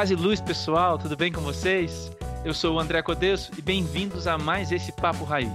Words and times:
Paz 0.00 0.10
e 0.10 0.14
luz, 0.14 0.40
pessoal, 0.40 0.96
tudo 0.96 1.14
bem 1.14 1.30
com 1.30 1.42
vocês? 1.42 2.10
Eu 2.42 2.54
sou 2.54 2.76
o 2.76 2.80
André 2.80 3.02
Codesso 3.02 3.52
e 3.58 3.60
bem-vindos 3.60 4.26
a 4.26 4.38
mais 4.38 4.72
esse 4.72 4.90
Papo 4.90 5.24
Raiz. 5.24 5.52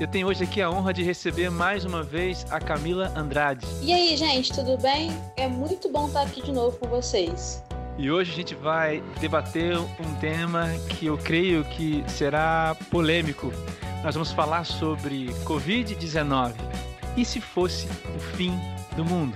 Eu 0.00 0.08
tenho 0.08 0.26
hoje 0.26 0.44
aqui 0.44 0.62
a 0.62 0.70
honra 0.70 0.94
de 0.94 1.02
receber 1.02 1.50
mais 1.50 1.84
uma 1.84 2.02
vez 2.02 2.46
a 2.50 2.58
Camila 2.58 3.12
Andrade. 3.14 3.66
E 3.82 3.92
aí, 3.92 4.16
gente, 4.16 4.54
tudo 4.54 4.78
bem? 4.78 5.10
É 5.36 5.46
muito 5.46 5.90
bom 5.90 6.06
estar 6.06 6.22
aqui 6.22 6.40
de 6.40 6.50
novo 6.50 6.78
com 6.78 6.88
vocês. 6.88 7.62
E 7.98 8.10
hoje 8.10 8.32
a 8.32 8.34
gente 8.34 8.54
vai 8.54 9.02
debater 9.20 9.76
um 9.76 10.14
tema 10.18 10.70
que 10.88 11.04
eu 11.04 11.18
creio 11.18 11.62
que 11.64 12.02
será 12.08 12.74
polêmico. 12.90 13.52
Nós 14.02 14.14
vamos 14.14 14.32
falar 14.32 14.64
sobre 14.64 15.26
Covid-19. 15.44 16.54
E 17.18 17.22
se 17.22 17.38
fosse 17.38 17.86
o 18.16 18.18
fim 18.18 18.58
do 18.96 19.04
mundo? 19.04 19.34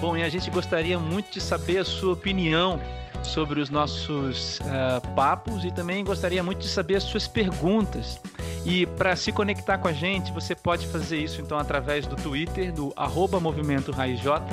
Bom, 0.00 0.16
e 0.16 0.22
a 0.22 0.28
gente 0.28 0.50
gostaria 0.50 0.98
muito 0.98 1.32
de 1.32 1.40
saber 1.40 1.78
a 1.78 1.84
sua 1.84 2.12
opinião 2.12 2.80
sobre 3.22 3.60
os 3.60 3.70
nossos 3.70 4.60
uh, 4.60 5.14
papos 5.14 5.64
e 5.64 5.70
também 5.70 6.04
gostaria 6.04 6.42
muito 6.42 6.60
de 6.60 6.68
saber 6.68 6.96
as 6.96 7.02
suas 7.02 7.26
perguntas. 7.26 8.20
E 8.64 8.86
para 8.86 9.14
se 9.16 9.32
conectar 9.32 9.78
com 9.78 9.88
a 9.88 9.92
gente, 9.92 10.32
você 10.32 10.54
pode 10.54 10.86
fazer 10.86 11.18
isso 11.18 11.40
então 11.40 11.58
através 11.58 12.06
do 12.06 12.16
Twitter, 12.16 12.72
do 12.72 12.92
arroba 12.96 13.38
Movimento 13.40 13.92
Raiz 13.92 14.20
J. 14.20 14.44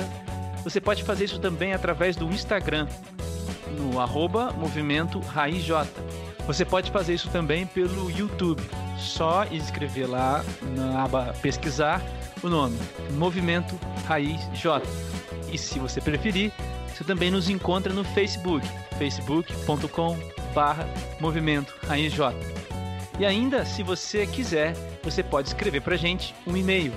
Você 0.64 0.80
pode 0.80 1.02
fazer 1.02 1.24
isso 1.24 1.38
também 1.38 1.72
através 1.72 2.14
do 2.14 2.26
Instagram, 2.26 2.86
no 3.78 4.00
arroba 4.00 4.52
Movimento 4.52 5.18
Raiz 5.20 5.64
J. 5.64 5.88
Você 6.46 6.64
pode 6.64 6.90
fazer 6.90 7.14
isso 7.14 7.28
também 7.30 7.66
pelo 7.66 8.10
YouTube. 8.10 8.62
Só 8.98 9.44
escrever 9.50 10.06
lá 10.06 10.44
na 10.76 11.04
aba 11.04 11.34
pesquisar 11.40 12.02
o 12.42 12.48
nome 12.48 12.78
Movimento 13.12 13.78
Raiz 14.06 14.40
J. 14.54 14.82
E 15.52 15.58
se 15.58 15.78
você 15.78 16.00
preferir, 16.00 16.50
você 16.88 17.04
também 17.04 17.30
nos 17.30 17.48
encontra 17.48 17.92
no 17.92 18.02
Facebook, 18.04 18.66
facebook.com 18.98 20.18
Movimento 21.20 21.72
Raiz 21.86 22.12
J. 22.12 22.34
E 23.18 23.26
ainda, 23.26 23.64
se 23.64 23.82
você 23.82 24.26
quiser, 24.26 24.74
você 25.02 25.22
pode 25.22 25.48
escrever 25.48 25.80
para 25.82 25.96
gente 25.96 26.34
um 26.46 26.56
e-mail. 26.56 26.92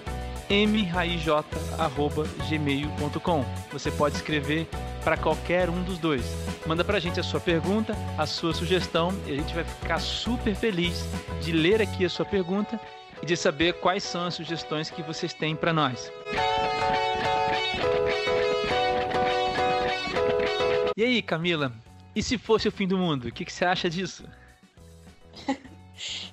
mraij.gmail.com. 0.49 3.45
Você 3.71 3.91
pode 3.91 4.15
escrever 4.15 4.67
para 5.03 5.17
qualquer 5.17 5.69
um 5.69 5.83
dos 5.83 5.97
dois. 5.97 6.23
Manda 6.65 6.83
para 6.83 6.97
a 6.97 6.99
gente 6.99 7.19
a 7.19 7.23
sua 7.23 7.39
pergunta, 7.39 7.95
a 8.17 8.25
sua 8.25 8.53
sugestão 8.53 9.11
e 9.27 9.33
a 9.33 9.35
gente 9.35 9.53
vai 9.53 9.63
ficar 9.63 9.99
super 9.99 10.55
feliz 10.55 11.03
de 11.41 11.51
ler 11.51 11.81
aqui 11.81 12.05
a 12.05 12.09
sua 12.09 12.25
pergunta 12.25 12.79
e 13.21 13.25
de 13.25 13.35
saber 13.35 13.73
quais 13.73 14.03
são 14.03 14.25
as 14.25 14.33
sugestões 14.33 14.89
que 14.89 15.01
vocês 15.01 15.33
têm 15.33 15.55
para 15.55 15.73
nós. 15.73 16.11
E 20.95 21.03
aí, 21.03 21.21
Camila? 21.21 21.73
E 22.15 22.21
se 22.21 22.37
fosse 22.37 22.67
o 22.67 22.71
fim 22.71 22.87
do 22.87 22.97
mundo? 22.97 23.27
O 23.27 23.31
que, 23.31 23.43
que 23.43 23.51
você 23.51 23.65
acha 23.65 23.89
disso? 23.89 24.25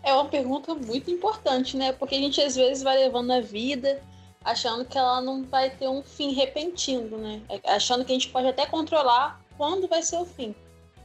É 0.02 0.14
uma 0.14 0.24
pergunta 0.24 0.74
muito 0.74 1.10
importante, 1.10 1.76
né? 1.76 1.92
Porque 1.92 2.14
a 2.14 2.18
gente 2.18 2.40
às 2.40 2.56
vezes 2.56 2.82
vai 2.82 2.96
levando 2.96 3.30
a 3.30 3.40
vida 3.40 4.02
achando 4.44 4.84
que 4.84 4.96
ela 4.96 5.20
não 5.20 5.44
vai 5.44 5.70
ter 5.70 5.88
um 5.88 6.02
fim 6.02 6.32
repentino, 6.32 7.18
né? 7.18 7.42
Achando 7.64 8.04
que 8.04 8.12
a 8.12 8.14
gente 8.14 8.28
pode 8.28 8.48
até 8.48 8.66
controlar 8.66 9.40
quando 9.56 9.86
vai 9.86 10.02
ser 10.02 10.16
o 10.16 10.24
fim, 10.24 10.54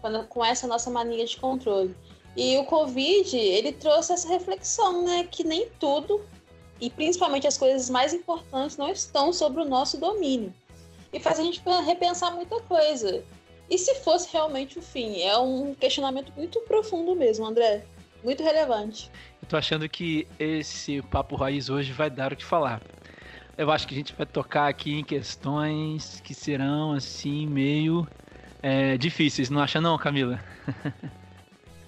quando, 0.02 0.26
com 0.28 0.44
essa 0.44 0.66
nossa 0.68 0.90
mania 0.90 1.26
de 1.26 1.38
controle. 1.38 1.96
E 2.36 2.58
o 2.58 2.66
Covid, 2.66 3.38
ele 3.38 3.72
trouxe 3.72 4.14
essa 4.14 4.28
reflexão, 4.28 5.04
né? 5.04 5.28
Que 5.30 5.44
nem 5.44 5.70
tudo, 5.80 6.22
e 6.80 6.90
principalmente 6.90 7.48
as 7.48 7.58
coisas 7.58 7.90
mais 7.90 8.14
importantes, 8.14 8.78
não 8.78 8.90
estão 8.90 9.32
sobre 9.32 9.62
o 9.62 9.66
nosso 9.66 9.98
domínio. 9.98 10.54
E 11.14 11.20
faz 11.20 11.40
a 11.40 11.44
gente 11.44 11.62
repensar 11.86 12.32
muita 12.32 12.59
coisa. 12.62 13.24
E 13.70 13.78
se 13.78 13.96
fosse 13.96 14.32
realmente 14.32 14.78
o 14.78 14.82
fim? 14.82 15.22
É 15.22 15.38
um 15.38 15.74
questionamento 15.74 16.32
muito 16.36 16.59
profundo 16.62 17.16
mesmo, 17.16 17.46
André. 17.46 17.86
Muito 18.24 18.44
relevante. 18.44 19.09
Eu 19.42 19.48
tô 19.48 19.58
achando 19.58 19.88
que 19.88 20.28
esse 20.38 21.02
papo 21.04 21.36
raiz 21.36 21.70
hoje 21.70 21.92
vai 21.92 22.09
dar 22.09 22.34
o 22.34 22.36
que 22.36 22.44
falar. 22.44 22.82
Eu 23.58 23.72
acho 23.72 23.88
que 23.88 23.94
a 23.94 23.98
gente 23.98 24.14
vai 24.14 24.26
tocar 24.26 24.68
aqui 24.68 25.00
em 25.00 25.04
questões 25.04 26.20
que 26.22 26.34
serão 26.34 26.92
assim 26.92 27.48
meio 27.48 28.06
é, 28.62 28.98
difíceis, 28.98 29.50
não 29.50 29.62
acha 29.62 29.80
não, 29.80 29.98
Camila? 29.98 30.44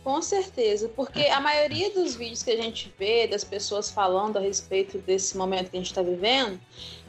Com 0.01 0.21
certeza, 0.21 0.87
porque 0.95 1.23
a 1.23 1.41
maioria 1.41 1.89
dos 1.91 2.15
vídeos 2.15 2.41
que 2.41 2.51
a 2.51 2.55
gente 2.55 2.93
vê 2.97 3.27
das 3.27 3.43
pessoas 3.43 3.91
falando 3.91 4.37
a 4.37 4.39
respeito 4.39 4.99
desse 4.99 5.35
momento 5.35 5.69
que 5.69 5.75
a 5.75 5.79
gente 5.81 5.89
está 5.89 6.01
vivendo, 6.01 6.57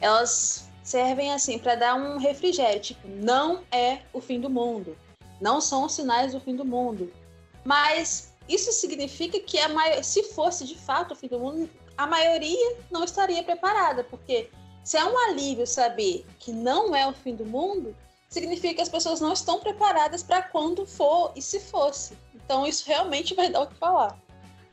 elas 0.01 0.69
servem 0.83 1.31
assim 1.31 1.57
para 1.57 1.75
dar 1.75 1.95
um 1.95 2.17
refrigério, 2.17 2.81
tipo, 2.81 3.07
não 3.07 3.61
é 3.71 3.99
o 4.11 4.19
fim 4.19 4.41
do 4.41 4.49
mundo, 4.49 4.97
não 5.39 5.61
são 5.61 5.85
os 5.85 5.93
sinais 5.93 6.33
do 6.33 6.41
fim 6.41 6.57
do 6.57 6.65
mundo. 6.65 7.09
Mas 7.63 8.33
isso 8.49 8.73
significa 8.73 9.39
que 9.39 9.57
a 9.57 10.03
se 10.03 10.23
fosse 10.33 10.65
de 10.65 10.75
fato 10.75 11.13
o 11.13 11.15
fim 11.15 11.27
do 11.29 11.39
mundo, 11.39 11.69
a 11.99 12.07
maioria 12.07 12.77
não 12.89 13.03
estaria 13.03 13.43
preparada, 13.43 14.05
porque 14.05 14.49
se 14.85 14.95
é 14.95 15.03
um 15.03 15.17
alívio 15.29 15.67
saber 15.67 16.25
que 16.39 16.49
não 16.49 16.95
é 16.95 17.05
o 17.05 17.11
fim 17.11 17.35
do 17.35 17.45
mundo, 17.45 17.93
significa 18.29 18.75
que 18.75 18.81
as 18.81 18.87
pessoas 18.87 19.19
não 19.19 19.33
estão 19.33 19.59
preparadas 19.59 20.23
para 20.23 20.41
quando 20.41 20.85
for 20.85 21.33
e 21.35 21.41
se 21.41 21.59
fosse. 21.59 22.17
Então 22.33 22.65
isso 22.65 22.87
realmente 22.87 23.35
vai 23.35 23.49
dar 23.49 23.63
o 23.63 23.67
que 23.67 23.75
falar. 23.75 24.17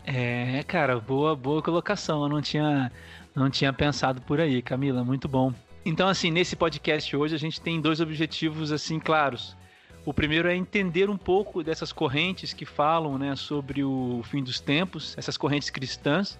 É, 0.05 0.63
cara, 0.69 1.01
boa, 1.01 1.35
boa 1.35 1.61
colocação. 1.61 2.23
Eu 2.23 2.29
não 2.29 2.41
tinha, 2.41 2.93
não 3.35 3.51
tinha 3.51 3.73
pensado 3.73 4.23
por 4.23 4.41
aí, 4.41 4.63
Camila, 4.63 5.03
muito 5.03 5.27
bom. 5.27 5.53
Então, 5.85 6.09
assim, 6.09 6.31
nesse 6.31 6.55
podcast 6.55 7.17
hoje 7.17 7.35
a 7.35 7.39
gente 7.39 7.61
tem 7.61 7.81
dois 7.81 8.01
objetivos 8.01 8.71
assim 8.71 9.01
claros. 9.01 9.57
O 10.05 10.15
primeiro 10.15 10.47
é 10.47 10.55
entender 10.55 11.11
um 11.11 11.17
pouco 11.17 11.65
dessas 11.65 11.91
correntes 11.91 12.53
que 12.53 12.65
falam, 12.65 13.19
né, 13.19 13.35
sobre 13.35 13.83
o 13.83 14.23
fim 14.31 14.45
dos 14.45 14.61
tempos, 14.61 15.19
essas 15.19 15.37
correntes 15.37 15.71
cristãs, 15.71 16.39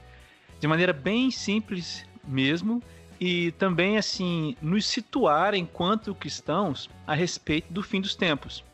de 0.61 0.67
maneira 0.67 0.93
bem 0.93 1.31
simples 1.31 2.05
mesmo 2.25 2.83
e 3.21 3.53
também 3.53 3.97
assim 3.97 4.57
nos 4.61 4.87
situar 4.87 5.55
enquanto 5.55 6.15
cristãos 6.15 6.91
a 7.07 7.15
respeito 7.15 7.73
do 7.73 7.83
fim 7.83 8.01
dos 8.01 8.15
tempos. 8.15 8.65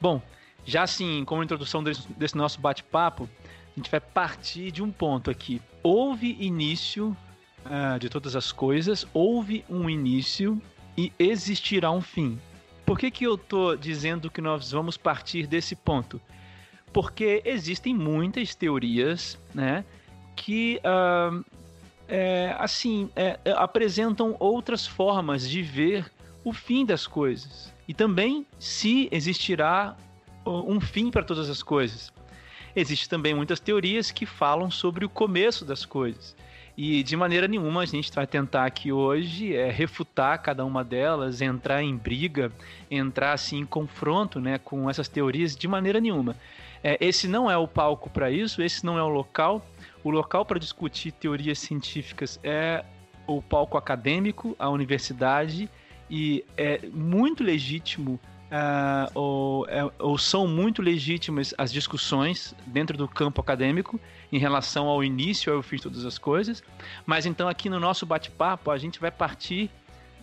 Bom, 0.00 0.20
já 0.64 0.82
assim, 0.82 1.24
como 1.24 1.42
introdução 1.42 1.82
desse, 1.82 2.10
desse 2.12 2.36
nosso 2.36 2.60
bate-papo, 2.60 3.28
a 3.74 3.78
gente 3.78 3.90
vai 3.90 4.00
partir 4.00 4.70
de 4.70 4.82
um 4.82 4.90
ponto 4.90 5.30
aqui. 5.30 5.60
Houve 5.82 6.36
início 6.40 7.16
uh, 7.64 7.98
de 7.98 8.08
todas 8.08 8.34
as 8.34 8.52
coisas, 8.52 9.06
houve 9.12 9.64
um 9.68 9.88
início 9.90 10.60
e 10.96 11.12
existirá 11.18 11.90
um 11.90 12.00
fim. 12.00 12.38
Por 12.86 12.98
que, 12.98 13.10
que 13.10 13.24
eu 13.24 13.34
estou 13.34 13.76
dizendo 13.76 14.30
que 14.30 14.40
nós 14.40 14.70
vamos 14.70 14.96
partir 14.96 15.46
desse 15.46 15.74
ponto? 15.74 16.20
Porque 16.92 17.42
existem 17.44 17.94
muitas 17.94 18.54
teorias, 18.54 19.38
né, 19.52 19.84
que 20.34 20.80
uh, 20.84 21.44
é, 22.08 22.54
assim 22.58 23.10
é, 23.16 23.38
é, 23.44 23.52
apresentam 23.52 24.36
outras 24.38 24.86
formas 24.86 25.48
de 25.48 25.62
ver 25.62 26.10
o 26.44 26.52
fim 26.52 26.84
das 26.84 27.06
coisas 27.06 27.72
e 27.88 27.94
também 27.94 28.46
se 28.58 29.08
existirá 29.10 29.96
um 30.46 30.78
fim 30.80 31.10
para 31.10 31.22
todas 31.22 31.48
as 31.48 31.62
coisas. 31.62 32.12
Existem 32.76 33.08
também 33.08 33.34
muitas 33.34 33.60
teorias 33.60 34.10
que 34.10 34.26
falam 34.26 34.70
sobre 34.70 35.04
o 35.04 35.08
começo 35.08 35.64
das 35.64 35.84
coisas. 35.84 36.36
E 36.76 37.04
de 37.04 37.16
maneira 37.16 37.46
nenhuma 37.46 37.82
a 37.82 37.86
gente 37.86 38.12
vai 38.12 38.26
tentar 38.26 38.66
aqui 38.66 38.90
hoje 38.90 39.54
é, 39.54 39.70
refutar 39.70 40.42
cada 40.42 40.64
uma 40.64 40.82
delas, 40.82 41.40
entrar 41.40 41.82
em 41.82 41.96
briga, 41.96 42.50
entrar 42.90 43.32
assim 43.32 43.60
em 43.60 43.66
confronto 43.66 44.40
né, 44.40 44.58
com 44.58 44.90
essas 44.90 45.08
teorias 45.08 45.54
de 45.54 45.68
maneira 45.68 46.00
nenhuma. 46.00 46.36
É, 46.82 46.98
esse 47.00 47.28
não 47.28 47.50
é 47.50 47.56
o 47.56 47.68
palco 47.68 48.10
para 48.10 48.30
isso, 48.30 48.60
esse 48.60 48.84
não 48.84 48.98
é 48.98 49.02
o 49.02 49.08
local. 49.08 49.64
O 50.04 50.10
local 50.10 50.44
para 50.44 50.60
discutir 50.60 51.10
teorias 51.12 51.58
científicas 51.58 52.38
é 52.44 52.84
o 53.26 53.40
palco 53.40 53.78
acadêmico, 53.78 54.54
a 54.58 54.68
universidade, 54.68 55.68
e 56.10 56.44
é 56.56 56.80
muito 56.92 57.42
legítimo 57.42 58.20
Uh, 58.44 59.10
ou, 59.14 59.66
é, 59.68 59.90
ou, 59.98 60.16
são 60.16 60.46
muito 60.46 60.80
legítimas 60.80 61.52
as 61.58 61.72
discussões 61.72 62.54
dentro 62.66 62.96
do 62.96 63.08
campo 63.08 63.40
acadêmico 63.40 63.98
em 64.30 64.38
relação 64.38 64.86
ao 64.86 65.02
início 65.02 65.52
ao 65.52 65.60
fim 65.60 65.76
de 65.76 65.82
todas 65.82 66.04
as 66.04 66.18
coisas, 66.18 66.62
mas 67.04 67.26
então 67.26 67.48
aqui 67.48 67.68
no 67.68 67.80
nosso 67.80 68.06
bate-papo 68.06 68.70
a 68.70 68.78
gente 68.78 69.00
vai 69.00 69.10
partir 69.10 69.70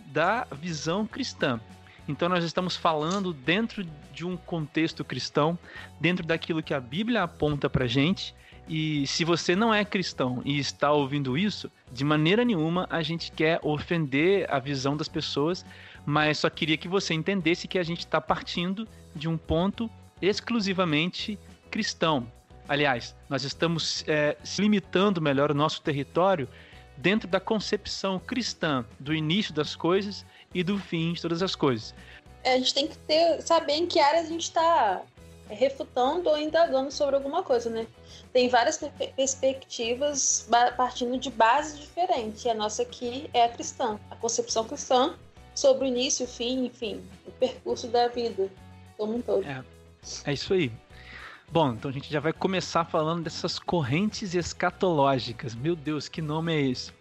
da 0.06 0.48
visão 0.50 1.06
cristã. 1.06 1.60
Então 2.08 2.30
nós 2.30 2.46
estamos 2.46 2.78
falando 2.78 3.34
dentro 3.34 3.86
de 4.14 4.26
um 4.26 4.38
contexto 4.38 5.04
cristão, 5.04 5.58
dentro 6.00 6.26
daquilo 6.26 6.64
que 6.64 6.74
a 6.74 6.80
Bíblia 6.80 7.24
aponta 7.24 7.70
para 7.70 7.86
gente. 7.86 8.34
E 8.68 9.06
se 9.08 9.26
você 9.26 9.56
não 9.56 9.74
é 9.74 9.84
cristão 9.84 10.42
e 10.46 10.58
está 10.58 10.92
ouvindo 10.92 11.38
isso, 11.38 11.70
de 11.92 12.04
maneira 12.04 12.46
nenhuma 12.46 12.88
a 12.90 13.02
gente 13.02 13.32
quer 13.32 13.60
ofender 13.64 14.46
a 14.50 14.60
visão 14.60 14.96
das 14.96 15.08
pessoas, 15.08 15.66
mas 16.06 16.38
só 16.40 16.50
queria 16.50 16.78
que 16.78 16.88
você 16.88 17.14
entendesse 17.14 17.68
que 17.68 17.78
a 17.78 17.84
gente 17.84 18.00
está 18.00 18.22
partindo 18.22 18.88
de 19.16 19.28
um 19.28 19.38
ponto 19.38 19.90
exclusivamente 20.22 21.38
cristão. 21.70 22.32
Aliás, 22.68 23.16
nós 23.30 23.44
estamos 23.44 24.04
é, 24.08 24.38
limitando 24.58 25.22
melhor 25.22 25.52
o 25.52 25.56
nosso 25.56 25.82
território 25.82 26.48
dentro 26.96 27.28
da 27.28 27.40
concepção 27.40 28.20
cristã 28.20 28.86
do 29.00 29.14
início 29.14 29.54
das 29.54 29.76
coisas 29.76 30.26
e 30.54 30.64
do 30.64 30.78
fim 30.78 31.14
de 31.14 31.22
todas 31.22 31.42
as 31.42 31.56
coisas. 31.56 31.94
É, 32.44 32.54
a 32.54 32.58
gente 32.58 32.74
tem 32.74 32.88
que 32.88 32.98
ter, 33.00 33.42
saber 33.42 33.74
em 33.74 33.88
que 33.88 34.00
área 34.00 34.22
a 34.22 34.26
gente 34.26 34.44
está 34.44 35.02
refutando 35.54 36.30
ou 36.30 36.38
indagando 36.38 36.92
sobre 36.92 37.16
alguma 37.16 37.44
coisa, 37.44 37.70
né? 37.70 37.88
Tem 38.34 38.50
várias 38.50 38.78
perspectivas 39.16 40.48
partindo 40.78 41.18
de 41.18 41.30
bases 41.30 41.80
diferentes. 41.80 42.46
E 42.46 42.50
a 42.50 42.54
nossa 42.54 42.82
aqui 42.82 43.30
é 43.34 43.46
a 43.46 43.50
cristã, 43.50 44.00
a 44.10 44.16
concepção 44.16 44.64
cristã 44.66 45.16
sobre 45.54 45.86
o 45.86 45.88
início, 45.88 46.26
o 46.26 46.30
fim, 46.30 46.66
enfim, 46.66 47.04
o 47.28 47.32
percurso 47.32 47.88
da 47.88 48.08
vida 48.08 48.50
como 48.98 49.16
um 49.16 49.22
todo. 49.22 49.46
É, 49.46 49.64
é 50.26 50.34
isso 50.34 50.54
aí. 50.54 50.72
Bom, 51.52 51.74
então 51.74 51.92
a 51.92 51.94
gente 51.94 52.10
já 52.10 52.22
vai 52.22 52.32
começar 52.32 52.86
falando 52.86 53.24
dessas 53.24 53.60
correntes 53.60 54.34
escatológicas. 54.34 55.54
Meu 55.54 55.76
Deus, 55.76 56.08
que 56.08 56.22
nome 56.22 56.54
é 56.54 56.62
esse? 56.62 56.94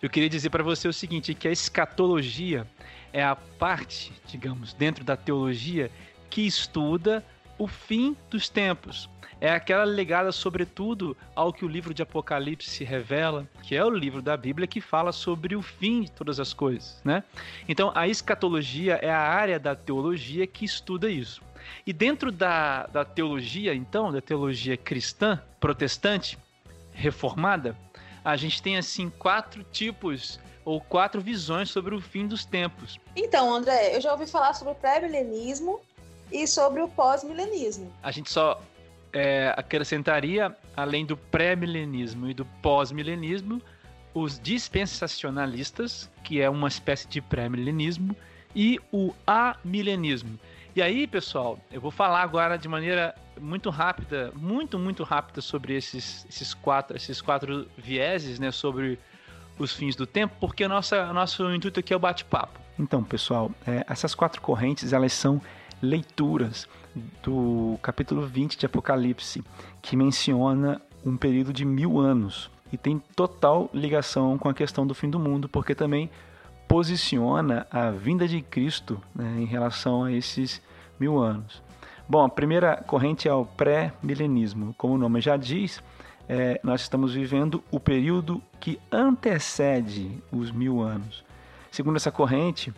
Eu 0.00 0.08
queria 0.08 0.30
dizer 0.30 0.48
para 0.48 0.62
você 0.62 0.88
o 0.88 0.92
seguinte, 0.92 1.34
que 1.34 1.46
a 1.46 1.52
escatologia 1.52 2.66
é 3.12 3.22
a 3.22 3.36
parte, 3.36 4.12
digamos, 4.26 4.72
dentro 4.72 5.04
da 5.04 5.16
teologia 5.16 5.90
que 6.30 6.46
estuda 6.46 7.24
o 7.58 7.66
fim 7.66 8.16
dos 8.30 8.48
tempos. 8.48 9.08
É 9.40 9.50
aquela 9.50 9.84
ligada, 9.84 10.32
sobretudo, 10.32 11.16
ao 11.34 11.52
que 11.52 11.64
o 11.64 11.68
livro 11.68 11.94
de 11.94 12.02
Apocalipse 12.02 12.82
revela, 12.82 13.46
que 13.62 13.76
é 13.76 13.84
o 13.84 13.90
livro 13.90 14.20
da 14.20 14.36
Bíblia 14.36 14.66
que 14.66 14.80
fala 14.80 15.12
sobre 15.12 15.54
o 15.54 15.62
fim 15.62 16.02
de 16.02 16.10
todas 16.10 16.40
as 16.40 16.52
coisas, 16.52 17.00
né? 17.04 17.22
Então, 17.68 17.92
a 17.94 18.08
escatologia 18.08 18.94
é 18.94 19.10
a 19.10 19.20
área 19.20 19.58
da 19.58 19.76
teologia 19.76 20.46
que 20.46 20.64
estuda 20.64 21.08
isso. 21.08 21.40
E 21.86 21.92
dentro 21.92 22.32
da, 22.32 22.86
da 22.86 23.04
teologia, 23.04 23.74
então, 23.74 24.10
da 24.10 24.20
teologia 24.20 24.76
cristã, 24.76 25.40
protestante, 25.60 26.36
reformada, 26.92 27.76
a 28.24 28.36
gente 28.36 28.60
tem, 28.60 28.76
assim, 28.76 29.08
quatro 29.08 29.62
tipos 29.62 30.40
ou 30.64 30.80
quatro 30.80 31.20
visões 31.20 31.70
sobre 31.70 31.94
o 31.94 32.00
fim 32.00 32.26
dos 32.26 32.44
tempos. 32.44 32.98
Então, 33.14 33.54
André, 33.54 33.96
eu 33.96 34.00
já 34.00 34.12
ouvi 34.12 34.26
falar 34.26 34.52
sobre 34.54 34.72
o 34.72 34.76
pré-milenismo 34.76 35.80
e 36.32 36.46
sobre 36.46 36.80
o 36.82 36.88
pós-milenismo. 36.88 37.92
A 38.02 38.10
gente 38.10 38.30
só 38.30 38.60
é, 39.12 39.52
acrescentaria, 39.56 40.54
além 40.76 41.04
do 41.04 41.16
pré-milenismo 41.16 42.28
e 42.28 42.34
do 42.34 42.44
pós-milenismo, 42.62 43.62
os 44.14 44.38
dispensacionalistas, 44.38 46.10
que 46.24 46.40
é 46.40 46.48
uma 46.48 46.68
espécie 46.68 47.06
de 47.08 47.20
pré-milenismo, 47.20 48.16
e 48.54 48.80
o 48.92 49.14
amilenismo. 49.26 50.38
E 50.74 50.82
aí, 50.82 51.06
pessoal, 51.06 51.58
eu 51.70 51.80
vou 51.80 51.90
falar 51.90 52.22
agora 52.22 52.56
de 52.56 52.68
maneira 52.68 53.14
muito 53.40 53.70
rápida, 53.70 54.32
muito, 54.34 54.78
muito 54.78 55.02
rápida 55.04 55.40
sobre 55.40 55.74
esses, 55.74 56.26
esses, 56.28 56.54
quatro, 56.54 56.96
esses 56.96 57.20
quatro 57.20 57.68
vieses, 57.76 58.38
né, 58.38 58.50
sobre 58.50 58.98
os 59.58 59.72
fins 59.72 59.96
do 59.96 60.06
tempo, 60.06 60.34
porque 60.38 60.64
o 60.64 60.68
nosso, 60.68 60.94
nosso 61.12 61.52
intuito 61.52 61.80
aqui 61.80 61.92
é 61.92 61.96
o 61.96 61.98
bate-papo. 61.98 62.60
Então, 62.78 63.02
pessoal, 63.02 63.50
é, 63.66 63.84
essas 63.88 64.14
quatro 64.14 64.40
correntes, 64.40 64.92
elas 64.92 65.12
são 65.12 65.40
leituras 65.82 66.68
do 67.22 67.78
capítulo 67.82 68.26
20 68.26 68.58
de 68.58 68.66
Apocalipse, 68.66 69.42
que 69.80 69.96
menciona 69.96 70.80
um 71.04 71.16
período 71.16 71.52
de 71.52 71.64
mil 71.64 71.98
anos 71.98 72.50
e 72.72 72.76
tem 72.76 73.02
total 73.14 73.70
ligação 73.72 74.36
com 74.36 74.48
a 74.48 74.54
questão 74.54 74.86
do 74.86 74.94
fim 74.94 75.08
do 75.08 75.18
mundo, 75.18 75.48
porque 75.48 75.74
também 75.74 76.10
posiciona 76.66 77.66
a 77.70 77.90
vinda 77.90 78.28
de 78.28 78.42
Cristo 78.42 79.00
né, 79.14 79.36
em 79.38 79.46
relação 79.46 80.04
a 80.04 80.12
esses 80.12 80.60
mil 81.00 81.18
anos. 81.18 81.62
Bom, 82.06 82.24
a 82.24 82.28
primeira 82.28 82.76
corrente 82.76 83.28
é 83.28 83.32
o 83.32 83.44
pré-milenismo. 83.44 84.74
Como 84.76 84.94
o 84.94 84.98
nome 84.98 85.20
já 85.20 85.36
diz, 85.36 85.82
é, 86.28 86.60
nós 86.62 86.82
estamos 86.82 87.14
vivendo 87.14 87.62
o 87.70 87.80
período 87.80 88.42
que 88.60 88.78
antecede 88.92 90.22
os 90.30 90.50
mil 90.50 90.80
anos. 90.80 91.24
Segundo 91.70 91.96
essa 91.96 92.10
corrente, 92.10 92.72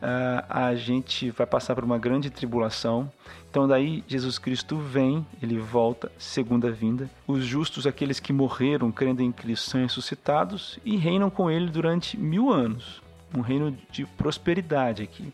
uh, 0.00 0.44
a 0.48 0.74
gente 0.74 1.30
vai 1.30 1.46
passar 1.46 1.74
por 1.74 1.84
uma 1.84 1.98
grande 1.98 2.30
tribulação. 2.30 3.10
Então, 3.50 3.66
daí 3.66 4.04
Jesus 4.06 4.38
Cristo 4.38 4.76
vem, 4.76 5.26
ele 5.42 5.58
volta, 5.58 6.10
segunda 6.18 6.70
vinda. 6.70 7.10
Os 7.26 7.44
justos, 7.44 7.86
aqueles 7.86 8.20
que 8.20 8.32
morreram 8.32 8.90
crendo 8.90 9.22
em 9.22 9.32
Cristo, 9.32 9.70
são 9.70 9.80
ressuscitados 9.80 10.78
e 10.84 10.96
reinam 10.96 11.30
com 11.30 11.50
ele 11.50 11.68
durante 11.68 12.16
mil 12.16 12.50
anos. 12.50 13.02
Um 13.34 13.40
reino 13.40 13.76
de 13.90 14.06
prosperidade 14.06 15.02
aqui. 15.02 15.32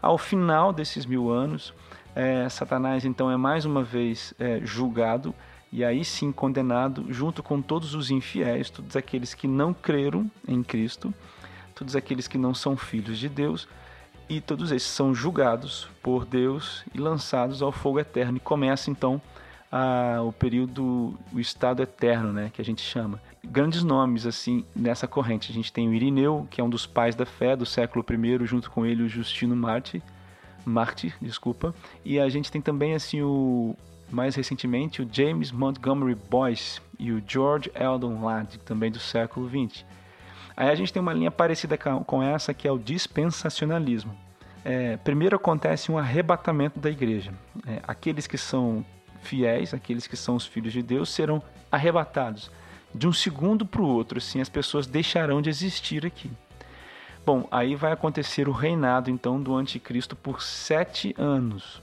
Ao 0.00 0.18
final 0.18 0.72
desses 0.72 1.06
mil 1.06 1.30
anos, 1.30 1.72
é, 2.14 2.48
Satanás 2.48 3.04
então 3.04 3.30
é 3.30 3.36
mais 3.36 3.64
uma 3.64 3.82
vez 3.82 4.34
é, 4.38 4.60
julgado 4.62 5.34
e 5.72 5.82
aí 5.82 6.04
sim 6.04 6.30
condenado 6.30 7.06
junto 7.08 7.42
com 7.42 7.60
todos 7.60 7.94
os 7.94 8.10
infiéis, 8.10 8.70
todos 8.70 8.94
aqueles 8.94 9.34
que 9.34 9.48
não 9.48 9.74
creram 9.74 10.30
em 10.46 10.62
Cristo, 10.62 11.12
todos 11.74 11.96
aqueles 11.96 12.28
que 12.28 12.38
não 12.38 12.54
são 12.54 12.76
filhos 12.76 13.18
de 13.18 13.28
Deus, 13.28 13.66
e 14.28 14.40
todos 14.40 14.72
esses 14.72 14.88
são 14.88 15.14
julgados 15.14 15.88
por 16.02 16.24
Deus 16.24 16.84
e 16.94 16.98
lançados 16.98 17.62
ao 17.62 17.72
fogo 17.72 17.98
eterno. 17.98 18.36
E 18.36 18.40
começa 18.40 18.90
então 18.90 19.20
a, 19.70 20.22
o 20.22 20.32
período, 20.32 21.14
o 21.32 21.40
estado 21.40 21.82
eterno, 21.82 22.32
né, 22.32 22.50
que 22.52 22.60
a 22.60 22.64
gente 22.64 22.82
chama. 22.82 23.20
Grandes 23.42 23.82
nomes 23.82 24.26
assim 24.26 24.64
nessa 24.74 25.06
corrente. 25.06 25.50
A 25.50 25.54
gente 25.54 25.72
tem 25.72 25.88
o 25.88 25.94
Irineu, 25.94 26.46
que 26.50 26.60
é 26.60 26.64
um 26.64 26.70
dos 26.70 26.86
pais 26.86 27.14
da 27.14 27.26
fé 27.26 27.56
do 27.56 27.66
século 27.66 28.04
I, 28.08 28.46
junto 28.46 28.70
com 28.70 28.86
ele 28.86 29.02
o 29.02 29.08
Justino 29.08 29.54
Marte, 29.54 30.02
Marte, 30.64 31.12
desculpa. 31.20 31.74
E 32.04 32.18
a 32.18 32.28
gente 32.28 32.50
tem 32.50 32.60
também 32.60 32.94
assim 32.94 33.20
o 33.20 33.76
mais 34.10 34.34
recentemente 34.34 35.02
o 35.02 35.08
James 35.10 35.50
Montgomery 35.50 36.14
Boyce 36.14 36.80
e 36.98 37.10
o 37.10 37.22
George 37.26 37.70
Eldon 37.74 38.24
Ladd, 38.24 38.58
também 38.60 38.90
do 38.90 38.98
século 38.98 39.48
XX. 39.48 39.84
Aí 40.56 40.68
a 40.68 40.74
gente 40.74 40.92
tem 40.92 41.02
uma 41.02 41.12
linha 41.12 41.30
parecida 41.30 41.76
com 41.76 42.22
essa 42.22 42.54
que 42.54 42.68
é 42.68 42.72
o 42.72 42.78
dispensacionalismo. 42.78 44.16
É, 44.64 44.96
primeiro 44.98 45.36
acontece 45.36 45.92
um 45.92 45.98
arrebatamento 45.98 46.78
da 46.78 46.90
igreja. 46.90 47.32
É, 47.66 47.80
aqueles 47.86 48.26
que 48.26 48.38
são 48.38 48.84
fiéis, 49.20 49.74
aqueles 49.74 50.06
que 50.06 50.16
são 50.16 50.36
os 50.36 50.46
filhos 50.46 50.72
de 50.72 50.82
Deus, 50.82 51.10
serão 51.10 51.42
arrebatados 51.70 52.50
de 52.94 53.08
um 53.08 53.12
segundo 53.12 53.66
para 53.66 53.82
o 53.82 53.86
outro. 53.86 54.18
Assim, 54.18 54.40
as 54.40 54.48
pessoas 54.48 54.86
deixarão 54.86 55.42
de 55.42 55.50
existir 55.50 56.06
aqui. 56.06 56.30
Bom, 57.26 57.48
aí 57.50 57.74
vai 57.74 57.92
acontecer 57.92 58.48
o 58.48 58.52
reinado 58.52 59.10
então 59.10 59.40
do 59.40 59.54
anticristo 59.56 60.14
por 60.14 60.42
sete 60.42 61.14
anos. 61.18 61.82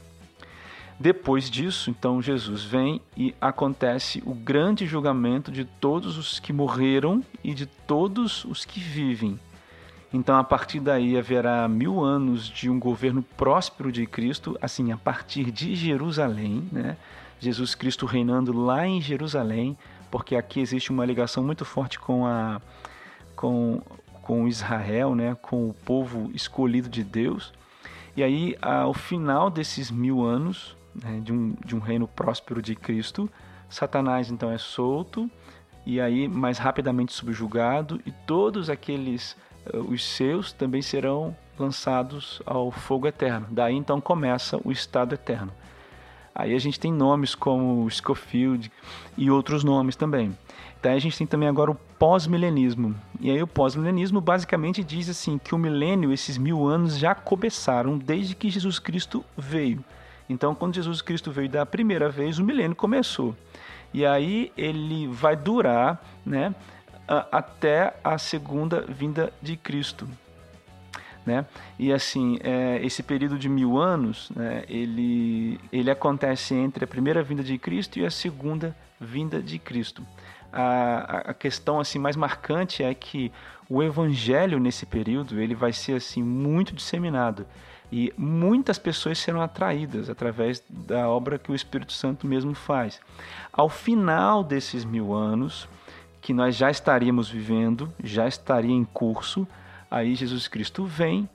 Depois 1.01 1.49
disso, 1.49 1.89
então, 1.89 2.21
Jesus 2.21 2.63
vem 2.63 3.01
e 3.17 3.33
acontece 3.41 4.21
o 4.23 4.35
grande 4.35 4.85
julgamento 4.85 5.51
de 5.51 5.65
todos 5.65 6.15
os 6.15 6.39
que 6.39 6.53
morreram 6.53 7.23
e 7.43 7.55
de 7.55 7.65
todos 7.65 8.45
os 8.45 8.65
que 8.65 8.79
vivem. 8.79 9.39
Então, 10.13 10.37
a 10.37 10.43
partir 10.43 10.79
daí, 10.79 11.17
haverá 11.17 11.67
mil 11.67 12.03
anos 12.03 12.47
de 12.47 12.69
um 12.69 12.77
governo 12.77 13.23
próspero 13.35 13.91
de 13.91 14.05
Cristo, 14.05 14.55
assim, 14.61 14.91
a 14.91 14.97
partir 14.97 15.49
de 15.49 15.73
Jerusalém, 15.73 16.69
né? 16.71 16.95
Jesus 17.39 17.73
Cristo 17.73 18.05
reinando 18.05 18.53
lá 18.53 18.85
em 18.85 19.01
Jerusalém, 19.01 19.75
porque 20.11 20.35
aqui 20.35 20.59
existe 20.59 20.91
uma 20.91 21.03
ligação 21.03 21.43
muito 21.43 21.65
forte 21.65 21.97
com 21.97 22.27
a 22.27 22.61
com, 23.35 23.81
com 24.21 24.47
Israel, 24.47 25.15
né? 25.15 25.35
com 25.41 25.67
o 25.67 25.73
povo 25.73 26.29
escolhido 26.35 26.87
de 26.87 27.03
Deus. 27.03 27.51
E 28.15 28.21
aí, 28.21 28.55
ao 28.61 28.93
final 28.93 29.49
desses 29.49 29.89
mil 29.89 30.23
anos, 30.23 30.75
né, 30.95 31.19
de, 31.23 31.31
um, 31.31 31.55
de 31.65 31.75
um 31.75 31.79
reino 31.79 32.07
próspero 32.07 32.61
de 32.61 32.75
Cristo. 32.75 33.29
Satanás 33.69 34.29
então 34.29 34.51
é 34.51 34.57
solto 34.57 35.29
e 35.85 35.99
aí 35.99 36.27
mais 36.27 36.57
rapidamente 36.57 37.13
subjugado 37.13 38.01
e 38.05 38.11
todos 38.11 38.69
aqueles 38.69 39.35
uh, 39.73 39.79
os 39.79 40.03
seus 40.03 40.51
também 40.51 40.81
serão 40.81 41.35
lançados 41.57 42.41
ao 42.45 42.71
fogo 42.71 43.07
eterno. 43.07 43.47
Daí 43.49 43.75
então 43.75 44.01
começa 44.01 44.59
o 44.63 44.71
estado 44.71 45.13
eterno. 45.13 45.51
Aí 46.33 46.55
a 46.55 46.59
gente 46.59 46.79
tem 46.79 46.91
nomes 46.91 47.35
como 47.35 47.89
Scofield 47.89 48.71
e 49.17 49.29
outros 49.29 49.63
nomes 49.63 49.95
também. 49.95 50.35
Daí 50.81 50.95
a 50.95 50.99
gente 50.99 51.17
tem 51.17 51.27
também 51.27 51.47
agora 51.47 51.71
o 51.71 51.75
pós-milenismo. 51.75 52.95
E 53.19 53.29
aí 53.29 53.41
o 53.43 53.47
pós-milenismo 53.47 54.19
basicamente 54.19 54.83
diz 54.83 55.09
assim 55.09 55.37
que 55.37 55.53
o 55.53 55.57
milênio, 55.57 56.11
esses 56.11 56.37
mil 56.37 56.67
anos 56.67 56.97
já 56.97 57.13
começaram 57.13 57.97
desde 57.97 58.33
que 58.33 58.49
Jesus 58.49 58.79
Cristo 58.79 59.23
veio. 59.37 59.83
Então, 60.31 60.55
quando 60.55 60.75
Jesus 60.75 61.01
Cristo 61.01 61.29
veio 61.29 61.49
da 61.49 61.65
primeira 61.65 62.09
vez, 62.09 62.39
o 62.39 62.43
milênio 62.43 62.75
começou. 62.75 63.35
E 63.93 64.05
aí 64.05 64.51
ele 64.55 65.05
vai 65.07 65.35
durar 65.35 66.01
né, 66.25 66.55
até 67.29 67.93
a 68.01 68.17
segunda 68.17 68.81
vinda 68.87 69.33
de 69.41 69.57
Cristo. 69.57 70.07
Né? 71.25 71.45
E 71.77 71.91
assim, 71.91 72.39
é, 72.41 72.79
esse 72.81 73.03
período 73.03 73.37
de 73.37 73.49
mil 73.49 73.77
anos, 73.77 74.31
né, 74.33 74.63
ele, 74.69 75.59
ele 75.71 75.91
acontece 75.91 76.55
entre 76.55 76.85
a 76.85 76.87
primeira 76.87 77.21
vinda 77.21 77.43
de 77.43 77.57
Cristo 77.57 77.99
e 77.99 78.05
a 78.05 78.09
segunda 78.09 78.75
vinda 78.99 79.41
de 79.41 79.59
Cristo. 79.59 80.01
A, 80.51 81.31
a 81.31 81.33
questão 81.33 81.79
assim 81.79 81.99
mais 81.99 82.15
marcante 82.15 82.83
é 82.83 82.93
que 82.93 83.31
o 83.69 83.83
evangelho 83.83 84.59
nesse 84.59 84.85
período 84.85 85.39
ele 85.39 85.55
vai 85.55 85.73
ser 85.73 85.93
assim 85.93 86.23
muito 86.23 86.73
disseminado 86.73 87.45
E 87.91 88.13
muitas 88.17 88.79
pessoas 88.79 89.17
serão 89.17 89.41
atraídas 89.41 90.09
através 90.09 90.63
da 90.69 91.09
obra 91.09 91.37
que 91.37 91.51
o 91.51 91.55
Espírito 91.55 91.91
Santo 91.91 92.25
mesmo 92.25 92.53
faz. 92.53 93.01
Ao 93.51 93.67
final 93.67 94.43
desses 94.43 94.85
mil 94.85 95.13
anos, 95.13 95.67
que 96.21 96.33
nós 96.33 96.55
já 96.55 96.71
estaríamos 96.71 97.29
vivendo, 97.29 97.91
já 98.01 98.27
estaria 98.27 98.71
em 98.71 98.85
curso, 98.85 99.45
aí 99.89 100.15
Jesus 100.15 100.47
Cristo 100.47 100.85
vem, 100.85 101.27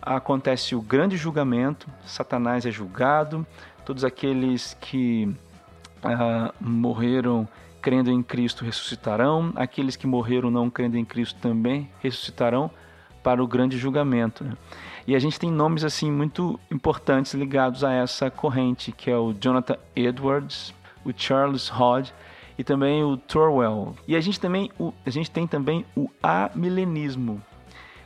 acontece 0.00 0.74
o 0.74 0.80
grande 0.80 1.16
julgamento, 1.16 1.88
Satanás 2.06 2.64
é 2.64 2.70
julgado, 2.70 3.46
todos 3.84 4.04
aqueles 4.04 4.74
que 4.80 5.34
ah, 6.02 6.54
morreram 6.60 7.46
crendo 7.82 8.10
em 8.10 8.22
Cristo 8.22 8.64
ressuscitarão, 8.64 9.52
aqueles 9.56 9.96
que 9.96 10.06
morreram 10.06 10.50
não 10.50 10.70
crendo 10.70 10.96
em 10.96 11.04
Cristo 11.04 11.38
também 11.40 11.90
ressuscitarão 12.00 12.70
para 13.22 13.42
o 13.42 13.46
grande 13.46 13.76
julgamento. 13.76 14.44
Né? 14.44 14.52
E 15.08 15.16
a 15.16 15.18
gente 15.18 15.40
tem 15.40 15.50
nomes 15.50 15.84
assim 15.84 16.12
muito 16.12 16.60
importantes 16.70 17.32
ligados 17.32 17.82
a 17.82 17.90
essa 17.90 18.30
corrente, 18.30 18.92
que 18.92 19.10
é 19.10 19.16
o 19.16 19.32
Jonathan 19.32 19.78
Edwards, 19.96 20.74
o 21.02 21.14
Charles 21.16 21.70
Hodge 21.70 22.12
e 22.58 22.62
também 22.62 23.02
o 23.02 23.16
Thorwell. 23.16 23.96
E 24.06 24.14
a 24.14 24.20
gente 24.20 24.38
também 24.38 24.70
o, 24.78 24.92
a 25.06 25.08
gente 25.08 25.30
tem 25.30 25.46
também 25.46 25.86
o 25.96 26.10
amilenismo. 26.22 27.42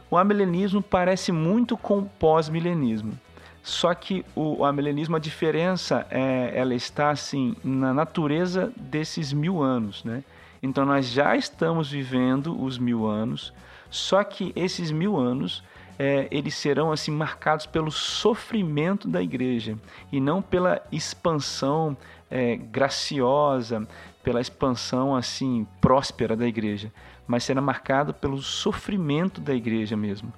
O 0.09 0.17
amilenismo 0.17 0.81
parece 0.81 1.33
muito 1.33 1.77
com 1.77 1.99
o 1.99 2.05
pós-milenismo. 2.21 3.19
Só 3.65 3.93
que 3.95 4.25
o, 4.37 4.65
amilenismo, 4.65 5.17
a 5.17 5.19
diferença 5.19 6.07
é, 6.09 6.53
ela 6.55 6.73
está 6.73 7.11
assim 7.11 7.57
na 7.65 7.93
natureza 7.93 8.73
desses 8.77 9.33
mil 9.33 9.61
anos, 9.61 10.05
né? 10.05 10.23
Então 10.63 10.87
nós 10.87 11.11
já 11.11 11.35
estamos 11.35 11.91
vivendo 11.91 12.63
os 12.63 12.79
mil 12.79 13.09
anos, 13.09 13.53
só 13.91 14.23
que 14.23 14.53
esses 14.55 14.93
mil 14.93 15.19
anos 15.19 15.65
é, 15.99 16.29
eles 16.31 16.55
serão 16.55 16.91
assim 16.91 17.11
marcados 17.11 17.67
pelo 17.67 17.91
sofrimento 17.91 19.09
da 19.09 19.23
igreja 19.23 19.79
e 20.11 20.21
não 20.21 20.41
pela 20.41 20.83
expansão 20.91 21.97
é, 22.31 22.57
graciosa, 22.57 23.87
pela 24.23 24.41
expansão 24.41 25.15
assim 25.15 25.67
próspera 25.81 26.37
da 26.37 26.47
igreja, 26.47 26.93
mas 27.27 27.45
será 27.45 27.61
marcado 27.61 28.15
pelo 28.15 28.41
sofrimento 28.41 29.41
da 29.41 29.55
igreja 29.55 29.97
mesmo. 29.97 30.33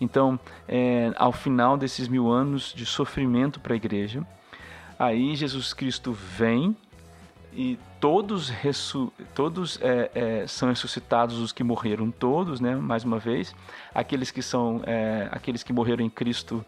Então, 0.00 0.40
é, 0.66 1.12
ao 1.16 1.32
final 1.32 1.76
desses 1.76 2.08
mil 2.08 2.30
anos 2.30 2.72
de 2.74 2.86
sofrimento 2.86 3.60
para 3.60 3.74
a 3.74 3.76
igreja, 3.76 4.26
aí 4.98 5.36
Jesus 5.36 5.74
Cristo 5.74 6.12
vem 6.12 6.74
e 7.52 7.78
todos, 7.98 8.48
ressu 8.48 9.12
todos 9.34 9.78
é, 9.82 10.10
é, 10.14 10.46
são 10.46 10.68
ressuscitados 10.68 11.38
os 11.38 11.52
que 11.52 11.64
morreram 11.64 12.10
todos, 12.10 12.60
né? 12.60 12.74
Mais 12.76 13.04
uma 13.04 13.18
vez, 13.18 13.54
aqueles 13.94 14.30
que 14.30 14.42
são 14.42 14.82
é, 14.86 15.28
aqueles 15.30 15.62
que 15.62 15.72
morreram 15.72 16.04
em 16.04 16.10
Cristo 16.10 16.64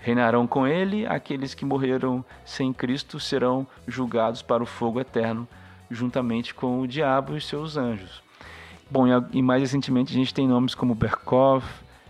reinarão 0.00 0.46
com 0.46 0.66
Ele, 0.66 1.06
aqueles 1.06 1.54
que 1.54 1.64
morreram 1.64 2.24
sem 2.44 2.72
Cristo 2.72 3.18
serão 3.18 3.66
julgados 3.88 4.42
para 4.42 4.62
o 4.62 4.66
fogo 4.66 5.00
eterno, 5.00 5.48
juntamente 5.90 6.54
com 6.54 6.80
o 6.80 6.86
diabo 6.86 7.36
e 7.36 7.40
seus 7.40 7.76
anjos. 7.76 8.22
Bom, 8.88 9.04
e 9.32 9.42
mais 9.42 9.62
recentemente 9.62 10.12
a 10.12 10.16
gente 10.16 10.32
tem 10.32 10.46
nomes 10.46 10.74
como 10.74 10.94
Berkov, 10.94 11.64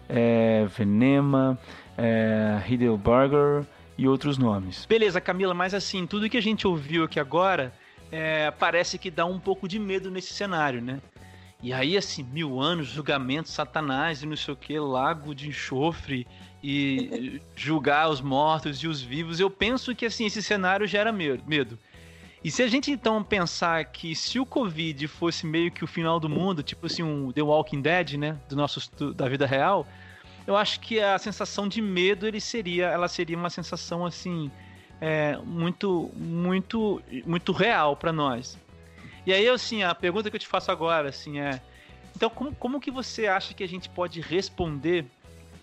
é, 0.08 0.66
Venema, 0.76 1.58
é, 1.96 2.60
Heidelberger 2.68 3.64
e 3.96 4.06
outros 4.06 4.36
nomes. 4.36 4.84
Beleza, 4.84 5.20
Camila, 5.20 5.54
mas 5.54 5.72
assim, 5.72 6.06
tudo 6.06 6.28
que 6.28 6.36
a 6.36 6.42
gente 6.42 6.66
ouviu 6.66 7.04
aqui 7.04 7.18
agora 7.18 7.72
é, 8.10 8.50
parece 8.50 8.98
que 8.98 9.10
dá 9.10 9.24
um 9.24 9.38
pouco 9.38 9.66
de 9.68 9.78
medo 9.78 10.10
nesse 10.10 10.32
cenário, 10.32 10.80
né? 10.80 11.00
E 11.62 11.72
aí, 11.72 11.96
assim, 11.96 12.22
mil 12.22 12.60
anos, 12.60 12.88
julgamento, 12.88 13.48
satanás 13.48 14.22
e 14.22 14.26
não 14.26 14.36
sei 14.36 14.54
o 14.54 14.56
que, 14.56 14.78
lago 14.78 15.34
de 15.34 15.48
enxofre 15.48 16.26
e 16.62 17.40
julgar 17.56 18.08
os 18.08 18.20
mortos 18.20 18.78
e 18.78 18.86
os 18.86 19.00
vivos. 19.00 19.40
Eu 19.40 19.50
penso 19.50 19.94
que, 19.94 20.06
assim, 20.06 20.26
esse 20.26 20.42
cenário 20.42 20.86
gera 20.86 21.10
medo. 21.10 21.78
E 22.44 22.50
se 22.50 22.62
a 22.62 22.68
gente 22.68 22.90
então 22.90 23.24
pensar 23.24 23.84
que 23.86 24.14
se 24.14 24.38
o 24.38 24.46
Covid 24.46 25.08
fosse 25.08 25.46
meio 25.46 25.72
que 25.72 25.82
o 25.82 25.86
final 25.86 26.20
do 26.20 26.28
mundo, 26.28 26.62
tipo 26.62 26.86
assim, 26.86 27.02
um 27.02 27.32
The 27.32 27.42
Walking 27.42 27.80
Dead, 27.80 28.12
né, 28.12 28.38
do 28.48 28.54
nosso 28.54 28.88
da 29.14 29.28
vida 29.28 29.46
real, 29.46 29.86
eu 30.46 30.56
acho 30.56 30.78
que 30.78 31.00
a 31.00 31.18
sensação 31.18 31.66
de 31.66 31.82
medo 31.82 32.24
ele 32.26 32.40
seria, 32.40 32.86
ela 32.86 33.08
seria 33.08 33.36
uma 33.36 33.50
sensação 33.50 34.06
assim, 34.06 34.50
é, 35.00 35.36
muito, 35.44 36.10
muito, 36.14 37.02
muito 37.24 37.52
real 37.52 37.96
para 37.96 38.12
nós. 38.12 38.58
E 39.26 39.32
aí, 39.32 39.48
assim, 39.48 39.82
a 39.82 39.94
pergunta 39.94 40.30
que 40.30 40.36
eu 40.36 40.40
te 40.40 40.46
faço 40.46 40.70
agora, 40.70 41.08
assim, 41.08 41.40
é, 41.40 41.60
então 42.14 42.30
como, 42.30 42.54
como 42.54 42.80
que 42.80 42.90
você 42.90 43.26
acha 43.26 43.52
que 43.52 43.64
a 43.64 43.68
gente 43.68 43.88
pode 43.88 44.20
responder 44.20 45.04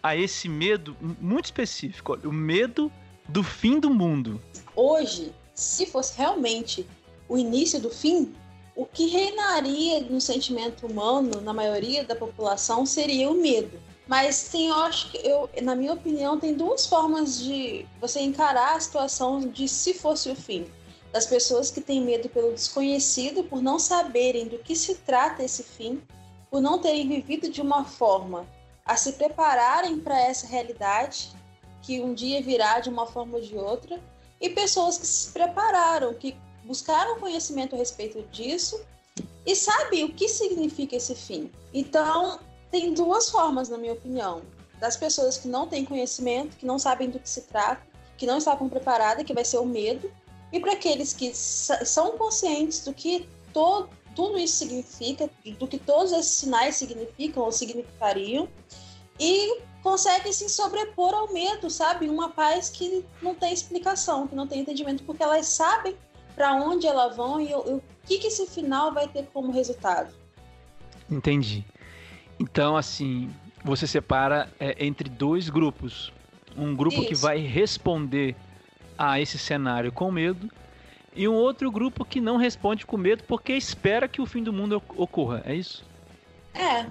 a 0.01 0.15
esse 0.15 0.49
medo 0.49 0.95
muito 0.99 1.45
específico, 1.45 2.19
o 2.23 2.31
medo 2.31 2.91
do 3.27 3.41
fim 3.41 3.79
do 3.79 3.89
mundo? 3.89 4.41
Hoje, 4.75 5.31
se 5.55 5.85
fosse 5.85 6.17
realmente 6.17 6.85
o 7.27 7.37
início 7.37 7.79
do 7.79 7.89
fim, 7.89 8.33
o 8.75 8.85
que 8.85 9.07
reinaria 9.07 10.01
no 10.01 10.19
sentimento 10.19 10.85
humano, 10.85 11.39
na 11.41 11.53
maioria 11.53 12.03
da 12.03 12.15
população, 12.15 12.85
seria 12.85 13.29
o 13.29 13.33
medo. 13.33 13.79
Mas 14.07 14.49
tem, 14.49 14.67
eu 14.67 14.75
acho 14.75 15.11
que 15.11 15.17
eu, 15.17 15.49
na 15.61 15.75
minha 15.75 15.93
opinião, 15.93 16.39
tem 16.39 16.53
duas 16.53 16.85
formas 16.85 17.39
de 17.39 17.85
você 18.01 18.19
encarar 18.19 18.75
a 18.75 18.79
situação 18.79 19.39
de 19.39 19.67
se 19.67 19.93
fosse 19.93 20.29
o 20.29 20.35
fim. 20.35 20.65
Das 21.11 21.25
pessoas 21.25 21.71
que 21.71 21.79
têm 21.79 22.01
medo 22.01 22.27
pelo 22.27 22.53
desconhecido, 22.53 23.43
por 23.43 23.61
não 23.61 23.79
saberem 23.79 24.47
do 24.47 24.57
que 24.57 24.75
se 24.75 24.95
trata 24.95 25.43
esse 25.43 25.63
fim, 25.63 26.01
por 26.49 26.61
não 26.61 26.79
terem 26.79 27.07
vivido 27.07 27.49
de 27.49 27.61
uma 27.61 27.85
forma 27.85 28.45
a 28.85 28.97
se 28.97 29.13
prepararem 29.13 29.99
para 29.99 30.19
essa 30.19 30.45
realidade 30.47 31.31
que 31.81 32.01
um 32.01 32.13
dia 32.13 32.41
virá 32.41 32.79
de 32.79 32.89
uma 32.89 33.05
forma 33.05 33.37
ou 33.37 33.41
de 33.41 33.55
outra, 33.55 33.99
e 34.39 34.49
pessoas 34.49 34.97
que 34.97 35.05
se 35.05 35.31
prepararam, 35.31 36.13
que 36.13 36.35
buscaram 36.63 37.19
conhecimento 37.19 37.75
a 37.75 37.77
respeito 37.77 38.21
disso 38.31 38.81
e 39.45 39.55
sabem 39.55 40.03
o 40.03 40.13
que 40.13 40.27
significa 40.27 40.95
esse 40.95 41.13
fim. 41.13 41.51
Então, 41.73 42.39
tem 42.73 42.91
duas 42.91 43.29
formas, 43.29 43.69
na 43.69 43.77
minha 43.77 43.93
opinião. 43.93 44.41
Das 44.79 44.97
pessoas 44.97 45.37
que 45.37 45.47
não 45.47 45.67
têm 45.67 45.85
conhecimento, 45.85 46.57
que 46.57 46.65
não 46.65 46.79
sabem 46.79 47.07
do 47.07 47.19
que 47.19 47.29
se 47.29 47.41
trata, 47.41 47.85
que 48.17 48.25
não 48.25 48.39
estavam 48.39 48.67
preparadas, 48.67 49.23
que 49.23 49.33
vai 49.33 49.45
ser 49.45 49.59
o 49.59 49.65
medo, 49.65 50.11
e 50.51 50.59
para 50.59 50.73
aqueles 50.73 51.13
que 51.13 51.31
são 51.35 52.17
conscientes 52.17 52.83
do 52.83 52.91
que 52.91 53.29
todo, 53.53 53.89
tudo 54.15 54.39
isso 54.39 54.55
significa, 54.55 55.29
do 55.59 55.67
que 55.67 55.77
todos 55.77 56.11
esses 56.11 56.31
sinais 56.31 56.75
significam 56.75 57.43
ou 57.43 57.51
significariam, 57.51 58.49
e 59.19 59.59
conseguem 59.83 60.33
se 60.33 60.49
sobrepor 60.49 61.13
ao 61.13 61.31
medo, 61.31 61.69
sabe? 61.69 62.09
Uma 62.09 62.29
paz 62.29 62.71
que 62.71 63.05
não 63.21 63.35
tem 63.35 63.53
explicação, 63.53 64.27
que 64.27 64.33
não 64.33 64.47
tem 64.47 64.61
entendimento, 64.61 65.03
porque 65.03 65.21
elas 65.21 65.45
sabem 65.45 65.95
para 66.35 66.55
onde 66.55 66.87
elas 66.87 67.15
vão 67.15 67.39
e, 67.39 67.51
e 67.51 67.53
o 67.53 67.83
que, 68.07 68.17
que 68.17 68.27
esse 68.27 68.47
final 68.47 68.91
vai 68.91 69.07
ter 69.07 69.27
como 69.27 69.51
resultado. 69.51 70.11
Entendi. 71.07 71.63
Então, 72.43 72.75
assim, 72.75 73.29
você 73.63 73.87
separa 73.87 74.49
é, 74.59 74.85
entre 74.85 75.09
dois 75.09 75.49
grupos. 75.49 76.11
Um 76.57 76.75
grupo 76.75 76.97
Isso. 76.97 77.07
que 77.07 77.15
vai 77.15 77.37
responder 77.39 78.35
a 78.97 79.19
esse 79.19 79.37
cenário 79.37 79.93
com 79.93 80.11
medo 80.11 80.51
e 81.15 81.25
um 81.25 81.33
outro 81.33 81.71
grupo 81.71 82.03
que 82.03 82.19
não 82.19 82.35
responde 82.35 82.85
com 82.85 82.97
medo 82.97 83.23
porque 83.23 83.53
espera 83.53 84.09
que 84.09 84.21
o 84.21 84.25
fim 84.25 84.43
do 84.43 84.51
mundo 84.51 84.83
ocorra. 84.97 85.41
É 85.45 85.55
isso? 85.55 85.85
É. 86.53 86.85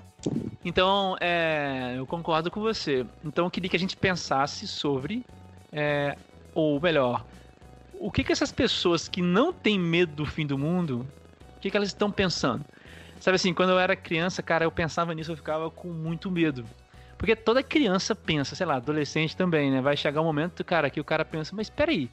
Então, 0.64 1.16
é, 1.20 1.96
eu 1.98 2.06
concordo 2.06 2.50
com 2.50 2.60
você. 2.60 3.04
Então, 3.22 3.44
eu 3.44 3.50
queria 3.50 3.68
que 3.68 3.76
a 3.76 3.78
gente 3.78 3.96
pensasse 3.96 4.66
sobre, 4.66 5.22
é, 5.70 6.16
ou 6.54 6.80
melhor, 6.80 7.26
o 8.00 8.10
que, 8.10 8.24
que 8.24 8.32
essas 8.32 8.50
pessoas 8.50 9.06
que 9.06 9.20
não 9.20 9.52
têm 9.52 9.78
medo 9.78 10.14
do 10.14 10.26
fim 10.26 10.46
do 10.46 10.56
mundo, 10.56 11.06
o 11.56 11.60
que, 11.60 11.70
que 11.70 11.76
elas 11.76 11.90
estão 11.90 12.10
pensando? 12.10 12.64
Sabe 13.22 13.36
assim, 13.36 13.54
quando 13.54 13.70
eu 13.70 13.78
era 13.78 13.94
criança, 13.94 14.42
cara, 14.42 14.64
eu 14.64 14.72
pensava 14.72 15.14
nisso, 15.14 15.30
eu 15.30 15.36
ficava 15.36 15.70
com 15.70 15.86
muito 15.86 16.28
medo. 16.28 16.64
Porque 17.16 17.36
toda 17.36 17.62
criança 17.62 18.16
pensa, 18.16 18.56
sei 18.56 18.66
lá, 18.66 18.74
adolescente 18.74 19.36
também, 19.36 19.70
né? 19.70 19.80
Vai 19.80 19.96
chegar 19.96 20.20
um 20.20 20.24
momento, 20.24 20.64
cara, 20.64 20.90
que 20.90 20.98
o 20.98 21.04
cara 21.04 21.24
pensa, 21.24 21.54
mas 21.54 21.70
peraí, 21.70 22.10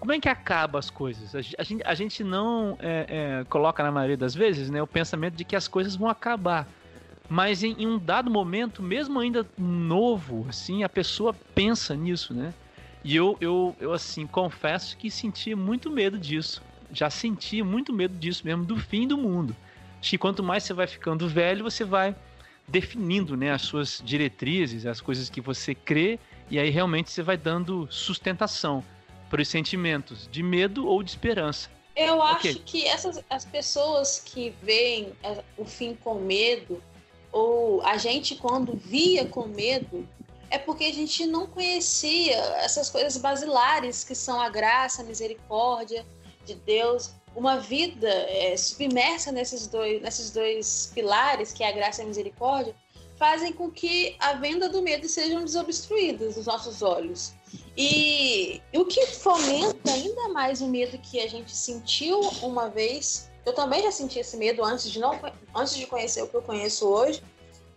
como 0.00 0.12
é 0.12 0.18
que 0.18 0.28
acaba 0.28 0.80
as 0.80 0.90
coisas? 0.90 1.32
A 1.32 1.62
gente, 1.62 1.84
a 1.84 1.94
gente 1.94 2.24
não 2.24 2.76
é, 2.80 3.06
é, 3.08 3.44
coloca 3.44 3.84
na 3.84 3.92
maioria 3.92 4.16
das 4.16 4.34
vezes, 4.34 4.68
né, 4.68 4.82
o 4.82 4.86
pensamento 4.86 5.36
de 5.36 5.44
que 5.44 5.54
as 5.54 5.68
coisas 5.68 5.94
vão 5.94 6.08
acabar. 6.08 6.66
Mas 7.28 7.62
em, 7.62 7.76
em, 7.78 7.86
um 7.86 7.96
dado 7.96 8.28
momento, 8.28 8.82
mesmo 8.82 9.20
ainda 9.20 9.46
novo, 9.56 10.44
assim, 10.48 10.82
a 10.82 10.88
pessoa 10.88 11.32
pensa 11.54 11.94
nisso, 11.94 12.34
né? 12.34 12.52
E 13.04 13.14
eu, 13.14 13.38
eu, 13.40 13.76
eu 13.78 13.92
assim, 13.92 14.26
confesso 14.26 14.96
que 14.96 15.08
senti 15.08 15.54
muito 15.54 15.88
medo 15.88 16.18
disso. 16.18 16.60
Já 16.92 17.08
senti 17.10 17.62
muito 17.62 17.92
medo 17.92 18.18
disso 18.18 18.44
mesmo, 18.44 18.64
do 18.64 18.76
fim 18.76 19.06
do 19.06 19.16
mundo. 19.16 19.54
Acho 20.02 20.10
que 20.10 20.18
quanto 20.18 20.42
mais 20.42 20.64
você 20.64 20.74
vai 20.74 20.88
ficando 20.88 21.28
velho, 21.28 21.62
você 21.62 21.84
vai 21.84 22.12
definindo 22.66 23.36
né, 23.36 23.52
as 23.52 23.62
suas 23.62 24.02
diretrizes, 24.04 24.84
as 24.84 25.00
coisas 25.00 25.30
que 25.30 25.40
você 25.40 25.76
crê, 25.76 26.18
e 26.50 26.58
aí 26.58 26.70
realmente 26.70 27.08
você 27.08 27.22
vai 27.22 27.36
dando 27.36 27.86
sustentação 27.88 28.84
para 29.30 29.40
os 29.40 29.46
sentimentos 29.46 30.28
de 30.28 30.42
medo 30.42 30.88
ou 30.88 31.04
de 31.04 31.10
esperança. 31.10 31.70
Eu 31.94 32.18
okay. 32.18 32.50
acho 32.50 32.60
que 32.64 32.84
essas 32.84 33.22
as 33.30 33.44
pessoas 33.44 34.18
que 34.18 34.52
veem 34.60 35.12
é, 35.22 35.44
o 35.56 35.64
fim 35.64 35.94
com 35.94 36.14
medo, 36.14 36.82
ou 37.30 37.80
a 37.82 37.96
gente 37.96 38.34
quando 38.34 38.74
via 38.74 39.24
com 39.24 39.46
medo, 39.46 40.04
é 40.50 40.58
porque 40.58 40.82
a 40.82 40.92
gente 40.92 41.26
não 41.26 41.46
conhecia 41.46 42.34
essas 42.56 42.90
coisas 42.90 43.16
basilares 43.16 44.02
que 44.02 44.16
são 44.16 44.40
a 44.40 44.48
graça, 44.48 45.02
a 45.02 45.04
misericórdia 45.04 46.04
de 46.44 46.56
Deus, 46.56 47.14
uma 47.34 47.58
vida 47.58 48.08
é, 48.08 48.56
submersa 48.56 49.32
nesses 49.32 49.66
dois, 49.66 50.02
nesses 50.02 50.30
dois 50.30 50.90
pilares, 50.94 51.52
que 51.52 51.64
é 51.64 51.68
a 51.68 51.72
graça 51.72 52.02
e 52.02 52.04
a 52.04 52.08
misericórdia, 52.08 52.74
fazem 53.16 53.52
com 53.52 53.70
que 53.70 54.16
a 54.18 54.34
venda 54.34 54.68
do 54.68 54.82
medo 54.82 55.08
sejam 55.08 55.44
desobstruídas 55.44 56.34
dos 56.34 56.46
nossos 56.46 56.82
olhos. 56.82 57.32
E 57.76 58.60
o 58.74 58.84
que 58.84 59.06
fomenta 59.06 59.92
ainda 59.92 60.28
mais 60.30 60.60
o 60.60 60.66
medo 60.66 60.98
que 60.98 61.20
a 61.20 61.28
gente 61.28 61.54
sentiu 61.54 62.20
uma 62.42 62.68
vez, 62.68 63.30
eu 63.46 63.52
também 63.52 63.82
já 63.82 63.90
senti 63.90 64.18
esse 64.18 64.36
medo 64.36 64.64
antes 64.64 64.90
de 64.90 64.98
não 64.98 65.18
antes 65.54 65.76
de 65.76 65.86
conhecer 65.86 66.22
o 66.22 66.28
que 66.28 66.36
eu 66.36 66.42
conheço 66.42 66.86
hoje, 66.86 67.22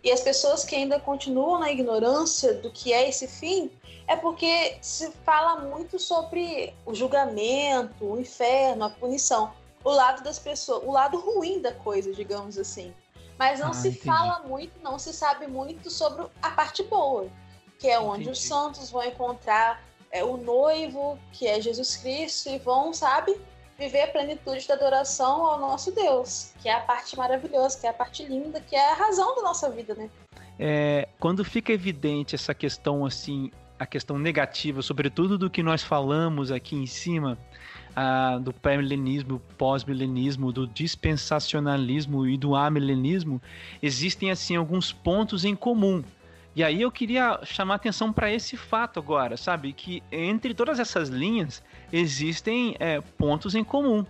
e 0.06 0.12
as 0.12 0.20
pessoas 0.20 0.64
que 0.64 0.76
ainda 0.76 1.00
continuam 1.00 1.58
na 1.58 1.68
ignorância 1.68 2.54
do 2.54 2.70
que 2.70 2.92
é 2.92 3.08
esse 3.08 3.26
fim, 3.26 3.68
é 4.06 4.14
porque 4.14 4.78
se 4.80 5.10
fala 5.24 5.62
muito 5.62 5.98
sobre 5.98 6.72
o 6.86 6.94
julgamento, 6.94 8.04
o 8.04 8.16
inferno, 8.16 8.84
a 8.84 8.90
punição, 8.90 9.52
o 9.82 9.90
lado 9.90 10.22
das 10.22 10.38
pessoas, 10.38 10.84
o 10.84 10.92
lado 10.92 11.18
ruim 11.18 11.60
da 11.60 11.72
coisa, 11.72 12.12
digamos 12.12 12.56
assim. 12.56 12.94
Mas 13.36 13.58
não 13.58 13.70
ah, 13.70 13.74
se 13.74 13.88
entendi. 13.88 14.04
fala 14.04 14.44
muito, 14.46 14.80
não 14.80 14.96
se 14.96 15.12
sabe 15.12 15.48
muito 15.48 15.90
sobre 15.90 16.24
a 16.40 16.50
parte 16.52 16.84
boa, 16.84 17.26
que 17.76 17.88
é 17.88 17.98
onde 17.98 18.22
entendi. 18.22 18.30
os 18.30 18.42
santos 18.42 18.88
vão 18.88 19.02
encontrar 19.02 19.82
é, 20.12 20.22
o 20.22 20.36
noivo, 20.36 21.18
que 21.32 21.48
é 21.48 21.60
Jesus 21.60 21.96
Cristo, 21.96 22.48
e 22.48 22.60
vão, 22.60 22.94
sabe, 22.94 23.36
viver 23.78 24.02
a 24.02 24.08
plenitude 24.08 24.66
da 24.66 24.74
adoração 24.74 25.46
ao 25.46 25.60
nosso 25.60 25.92
Deus, 25.94 26.52
que 26.62 26.68
é 26.68 26.74
a 26.74 26.80
parte 26.80 27.16
maravilhosa, 27.16 27.78
que 27.78 27.86
é 27.86 27.90
a 27.90 27.94
parte 27.94 28.24
linda, 28.24 28.60
que 28.60 28.74
é 28.74 28.92
a 28.92 28.94
razão 28.94 29.34
da 29.36 29.42
nossa 29.42 29.70
vida, 29.70 29.94
né? 29.94 30.08
É, 30.58 31.08
quando 31.20 31.44
fica 31.44 31.72
evidente 31.72 32.34
essa 32.34 32.54
questão 32.54 33.04
assim, 33.04 33.50
a 33.78 33.84
questão 33.84 34.18
negativa, 34.18 34.80
sobretudo 34.80 35.36
do 35.36 35.50
que 35.50 35.62
nós 35.62 35.82
falamos 35.82 36.50
aqui 36.50 36.74
em 36.74 36.86
cima, 36.86 37.36
do 38.42 38.52
pré-milenismo, 38.52 39.40
pós-milenismo, 39.56 40.52
do 40.52 40.66
dispensacionalismo 40.66 42.26
e 42.26 42.36
do 42.36 42.54
amilenismo, 42.54 43.40
existem 43.82 44.30
assim 44.30 44.54
alguns 44.54 44.92
pontos 44.92 45.46
em 45.46 45.56
comum. 45.56 46.04
E 46.56 46.64
aí 46.64 46.80
eu 46.80 46.90
queria 46.90 47.38
chamar 47.44 47.74
atenção 47.74 48.10
para 48.10 48.32
esse 48.32 48.56
fato 48.56 48.98
agora, 48.98 49.36
sabe? 49.36 49.74
Que 49.74 50.02
entre 50.10 50.54
todas 50.54 50.80
essas 50.80 51.10
linhas 51.10 51.62
existem 51.92 52.74
é, 52.80 52.98
pontos 53.02 53.54
em 53.54 53.62
comum. 53.62 54.06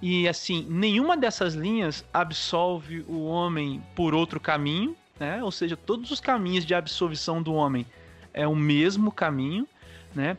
E 0.00 0.28
assim, 0.28 0.64
nenhuma 0.70 1.16
dessas 1.16 1.54
linhas 1.54 2.04
absolve 2.14 3.04
o 3.08 3.24
homem 3.24 3.82
por 3.96 4.14
outro 4.14 4.38
caminho, 4.38 4.96
né? 5.18 5.42
Ou 5.42 5.50
seja, 5.50 5.76
todos 5.76 6.12
os 6.12 6.20
caminhos 6.20 6.64
de 6.64 6.72
absolvição 6.72 7.42
do 7.42 7.52
homem 7.52 7.84
é 8.32 8.46
o 8.46 8.54
mesmo 8.54 9.10
caminho, 9.10 9.66
né? 10.14 10.38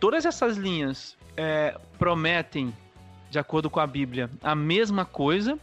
Todas 0.00 0.24
essas 0.24 0.56
linhas 0.56 1.18
é, 1.36 1.78
prometem, 1.98 2.74
de 3.30 3.38
acordo 3.38 3.68
com 3.68 3.78
a 3.78 3.86
Bíblia, 3.86 4.30
a 4.42 4.54
mesma 4.54 5.04
coisa, 5.04 5.58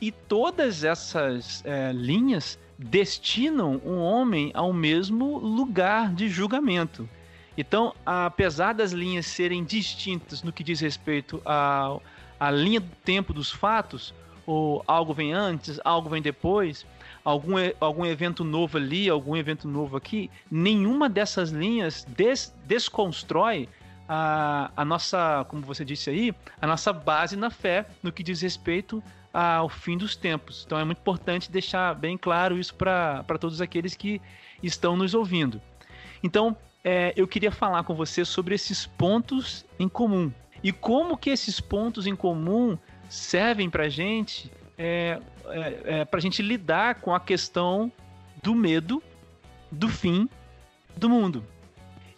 e 0.00 0.10
todas 0.10 0.82
essas 0.82 1.62
é, 1.64 1.92
linhas 1.92 2.58
destinam 2.82 3.80
um 3.84 3.98
homem 3.98 4.50
ao 4.54 4.72
mesmo 4.72 5.38
lugar 5.38 6.12
de 6.12 6.28
julgamento. 6.28 7.08
Então, 7.56 7.94
apesar 8.04 8.72
das 8.72 8.92
linhas 8.92 9.26
serem 9.26 9.62
distintas 9.62 10.42
no 10.42 10.52
que 10.52 10.64
diz 10.64 10.80
respeito 10.80 11.40
à, 11.44 11.98
à 12.40 12.50
linha 12.50 12.80
do 12.80 12.96
tempo 13.04 13.32
dos 13.32 13.50
fatos, 13.50 14.14
ou 14.46 14.82
algo 14.86 15.14
vem 15.14 15.32
antes, 15.32 15.78
algo 15.84 16.08
vem 16.08 16.20
depois, 16.20 16.84
algum, 17.24 17.54
algum 17.80 18.04
evento 18.04 18.42
novo 18.42 18.78
ali, 18.78 19.08
algum 19.08 19.36
evento 19.36 19.68
novo 19.68 19.96
aqui, 19.96 20.30
nenhuma 20.50 21.08
dessas 21.08 21.50
linhas 21.50 22.04
des, 22.04 22.54
desconstrói 22.66 23.68
a, 24.08 24.70
a 24.76 24.84
nossa, 24.84 25.44
como 25.48 25.62
você 25.62 25.84
disse 25.84 26.10
aí, 26.10 26.34
a 26.60 26.66
nossa 26.66 26.92
base 26.92 27.36
na 27.36 27.50
fé 27.50 27.86
no 28.02 28.10
que 28.10 28.22
diz 28.22 28.40
respeito 28.40 29.02
ao 29.32 29.68
fim 29.68 29.96
dos 29.96 30.14
tempos. 30.14 30.62
Então 30.66 30.78
é 30.78 30.84
muito 30.84 30.98
importante 30.98 31.50
deixar 31.50 31.94
bem 31.94 32.18
claro 32.18 32.58
isso 32.58 32.74
para 32.74 33.24
todos 33.40 33.60
aqueles 33.60 33.94
que 33.94 34.20
estão 34.62 34.96
nos 34.96 35.14
ouvindo. 35.14 35.60
Então, 36.22 36.56
é, 36.84 37.12
eu 37.16 37.26
queria 37.26 37.50
falar 37.50 37.84
com 37.84 37.94
você 37.94 38.24
sobre 38.24 38.54
esses 38.54 38.86
pontos 38.86 39.64
em 39.78 39.88
comum 39.88 40.32
e 40.62 40.72
como 40.72 41.16
que 41.16 41.30
esses 41.30 41.60
pontos 41.60 42.06
em 42.06 42.14
comum 42.14 42.78
servem 43.08 43.68
para 43.68 43.88
gente, 43.88 44.50
é, 44.78 45.18
é, 45.46 45.82
é 45.84 46.04
para 46.04 46.20
gente 46.20 46.42
lidar 46.42 46.96
com 46.96 47.14
a 47.14 47.20
questão 47.20 47.90
do 48.42 48.54
medo 48.54 49.02
do 49.70 49.88
fim 49.88 50.28
do 50.96 51.08
mundo. 51.08 51.44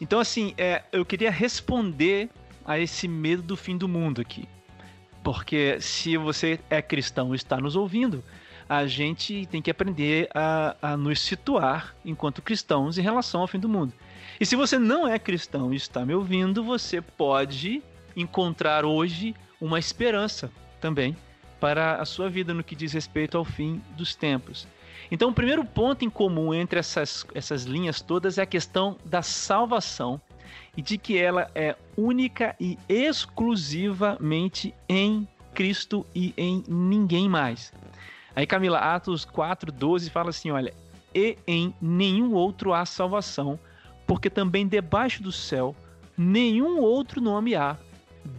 Então, 0.01 0.19
assim, 0.19 0.55
é, 0.59 0.83
eu 0.93 1.05
queria 1.05 1.31
responder 1.31 2.29
a 2.65 2.79
esse 2.79 3.07
medo 3.07 3.43
do 3.43 3.57
fim 3.57 3.77
do 3.77 3.89
mundo 3.89 4.21
aqui. 4.21 4.49
Porque 5.25 5.81
se 5.81 6.19
você 6.19 6.61
é 6.69 6.83
cristão 6.83 7.33
e 7.33 7.37
está 7.37 7.57
nos 7.57 7.75
ouvindo, 7.75 8.23
a 8.69 8.87
gente 8.87 9.47
tem 9.47 9.63
que 9.63 9.71
aprender 9.71 10.29
a, 10.35 10.77
a 10.83 10.97
nos 10.99 11.19
situar 11.19 11.95
enquanto 12.05 12.43
cristãos 12.43 12.99
em 12.99 13.03
relação 13.03 13.41
ao 13.41 13.47
fim 13.47 13.59
do 13.59 13.69
mundo. 13.69 13.93
E 14.39 14.45
se 14.45 14.55
você 14.55 14.79
não 14.79 15.09
é 15.09 15.19
cristão 15.19 15.73
e 15.73 15.77
está 15.77 16.05
me 16.05 16.15
ouvindo, 16.15 16.63
você 16.63 17.01
pode 17.01 17.83
encontrar 18.15 18.85
hoje 18.85 19.35
uma 19.59 19.79
esperança 19.79 20.53
também 20.79 21.17
para 21.59 21.97
a 21.97 22.05
sua 22.05 22.29
vida 22.29 22.53
no 22.53 22.63
que 22.63 22.77
diz 22.77 22.93
respeito 22.93 23.39
ao 23.39 23.45
fim 23.47 23.81
dos 23.97 24.15
tempos. 24.15 24.69
Então, 25.11 25.31
o 25.31 25.35
primeiro 25.35 25.65
ponto 25.65 26.05
em 26.05 26.11
comum 26.11 26.53
entre 26.53 26.79
essas, 26.79 27.27
essas 27.35 27.65
linhas 27.65 28.03
todas 28.03 28.37
é 28.37 28.43
a 28.43 28.47
questão 28.47 28.99
da 29.05 29.23
salvação 29.23 30.21
e 30.77 30.83
de 30.83 30.99
que 30.99 31.19
ela 31.19 31.51
é 31.55 31.77
única 31.97 32.55
e 32.59 32.79
exclusivamente 32.89 34.75
em 34.89 35.27
Cristo 35.55 36.05
e 36.15 36.35
em 36.37 36.65
ninguém 36.69 37.29
mais. 37.29 37.73
Aí 38.35 38.47
Camila, 38.47 38.79
Atos 38.79 39.25
4, 39.25 39.71
12 39.71 40.11
fala 40.11 40.31
assim: 40.31 40.51
olha, 40.51 40.75
e 41.15 41.39
em 41.47 41.73
nenhum 41.81 42.33
outro 42.33 42.75
há 42.75 42.85
salvação, 42.85 43.59
porque 44.07 44.29
também 44.29 44.67
debaixo 44.67 45.23
do 45.23 45.31
céu 45.31 45.75
nenhum 46.17 46.81
outro 46.81 47.21
nome 47.21 47.55
há, 47.55 47.77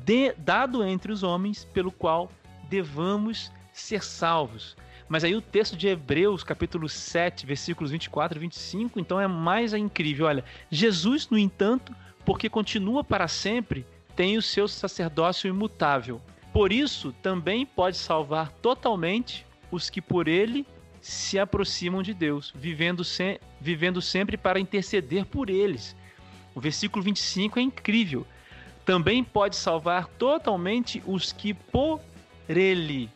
de, 0.03 0.33
dado 0.33 0.83
entre 0.83 1.11
os 1.11 1.23
homens, 1.23 1.65
pelo 1.73 1.91
qual 1.91 2.31
devamos 2.69 3.51
ser 3.71 4.03
salvos. 4.03 4.75
Mas 5.07 5.23
aí 5.23 5.35
o 5.35 5.41
texto 5.41 5.77
de 5.77 5.87
Hebreus, 5.87 6.43
capítulo 6.43 6.89
7, 6.89 7.45
versículos 7.45 7.91
24 7.91 8.37
e 8.37 8.41
25, 8.41 8.99
então 8.99 9.19
é 9.19 9.27
mais 9.27 9.73
incrível. 9.73 10.25
Olha, 10.25 10.43
Jesus, 10.71 11.29
no 11.29 11.37
entanto, 11.37 11.93
porque 12.25 12.49
continua 12.49 13.03
para 13.03 13.27
sempre, 13.27 13.85
tem 14.15 14.37
o 14.37 14.41
seu 14.41 14.67
sacerdócio 14.67 15.47
imutável. 15.47 16.21
Por 16.51 16.71
isso, 16.71 17.13
também 17.21 17.65
pode 17.65 17.97
salvar 17.97 18.51
totalmente 18.53 19.45
os 19.71 19.89
que 19.89 20.01
por 20.01 20.27
ele 20.27 20.65
se 21.01 21.37
aproximam 21.37 22.01
de 22.01 22.13
Deus, 22.13 22.51
vivendo, 22.55 23.03
se, 23.03 23.39
vivendo 23.61 24.01
sempre 24.01 24.37
para 24.37 24.59
interceder 24.59 25.25
por 25.25 25.49
eles. 25.49 25.95
O 26.55 26.59
versículo 26.59 27.03
25 27.03 27.59
é 27.59 27.61
incrível. 27.61 28.25
Também 28.85 29.23
pode 29.23 29.55
salvar 29.55 30.07
totalmente 30.07 31.03
os 31.05 31.31
que 31.31 31.53
por 31.53 31.99
ele, 32.47 33.09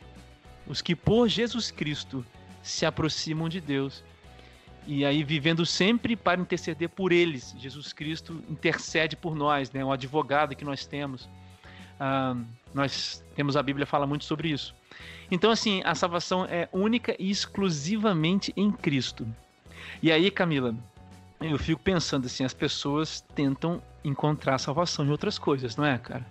os 0.67 0.81
que 0.81 0.95
por 0.95 1.27
Jesus 1.27 1.71
Cristo 1.71 2.25
se 2.61 2.85
aproximam 2.85 3.47
de 3.47 3.61
Deus 3.61 4.03
e 4.89 5.06
aí 5.06 5.23
vivendo 5.23 5.67
sempre 5.67 6.15
para 6.15 6.41
interceder 6.41 6.89
por 6.89 7.12
eles. 7.12 7.54
Jesus 7.60 7.93
Cristo 7.93 8.43
intercede 8.49 9.15
por 9.15 9.36
nós, 9.36 9.71
né? 9.71 9.86
O 9.86 9.91
advogado 9.91 10.56
que 10.56 10.65
nós 10.65 10.84
temos. 10.84 11.30
Ah, 11.99 12.36
nós 12.73 13.23
temos 13.36 13.56
a 13.56 13.62
Bíblia 13.62 13.86
fala 13.86 14.08
muito 14.08 14.25
sobre 14.25 14.49
isso. 14.49 14.73
Então 15.30 15.52
assim, 15.52 15.84
a 15.86 15.93
salvação 15.93 16.43
é 16.45 16.67
única 16.73 17.15
e 17.19 17.30
exclusivamente 17.30 18.52
em 18.58 18.71
Cristo. 18.71 19.28
E 20.02 20.12
aí, 20.12 20.32
Camila, 20.32 20.73
eu 21.39 21.60
fico 21.60 21.82
pensando 21.84 22.25
assim, 22.25 22.43
as 22.43 22.54
pessoas 22.56 23.23
tentam 23.36 23.80
encontrar 24.04 24.58
salvação 24.58 25.06
em 25.06 25.12
outras 25.12 25.38
coisas, 25.38 25.75
não 25.75 25.86
é, 25.86 25.99
cara? 25.99 26.25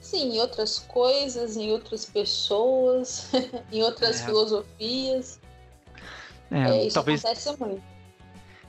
Sim, 0.00 0.36
em 0.36 0.38
outras 0.38 0.78
coisas, 0.78 1.56
em 1.56 1.72
outras 1.72 2.04
pessoas, 2.04 3.28
em 3.72 3.82
outras 3.82 4.20
é. 4.20 4.24
filosofias. 4.24 5.40
É, 6.48 6.60
é, 6.60 6.86
isso 6.86 6.94
talvez... 6.94 7.24
acontece 7.24 7.56
muito. 7.58 7.93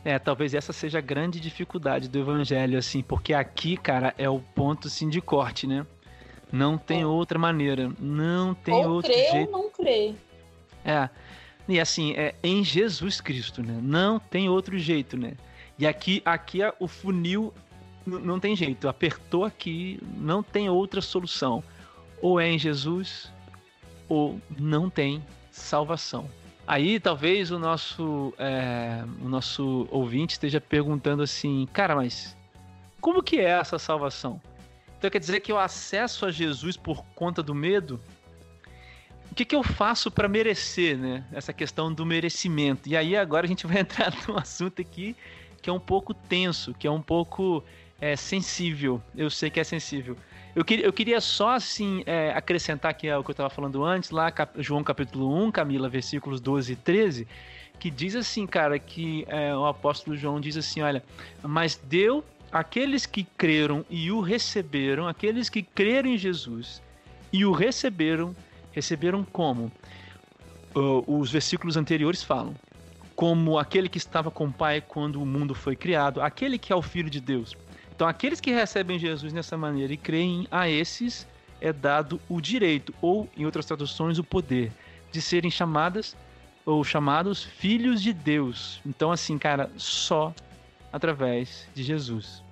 É, 0.06 0.20
talvez 0.20 0.54
essa 0.54 0.72
seja 0.72 1.00
a 1.00 1.02
grande 1.02 1.40
dificuldade 1.40 2.08
do 2.08 2.20
evangelho, 2.20 2.78
assim, 2.78 3.02
porque 3.02 3.34
aqui, 3.34 3.76
cara, 3.76 4.14
é 4.20 4.30
o 4.30 4.40
ponto, 4.40 4.88
assim, 4.88 5.10
de 5.10 5.20
corte, 5.20 5.66
né? 5.66 5.84
Não 6.52 6.78
tem 6.78 7.02
é. 7.02 7.06
outra 7.08 7.40
maneira, 7.40 7.92
não 8.00 8.54
tem 8.54 8.76
ou 8.76 8.92
outro 8.92 9.12
crê 9.12 9.32
jeito. 9.32 9.52
ou 9.52 9.64
não 9.64 9.70
crê. 9.72 10.14
É, 10.86 11.10
e 11.68 11.80
assim, 11.80 12.14
é 12.14 12.36
em 12.44 12.64
Jesus 12.64 13.20
Cristo, 13.20 13.64
né? 13.64 13.80
Não 13.82 14.20
tem 14.20 14.48
outro 14.48 14.78
jeito, 14.78 15.18
né? 15.18 15.34
E 15.80 15.88
aqui, 15.88 16.22
aqui 16.24 16.60
o 16.80 16.88
funil 16.88 17.52
não 18.06 18.40
tem 18.40 18.56
jeito, 18.56 18.88
apertou 18.88 19.44
aqui, 19.44 20.00
não 20.16 20.44
tem 20.44 20.70
outra 20.70 21.02
solução. 21.02 21.64
Ou 22.22 22.40
é 22.40 22.48
em 22.48 22.60
Jesus, 22.60 23.32
ou 24.08 24.40
não 24.58 24.88
tem 24.88 25.24
salvação. 25.50 26.30
Aí 26.68 27.00
talvez 27.00 27.52
o 27.52 27.60
nosso, 27.60 28.34
é, 28.40 29.04
o 29.22 29.30
nosso 29.30 29.88
ouvinte 29.92 30.34
esteja 30.34 30.60
perguntando 30.60 31.22
assim, 31.22 31.68
cara, 31.72 31.96
mas 31.96 32.36
como 33.00 33.22
que 33.22 33.40
é 33.40 33.50
essa 33.50 33.78
salvação? 33.78 34.42
Então 34.98 35.10
quer 35.10 35.20
dizer 35.20 35.42
que 35.42 35.52
eu 35.52 35.60
acesso 35.60 36.26
a 36.26 36.32
Jesus 36.32 36.76
por 36.76 37.06
conta 37.14 37.44
do 37.44 37.54
medo? 37.54 38.00
O 39.32 39.36
que, 39.36 39.46
que 39.46 39.56
eu 39.56 39.62
faço 39.62 40.10
para 40.10 40.28
merecer, 40.28 40.98
né? 40.98 41.24
Essa 41.32 41.54
questão 41.54 41.94
do 41.94 42.06
merecimento. 42.06 42.90
E 42.90 42.98
aí 42.98 43.16
agora 43.16 43.46
a 43.46 43.50
gente 43.50 43.68
vai 43.68 43.82
entrar 43.82 44.12
num 44.28 44.38
assunto 44.38 44.82
aqui 44.82 45.16
que 45.62 45.70
é 45.70 45.74
um 45.74 45.80
pouco 45.80 46.14
tenso, 46.14 46.74
que 46.74 46.88
é 46.88 46.92
um 46.92 47.02
pouco 47.02 47.64
é, 48.00 48.16
sensível. 48.16 49.02
Eu 49.16 49.30
sei 49.30 49.50
que 49.50 49.60
é 49.60 49.64
sensível. 49.64 50.18
Eu, 50.56 50.64
queria, 50.64 50.86
eu 50.86 50.94
queria 50.94 51.20
só, 51.20 51.52
assim, 51.52 52.02
é, 52.06 52.32
acrescentar 52.32 52.90
aqui 52.92 53.12
o 53.12 53.24
que 53.24 53.30
eu 53.30 53.34
estava 53.34 53.50
falando 53.50 53.84
antes, 53.84 54.10
lá, 54.10 54.32
cap, 54.32 54.62
João 54.64 54.84
capítulo 54.84 55.36
1, 55.44 55.52
Camila, 55.52 55.90
versículos 55.90 56.40
12 56.40 56.72
e 56.72 56.76
13, 56.78 57.28
que 57.78 57.92
diz 57.92 58.16
assim, 58.16 58.48
cara, 58.48 58.80
que 58.80 59.26
é, 59.28 59.54
o 59.54 59.66
apóstolo 59.66 60.16
João 60.16 60.40
diz 60.40 60.56
assim, 60.56 60.82
olha, 60.82 61.04
mas 61.44 61.76
deu 61.76 62.24
aqueles 62.52 63.06
que 63.06 63.26
creram 63.38 63.86
e 63.90 64.10
o 64.12 64.22
receberam, 64.22 65.10
aqueles 65.10 65.50
que 65.50 65.62
creram 65.62 66.10
em 66.10 66.18
Jesus 66.18 66.82
e 67.34 67.46
o 67.46 67.52
receberam, 67.52 68.34
receberam 68.72 69.26
como? 69.26 69.70
Os 71.06 71.32
versículos 71.32 71.76
anteriores 71.76 72.24
falam, 72.24 72.56
como 73.14 73.60
aquele 73.60 73.90
que 73.90 73.98
estava 73.98 74.32
com 74.32 74.46
o 74.46 74.54
Pai 74.54 74.80
quando 74.80 75.22
o 75.22 75.26
mundo 75.26 75.54
foi 75.54 75.76
criado, 75.76 76.22
aquele 76.22 76.58
que 76.58 76.72
é 76.72 76.76
o 76.76 76.82
Filho 76.82 77.10
de 77.10 77.20
Deus. 77.20 77.56
Então, 77.96 78.08
aqueles 78.08 78.42
que 78.42 78.52
recebem 78.52 79.00
Jesus 79.00 79.32
dessa 79.32 79.58
maneira 79.58 79.94
e 79.94 79.98
creem 79.98 80.48
a 80.52 80.70
esses 80.70 81.26
é 81.62 81.72
dado 81.72 82.20
o 82.28 82.42
direito, 82.42 82.94
ou, 83.02 83.30
em 83.38 83.46
outras 83.46 83.66
traduções, 83.66 84.20
o 84.20 84.24
poder, 84.24 84.72
de 85.12 85.22
serem 85.22 85.50
chamadas 85.50 86.16
ou 86.66 86.84
chamados 86.84 87.44
filhos 87.44 88.02
de 88.02 88.12
Deus. 88.12 88.82
Então, 88.86 89.12
assim, 89.12 89.38
cara, 89.38 89.70
só 89.78 90.34
através 90.92 91.68
de 91.74 91.84
Jesus. 91.84 92.44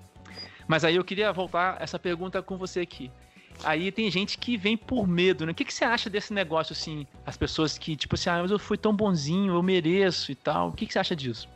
Mas 0.68 0.86
aí 0.86 0.96
eu 0.96 1.04
queria 1.04 1.34
voltar 1.34 1.76
essa 1.82 2.00
pergunta 2.00 2.42
com 2.42 2.58
você 2.58 2.80
aqui. 2.80 3.12
Aí 3.64 3.92
tem 3.92 4.10
gente 4.10 4.38
que 4.38 4.56
vem 4.56 4.78
por 4.78 5.08
medo, 5.08 5.46
né? 5.46 5.52
O 5.52 5.56
que, 5.56 5.66
que 5.66 5.74
você 5.74 5.84
acha 5.84 6.10
desse 6.10 6.34
negócio, 6.34 6.74
assim? 6.74 7.06
As 7.26 7.36
pessoas 7.36 7.78
que, 7.78 7.96
tipo 7.96 8.16
assim, 8.16 8.30
ah, 8.30 8.42
mas 8.42 8.52
eu 8.52 8.60
fui 8.60 8.78
tão 8.78 8.96
bonzinho, 8.96 9.54
eu 9.54 9.64
mereço 9.64 10.32
e 10.32 10.36
tal. 10.36 10.70
O 10.70 10.72
que, 10.72 10.86
que 10.86 10.94
você 10.94 11.00
acha 11.00 11.16
disso? 11.16 11.48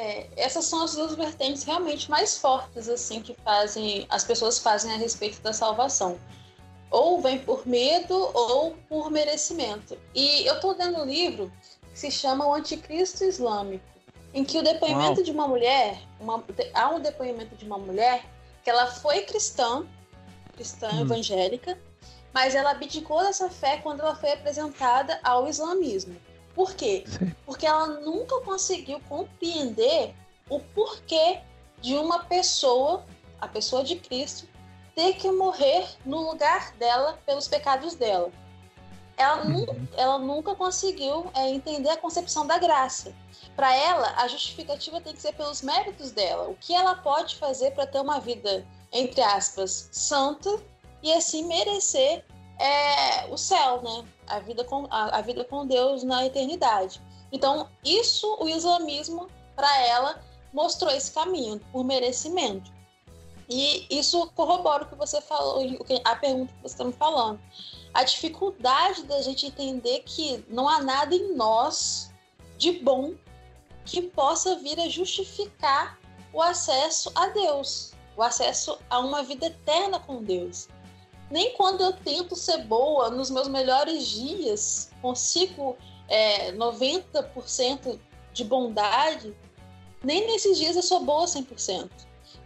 É, 0.00 0.28
essas 0.36 0.64
são 0.66 0.84
as 0.84 0.94
duas 0.94 1.16
vertentes 1.16 1.64
realmente 1.64 2.08
mais 2.08 2.38
fortes 2.38 2.88
assim 2.88 3.20
que 3.20 3.34
fazem 3.42 4.06
as 4.08 4.22
pessoas 4.22 4.56
fazem 4.56 4.92
a 4.92 4.96
respeito 4.96 5.42
da 5.42 5.52
salvação. 5.52 6.16
Ou 6.88 7.20
vem 7.20 7.40
por 7.40 7.66
medo 7.66 8.14
ou 8.32 8.76
por 8.88 9.10
merecimento. 9.10 9.98
E 10.14 10.46
eu 10.46 10.54
estou 10.54 10.76
lendo 10.78 11.00
um 11.00 11.04
livro 11.04 11.52
que 11.92 11.98
se 11.98 12.12
chama 12.12 12.46
O 12.46 12.54
Anticristo 12.54 13.24
Islâmico, 13.24 13.84
em 14.32 14.44
que 14.44 14.56
o 14.56 14.62
depoimento 14.62 15.16
Uau. 15.16 15.22
de 15.24 15.32
uma 15.32 15.48
mulher, 15.48 16.00
uma, 16.20 16.44
há 16.74 16.90
um 16.90 17.00
depoimento 17.00 17.56
de 17.56 17.64
uma 17.64 17.76
mulher 17.76 18.24
que 18.62 18.70
ela 18.70 18.86
foi 18.86 19.22
cristã, 19.22 19.84
cristã 20.54 20.90
hum. 20.92 21.00
evangélica, 21.00 21.76
mas 22.32 22.54
ela 22.54 22.70
abdicou 22.70 23.20
dessa 23.24 23.50
fé 23.50 23.78
quando 23.78 24.00
ela 24.00 24.14
foi 24.14 24.30
apresentada 24.30 25.18
ao 25.24 25.48
islamismo. 25.48 26.16
Por 26.58 26.74
quê? 26.74 27.04
Sim. 27.06 27.32
Porque 27.46 27.64
ela 27.64 27.86
nunca 27.86 28.40
conseguiu 28.40 29.00
compreender 29.08 30.12
o 30.50 30.58
porquê 30.58 31.38
de 31.80 31.94
uma 31.94 32.24
pessoa, 32.24 33.06
a 33.40 33.46
pessoa 33.46 33.84
de 33.84 33.94
Cristo, 33.94 34.48
ter 34.92 35.12
que 35.12 35.30
morrer 35.30 35.86
no 36.04 36.18
lugar 36.28 36.72
dela 36.72 37.16
pelos 37.24 37.46
pecados 37.46 37.94
dela. 37.94 38.32
Ela, 39.16 39.44
uhum. 39.44 39.50
nu 39.50 39.88
ela 39.96 40.18
nunca 40.18 40.52
conseguiu 40.56 41.30
é, 41.36 41.48
entender 41.48 41.90
a 41.90 41.96
concepção 41.96 42.44
da 42.44 42.58
graça. 42.58 43.14
Para 43.54 43.72
ela, 43.72 44.14
a 44.16 44.26
justificativa 44.26 45.00
tem 45.00 45.14
que 45.14 45.22
ser 45.22 45.34
pelos 45.34 45.62
méritos 45.62 46.10
dela. 46.10 46.48
O 46.48 46.56
que 46.56 46.74
ela 46.74 46.96
pode 46.96 47.36
fazer 47.36 47.70
para 47.70 47.86
ter 47.86 48.00
uma 48.00 48.18
vida, 48.18 48.66
entre 48.92 49.20
aspas, 49.20 49.90
santa 49.92 50.60
e 51.04 51.12
assim 51.12 51.46
merecer 51.46 52.24
é, 52.58 53.26
o 53.32 53.36
céu, 53.36 53.80
né? 53.80 54.04
A 54.28 54.38
vida, 54.40 54.64
com, 54.64 54.86
a, 54.90 55.18
a 55.18 55.20
vida 55.20 55.44
com 55.44 55.66
Deus 55.66 56.02
na 56.02 56.26
eternidade. 56.26 57.00
Então, 57.32 57.68
isso, 57.84 58.36
o 58.40 58.48
islamismo, 58.48 59.28
para 59.54 59.86
ela, 59.86 60.22
mostrou 60.52 60.90
esse 60.90 61.12
caminho, 61.12 61.60
por 61.72 61.84
merecimento. 61.84 62.72
E 63.48 63.86
isso 63.90 64.30
corrobora 64.34 64.84
o 64.84 64.86
que 64.86 64.94
você 64.94 65.20
falou, 65.20 65.62
a 66.04 66.16
pergunta 66.16 66.52
que 66.52 66.62
você 66.62 66.74
está 66.74 66.84
me 66.84 66.92
falando. 66.92 67.40
A 67.94 68.04
dificuldade 68.04 69.04
da 69.04 69.22
gente 69.22 69.46
entender 69.46 70.00
que 70.00 70.44
não 70.48 70.68
há 70.68 70.82
nada 70.82 71.14
em 71.14 71.34
nós 71.34 72.12
de 72.58 72.72
bom 72.72 73.14
que 73.84 74.02
possa 74.02 74.56
vir 74.56 74.78
a 74.78 74.88
justificar 74.88 75.98
o 76.32 76.42
acesso 76.42 77.10
a 77.14 77.28
Deus, 77.28 77.94
o 78.16 78.22
acesso 78.22 78.78
a 78.90 78.98
uma 78.98 79.22
vida 79.22 79.46
eterna 79.46 79.98
com 79.98 80.22
Deus 80.22 80.68
nem 81.30 81.52
quando 81.54 81.82
eu 81.82 81.92
tento 81.92 82.34
ser 82.34 82.58
boa 82.64 83.10
nos 83.10 83.30
meus 83.30 83.48
melhores 83.48 84.06
dias, 84.06 84.90
consigo 85.02 85.76
é, 86.08 86.52
90% 86.52 87.98
de 88.32 88.44
bondade, 88.44 89.34
nem 90.02 90.26
nesses 90.26 90.56
dias 90.56 90.76
eu 90.76 90.82
sou 90.82 91.00
boa 91.00 91.26
100%. 91.26 91.90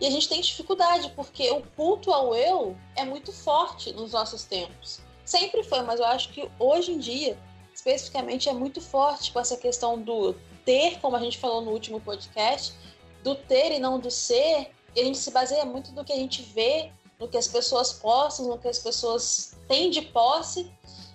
E 0.00 0.06
a 0.06 0.10
gente 0.10 0.28
tem 0.28 0.40
dificuldade, 0.40 1.12
porque 1.14 1.48
o 1.50 1.62
culto 1.76 2.12
ao 2.12 2.34
eu 2.34 2.76
é 2.96 3.04
muito 3.04 3.32
forte 3.32 3.92
nos 3.92 4.12
nossos 4.12 4.44
tempos. 4.44 5.00
Sempre 5.24 5.62
foi, 5.62 5.82
mas 5.82 6.00
eu 6.00 6.06
acho 6.06 6.30
que 6.30 6.48
hoje 6.58 6.92
em 6.92 6.98
dia, 6.98 7.38
especificamente, 7.72 8.48
é 8.48 8.52
muito 8.52 8.80
forte 8.80 9.30
com 9.30 9.38
essa 9.38 9.56
questão 9.56 10.00
do 10.00 10.34
ter, 10.64 10.98
como 11.00 11.14
a 11.14 11.20
gente 11.20 11.38
falou 11.38 11.60
no 11.60 11.70
último 11.70 12.00
podcast, 12.00 12.74
do 13.22 13.36
ter 13.36 13.70
e 13.72 13.78
não 13.78 14.00
do 14.00 14.10
ser. 14.10 14.70
E 14.96 15.00
a 15.00 15.04
gente 15.04 15.18
se 15.18 15.30
baseia 15.30 15.64
muito 15.64 15.92
no 15.92 16.04
que 16.04 16.12
a 16.12 16.16
gente 16.16 16.42
vê 16.42 16.90
no 17.22 17.28
que 17.28 17.38
as 17.38 17.46
pessoas 17.46 17.92
postam, 17.92 18.48
no 18.48 18.58
que 18.58 18.66
as 18.66 18.80
pessoas 18.80 19.54
têm 19.68 19.90
de 19.90 20.02
posse, 20.02 20.68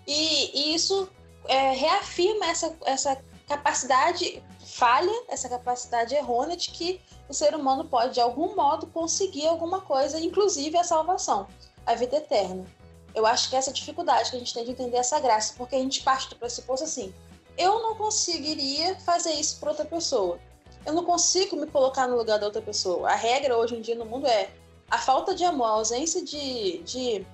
e, 0.08 0.72
e 0.72 0.74
isso 0.74 1.10
é, 1.46 1.72
reafirma 1.72 2.46
essa, 2.46 2.74
essa 2.86 3.22
capacidade 3.46 4.42
falha, 4.66 5.24
essa 5.28 5.50
capacidade 5.50 6.16
errônea 6.16 6.56
de 6.56 6.70
que 6.70 7.02
o 7.28 7.34
ser 7.34 7.54
humano 7.54 7.84
pode, 7.84 8.14
de 8.14 8.22
algum 8.22 8.56
modo, 8.56 8.88
conseguir 8.88 9.48
alguma 9.48 9.82
coisa, 9.82 10.18
inclusive 10.18 10.78
a 10.78 10.84
salvação, 10.84 11.46
a 11.86 11.94
vida 11.94 12.16
eterna. 12.16 12.66
Eu 13.14 13.26
acho 13.26 13.50
que 13.50 13.58
essa 13.58 13.74
dificuldade 13.74 14.30
que 14.30 14.38
a 14.38 14.40
gente 14.40 14.54
tem 14.54 14.64
de 14.64 14.72
entender 14.72 14.98
essa 14.98 15.20
graça, 15.20 15.56
porque 15.58 15.76
a 15.76 15.80
gente 15.80 16.04
parte 16.04 16.30
do 16.30 16.38
pressuposto 16.38 16.86
assim: 16.86 17.14
eu 17.58 17.82
não 17.82 17.96
conseguiria 17.96 18.98
fazer 19.02 19.34
isso 19.34 19.60
para 19.60 19.72
outra 19.72 19.86
pessoa. 19.86 20.40
Eu 20.86 20.94
não 20.94 21.04
consigo 21.04 21.58
me 21.58 21.68
colocar 21.68 22.08
no 22.08 22.16
lugar 22.16 22.40
da 22.40 22.46
outra 22.46 22.62
pessoa. 22.62 23.10
A 23.10 23.16
regra 23.16 23.58
hoje 23.58 23.76
em 23.76 23.82
dia 23.82 23.96
no 23.96 24.06
mundo 24.06 24.26
é 24.26 24.50
a 24.90 24.98
falta 24.98 25.36
de 25.36 25.44
amor, 25.44 25.66
a 25.66 25.72
ausência 25.72 26.24
de, 26.24 26.80
de, 26.84 27.26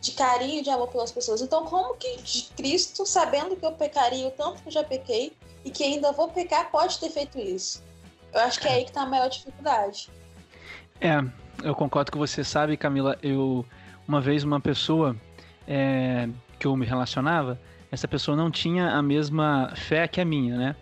de 0.00 0.12
carinho, 0.12 0.62
de 0.62 0.70
amor 0.70 0.88
pelas 0.88 1.12
pessoas. 1.12 1.40
Então, 1.40 1.64
como 1.64 1.94
que 1.94 2.16
Cristo, 2.56 3.04
sabendo 3.04 3.56
que 3.56 3.64
eu 3.64 3.72
pecaria 3.72 4.26
o 4.26 4.30
tanto 4.30 4.62
que 4.62 4.68
eu 4.68 4.72
já 4.72 4.84
pequei 4.84 5.32
e 5.64 5.70
que 5.70 5.84
ainda 5.84 6.12
vou 6.12 6.28
pecar, 6.28 6.70
pode 6.70 6.98
ter 6.98 7.10
feito 7.10 7.38
isso? 7.38 7.82
Eu 8.32 8.40
acho 8.40 8.60
que 8.60 8.68
é 8.68 8.72
aí 8.72 8.84
que 8.84 8.90
está 8.90 9.02
a 9.02 9.06
maior 9.06 9.28
dificuldade. 9.28 10.10
É, 11.00 11.20
eu 11.62 11.74
concordo 11.74 12.12
com 12.12 12.18
você. 12.18 12.42
Sabe, 12.44 12.76
Camila, 12.76 13.18
eu 13.22 13.64
uma 14.06 14.20
vez 14.20 14.44
uma 14.44 14.60
pessoa 14.60 15.16
é, 15.66 16.28
que 16.58 16.66
eu 16.66 16.76
me 16.76 16.86
relacionava, 16.86 17.60
essa 17.90 18.06
pessoa 18.06 18.36
não 18.36 18.50
tinha 18.50 18.90
a 18.90 19.02
mesma 19.02 19.72
fé 19.74 20.06
que 20.06 20.20
a 20.20 20.24
minha, 20.24 20.56
né? 20.56 20.76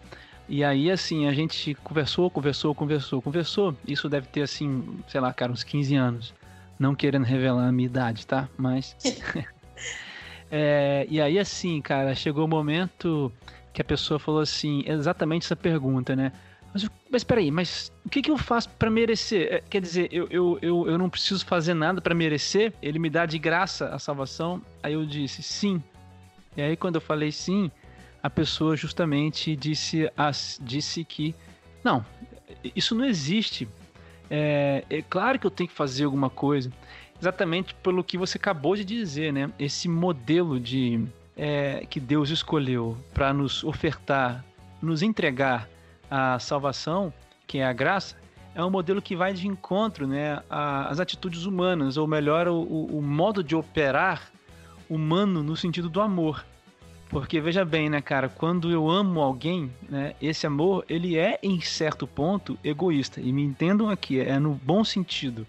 E 0.48 0.62
aí, 0.62 0.90
assim, 0.90 1.26
a 1.26 1.32
gente 1.32 1.74
conversou, 1.76 2.30
conversou, 2.30 2.74
conversou, 2.74 3.22
conversou. 3.22 3.76
Isso 3.86 4.08
deve 4.08 4.26
ter, 4.26 4.42
assim, 4.42 4.98
sei 5.08 5.20
lá, 5.20 5.32
cara, 5.32 5.50
uns 5.50 5.64
15 5.64 5.94
anos. 5.94 6.34
Não 6.78 6.94
querendo 6.94 7.24
revelar 7.24 7.68
a 7.68 7.72
minha 7.72 7.86
idade, 7.86 8.26
tá? 8.26 8.48
Mas. 8.56 8.94
é, 10.50 11.06
e 11.08 11.20
aí, 11.20 11.38
assim, 11.38 11.80
cara, 11.80 12.14
chegou 12.14 12.44
o 12.44 12.48
momento 12.48 13.32
que 13.72 13.80
a 13.80 13.84
pessoa 13.84 14.20
falou 14.20 14.40
assim, 14.40 14.84
exatamente 14.86 15.44
essa 15.46 15.56
pergunta, 15.56 16.14
né? 16.14 16.30
Mas, 16.72 16.90
mas 17.10 17.24
peraí, 17.24 17.50
mas 17.50 17.92
o 18.04 18.08
que, 18.08 18.20
que 18.20 18.30
eu 18.30 18.36
faço 18.36 18.68
para 18.70 18.90
merecer? 18.90 19.52
É, 19.52 19.60
quer 19.60 19.80
dizer, 19.80 20.08
eu, 20.12 20.26
eu, 20.30 20.58
eu, 20.60 20.88
eu 20.90 20.98
não 20.98 21.08
preciso 21.08 21.44
fazer 21.46 21.74
nada 21.74 22.00
para 22.00 22.14
merecer? 22.14 22.72
Ele 22.82 22.98
me 22.98 23.08
dá 23.08 23.24
de 23.26 23.38
graça 23.38 23.88
a 23.88 23.98
salvação? 23.98 24.60
Aí 24.82 24.92
eu 24.92 25.06
disse, 25.06 25.42
sim. 25.42 25.82
E 26.56 26.62
aí, 26.62 26.76
quando 26.76 26.96
eu 26.96 27.00
falei 27.00 27.32
sim, 27.32 27.70
a 28.24 28.30
pessoa 28.30 28.74
justamente 28.74 29.54
disse, 29.54 30.10
as, 30.16 30.58
disse 30.62 31.04
que 31.04 31.34
não, 31.84 32.02
isso 32.74 32.94
não 32.94 33.04
existe. 33.04 33.68
É, 34.30 34.82
é, 34.88 35.02
claro 35.02 35.38
que 35.38 35.46
eu 35.46 35.50
tenho 35.50 35.68
que 35.68 35.74
fazer 35.74 36.04
alguma 36.04 36.30
coisa, 36.30 36.72
exatamente 37.20 37.74
pelo 37.74 38.02
que 38.02 38.16
você 38.16 38.38
acabou 38.38 38.74
de 38.76 38.82
dizer, 38.82 39.30
né? 39.30 39.50
Esse 39.58 39.90
modelo 39.90 40.58
de 40.58 41.06
é, 41.36 41.84
que 41.90 42.00
Deus 42.00 42.30
escolheu 42.30 42.96
para 43.12 43.30
nos 43.34 43.62
ofertar, 43.62 44.42
nos 44.80 45.02
entregar 45.02 45.68
a 46.10 46.38
salvação, 46.38 47.12
que 47.46 47.58
é 47.58 47.66
a 47.66 47.74
graça, 47.74 48.16
é 48.54 48.64
um 48.64 48.70
modelo 48.70 49.02
que 49.02 49.14
vai 49.14 49.34
de 49.34 49.46
encontro, 49.46 50.06
né, 50.06 50.42
às 50.48 50.98
atitudes 50.98 51.44
humanas, 51.44 51.98
ou 51.98 52.06
melhor, 52.06 52.48
o, 52.48 52.62
o 52.62 53.02
modo 53.02 53.44
de 53.44 53.54
operar 53.54 54.30
humano 54.88 55.42
no 55.42 55.54
sentido 55.54 55.90
do 55.90 56.00
amor. 56.00 56.42
Porque 57.14 57.40
veja 57.40 57.64
bem, 57.64 57.88
né, 57.88 58.00
cara, 58.00 58.28
quando 58.28 58.72
eu 58.72 58.90
amo 58.90 59.20
alguém, 59.20 59.70
né, 59.88 60.16
esse 60.20 60.48
amor, 60.48 60.84
ele 60.88 61.16
é 61.16 61.38
em 61.44 61.60
certo 61.60 62.08
ponto 62.08 62.58
egoísta. 62.64 63.20
E 63.20 63.32
me 63.32 63.40
entendam 63.40 63.88
aqui, 63.88 64.18
é 64.18 64.36
no 64.40 64.54
bom 64.54 64.82
sentido. 64.82 65.46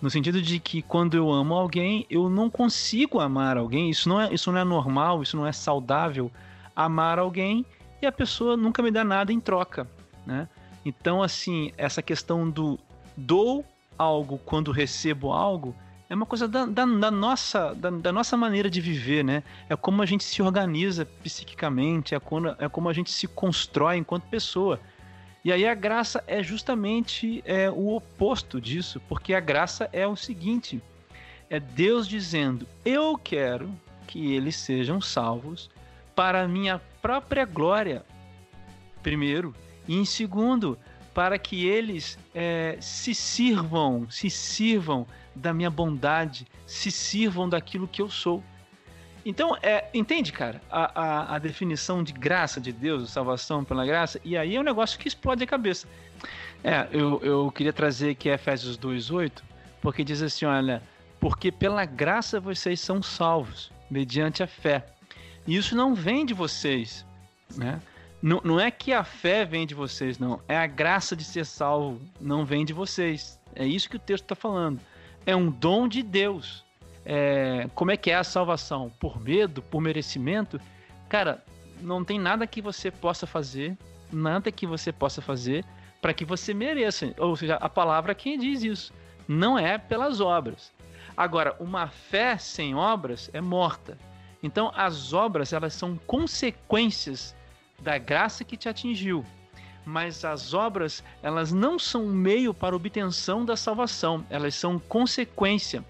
No 0.00 0.08
sentido 0.08 0.40
de 0.40 0.58
que 0.58 0.80
quando 0.80 1.14
eu 1.14 1.30
amo 1.30 1.52
alguém, 1.52 2.06
eu 2.08 2.30
não 2.30 2.48
consigo 2.48 3.20
amar 3.20 3.58
alguém. 3.58 3.90
Isso 3.90 4.08
não 4.08 4.18
é, 4.18 4.32
isso 4.32 4.50
não 4.50 4.58
é 4.58 4.64
normal, 4.64 5.22
isso 5.22 5.36
não 5.36 5.46
é 5.46 5.52
saudável. 5.52 6.32
Amar 6.74 7.18
alguém 7.18 7.66
e 8.00 8.06
a 8.06 8.12
pessoa 8.12 8.56
nunca 8.56 8.82
me 8.82 8.90
dá 8.90 9.04
nada 9.04 9.30
em 9.30 9.38
troca, 9.38 9.86
né? 10.24 10.48
Então, 10.82 11.22
assim, 11.22 11.72
essa 11.76 12.00
questão 12.00 12.48
do 12.48 12.78
dou 13.14 13.66
algo 13.98 14.40
quando 14.46 14.72
recebo 14.72 15.30
algo 15.30 15.76
é 16.08 16.14
uma 16.14 16.26
coisa 16.26 16.46
da, 16.46 16.64
da, 16.64 16.84
da 16.84 17.10
nossa, 17.10 17.74
da, 17.74 17.90
da, 17.90 18.12
nossa 18.12 18.36
maneira 18.36 18.70
de 18.70 18.80
viver, 18.80 19.24
né? 19.24 19.42
É 19.68 19.74
como 19.74 20.02
a 20.02 20.06
gente 20.06 20.22
se 20.22 20.40
organiza 20.40 21.04
psiquicamente, 21.04 22.14
é 22.14 22.20
como, 22.20 22.48
é 22.58 22.68
como 22.68 22.88
a 22.88 22.92
gente 22.92 23.10
se 23.10 23.26
constrói 23.26 23.96
enquanto 23.96 24.24
pessoa. 24.24 24.80
E 25.44 25.52
aí 25.52 25.66
a 25.66 25.74
graça 25.74 26.22
é 26.26 26.42
justamente 26.42 27.42
é, 27.44 27.70
o 27.70 27.94
oposto 27.94 28.60
disso, 28.60 29.00
porque 29.08 29.34
a 29.34 29.40
graça 29.40 29.88
é 29.92 30.06
o 30.06 30.16
seguinte: 30.16 30.80
é 31.50 31.58
Deus 31.58 32.06
dizendo, 32.06 32.66
eu 32.84 33.18
quero 33.18 33.72
que 34.06 34.32
eles 34.32 34.56
sejam 34.56 35.00
salvos 35.00 35.68
para 36.14 36.42
a 36.42 36.48
minha 36.48 36.80
própria 37.02 37.44
glória, 37.44 38.04
primeiro, 39.02 39.54
e 39.88 39.96
em 39.96 40.04
segundo, 40.04 40.78
para 41.16 41.38
que 41.38 41.66
eles 41.66 42.18
é, 42.34 42.76
se 42.78 43.14
sirvam, 43.14 44.06
se 44.10 44.28
sirvam 44.28 45.06
da 45.34 45.54
minha 45.54 45.70
bondade, 45.70 46.46
se 46.66 46.90
sirvam 46.90 47.48
daquilo 47.48 47.88
que 47.88 48.02
eu 48.02 48.10
sou. 48.10 48.44
Então, 49.24 49.56
é, 49.62 49.88
entende, 49.94 50.30
cara, 50.30 50.60
a, 50.70 51.00
a, 51.02 51.34
a, 51.36 51.38
definição 51.38 52.04
de 52.04 52.12
graça 52.12 52.60
de 52.60 52.70
Deus, 52.70 53.08
salvação 53.08 53.64
pela 53.64 53.86
graça, 53.86 54.20
e 54.22 54.36
aí 54.36 54.56
é 54.56 54.60
um 54.60 54.62
negócio 54.62 54.98
que 54.98 55.08
explode 55.08 55.42
a 55.42 55.46
cabeça. 55.46 55.88
É, 56.62 56.86
eu, 56.92 57.18
eu 57.22 57.50
queria 57.50 57.72
trazer 57.72 58.10
aqui 58.10 58.28
Efésios 58.28 58.76
2,8, 58.76 59.42
porque 59.80 60.04
diz 60.04 60.20
assim: 60.20 60.44
olha, 60.44 60.82
porque 61.18 61.50
pela 61.50 61.86
graça 61.86 62.38
vocês 62.38 62.78
são 62.78 63.02
salvos, 63.02 63.72
mediante 63.90 64.42
a 64.42 64.46
fé. 64.46 64.84
E 65.46 65.56
isso 65.56 65.74
não 65.74 65.94
vem 65.94 66.26
de 66.26 66.34
vocês, 66.34 67.06
né? 67.56 67.80
Não, 68.26 68.40
não 68.42 68.58
é 68.58 68.72
que 68.72 68.92
a 68.92 69.04
fé 69.04 69.44
vem 69.44 69.64
de 69.64 69.72
vocês, 69.72 70.18
não. 70.18 70.40
É 70.48 70.58
a 70.58 70.66
graça 70.66 71.14
de 71.14 71.22
ser 71.22 71.46
salvo, 71.46 72.00
não 72.20 72.44
vem 72.44 72.64
de 72.64 72.72
vocês. 72.72 73.38
É 73.54 73.64
isso 73.64 73.88
que 73.88 73.94
o 73.94 74.00
texto 74.00 74.24
está 74.24 74.34
falando. 74.34 74.80
É 75.24 75.36
um 75.36 75.48
dom 75.48 75.86
de 75.86 76.02
Deus. 76.02 76.64
É, 77.04 77.68
como 77.72 77.92
é 77.92 77.96
que 77.96 78.10
é 78.10 78.16
a 78.16 78.24
salvação? 78.24 78.90
Por 78.98 79.20
medo? 79.20 79.62
Por 79.62 79.80
merecimento? 79.80 80.60
Cara, 81.08 81.40
não 81.80 82.04
tem 82.04 82.18
nada 82.18 82.48
que 82.48 82.60
você 82.60 82.90
possa 82.90 83.28
fazer, 83.28 83.78
nada 84.12 84.50
que 84.50 84.66
você 84.66 84.90
possa 84.90 85.22
fazer 85.22 85.64
para 86.02 86.12
que 86.12 86.24
você 86.24 86.52
mereça. 86.52 87.14
Ou 87.18 87.36
seja, 87.36 87.54
a 87.54 87.68
palavra 87.68 88.12
quem 88.12 88.36
diz 88.36 88.64
isso. 88.64 88.92
Não 89.28 89.56
é 89.56 89.78
pelas 89.78 90.20
obras. 90.20 90.72
Agora, 91.16 91.54
uma 91.60 91.86
fé 91.86 92.36
sem 92.38 92.74
obras 92.74 93.30
é 93.32 93.40
morta. 93.40 93.96
Então, 94.42 94.72
as 94.74 95.12
obras 95.12 95.52
elas 95.52 95.74
são 95.74 95.96
consequências 96.08 97.35
da 97.80 97.98
graça 97.98 98.44
que 98.44 98.56
te 98.56 98.68
atingiu. 98.68 99.24
Mas 99.84 100.24
as 100.24 100.52
obras, 100.52 101.02
elas 101.22 101.52
não 101.52 101.78
são 101.78 102.06
meio 102.06 102.52
para 102.52 102.74
obtenção 102.74 103.44
da 103.44 103.56
salvação, 103.56 104.26
elas 104.28 104.54
são 104.54 104.78
consequência 104.78 105.84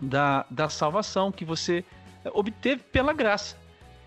da, 0.00 0.46
da 0.50 0.68
salvação 0.68 1.30
que 1.30 1.44
você 1.44 1.84
obteve 2.32 2.82
pela 2.82 3.12
graça. 3.12 3.56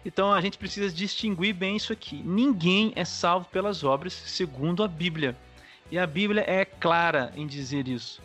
Então 0.03 0.33
a 0.33 0.41
gente 0.41 0.57
precisa 0.57 0.93
distinguir 0.93 1.53
bem 1.53 1.75
isso 1.75 1.93
aqui. 1.93 2.21
Ninguém 2.23 2.93
é 2.95 3.05
salvo 3.05 3.47
pelas 3.49 3.83
obras, 3.83 4.13
segundo 4.13 4.83
a 4.83 4.87
Bíblia. 4.87 5.35
E 5.91 5.99
a 5.99 6.07
Bíblia 6.07 6.43
é 6.47 6.63
clara 6.65 7.31
em 7.35 7.45
dizer 7.45 7.87
isso. 7.87 8.21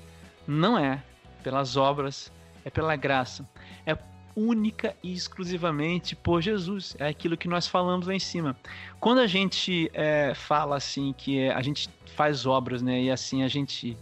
Não 0.46 0.78
é 0.78 1.02
pelas 1.42 1.76
obras, 1.76 2.32
é 2.64 2.70
pela 2.70 2.96
graça. 2.96 3.48
É 3.84 3.96
única 4.36 4.94
e 5.02 5.12
exclusivamente 5.12 6.16
por 6.16 6.42
Jesus. 6.42 6.96
É 6.98 7.08
aquilo 7.08 7.36
que 7.36 7.48
nós 7.48 7.66
falamos 7.66 8.06
lá 8.06 8.14
em 8.14 8.18
cima. 8.18 8.56
Quando 9.00 9.20
a 9.20 9.26
gente 9.26 9.90
é, 9.94 10.32
fala 10.34 10.76
assim 10.76 11.14
que 11.16 11.38
é, 11.38 11.52
a 11.52 11.62
gente 11.62 11.88
faz 12.14 12.46
obras, 12.46 12.82
né? 12.82 13.02
E 13.02 13.10
assim 13.10 13.42
a 13.42 13.48
gente, 13.48 13.96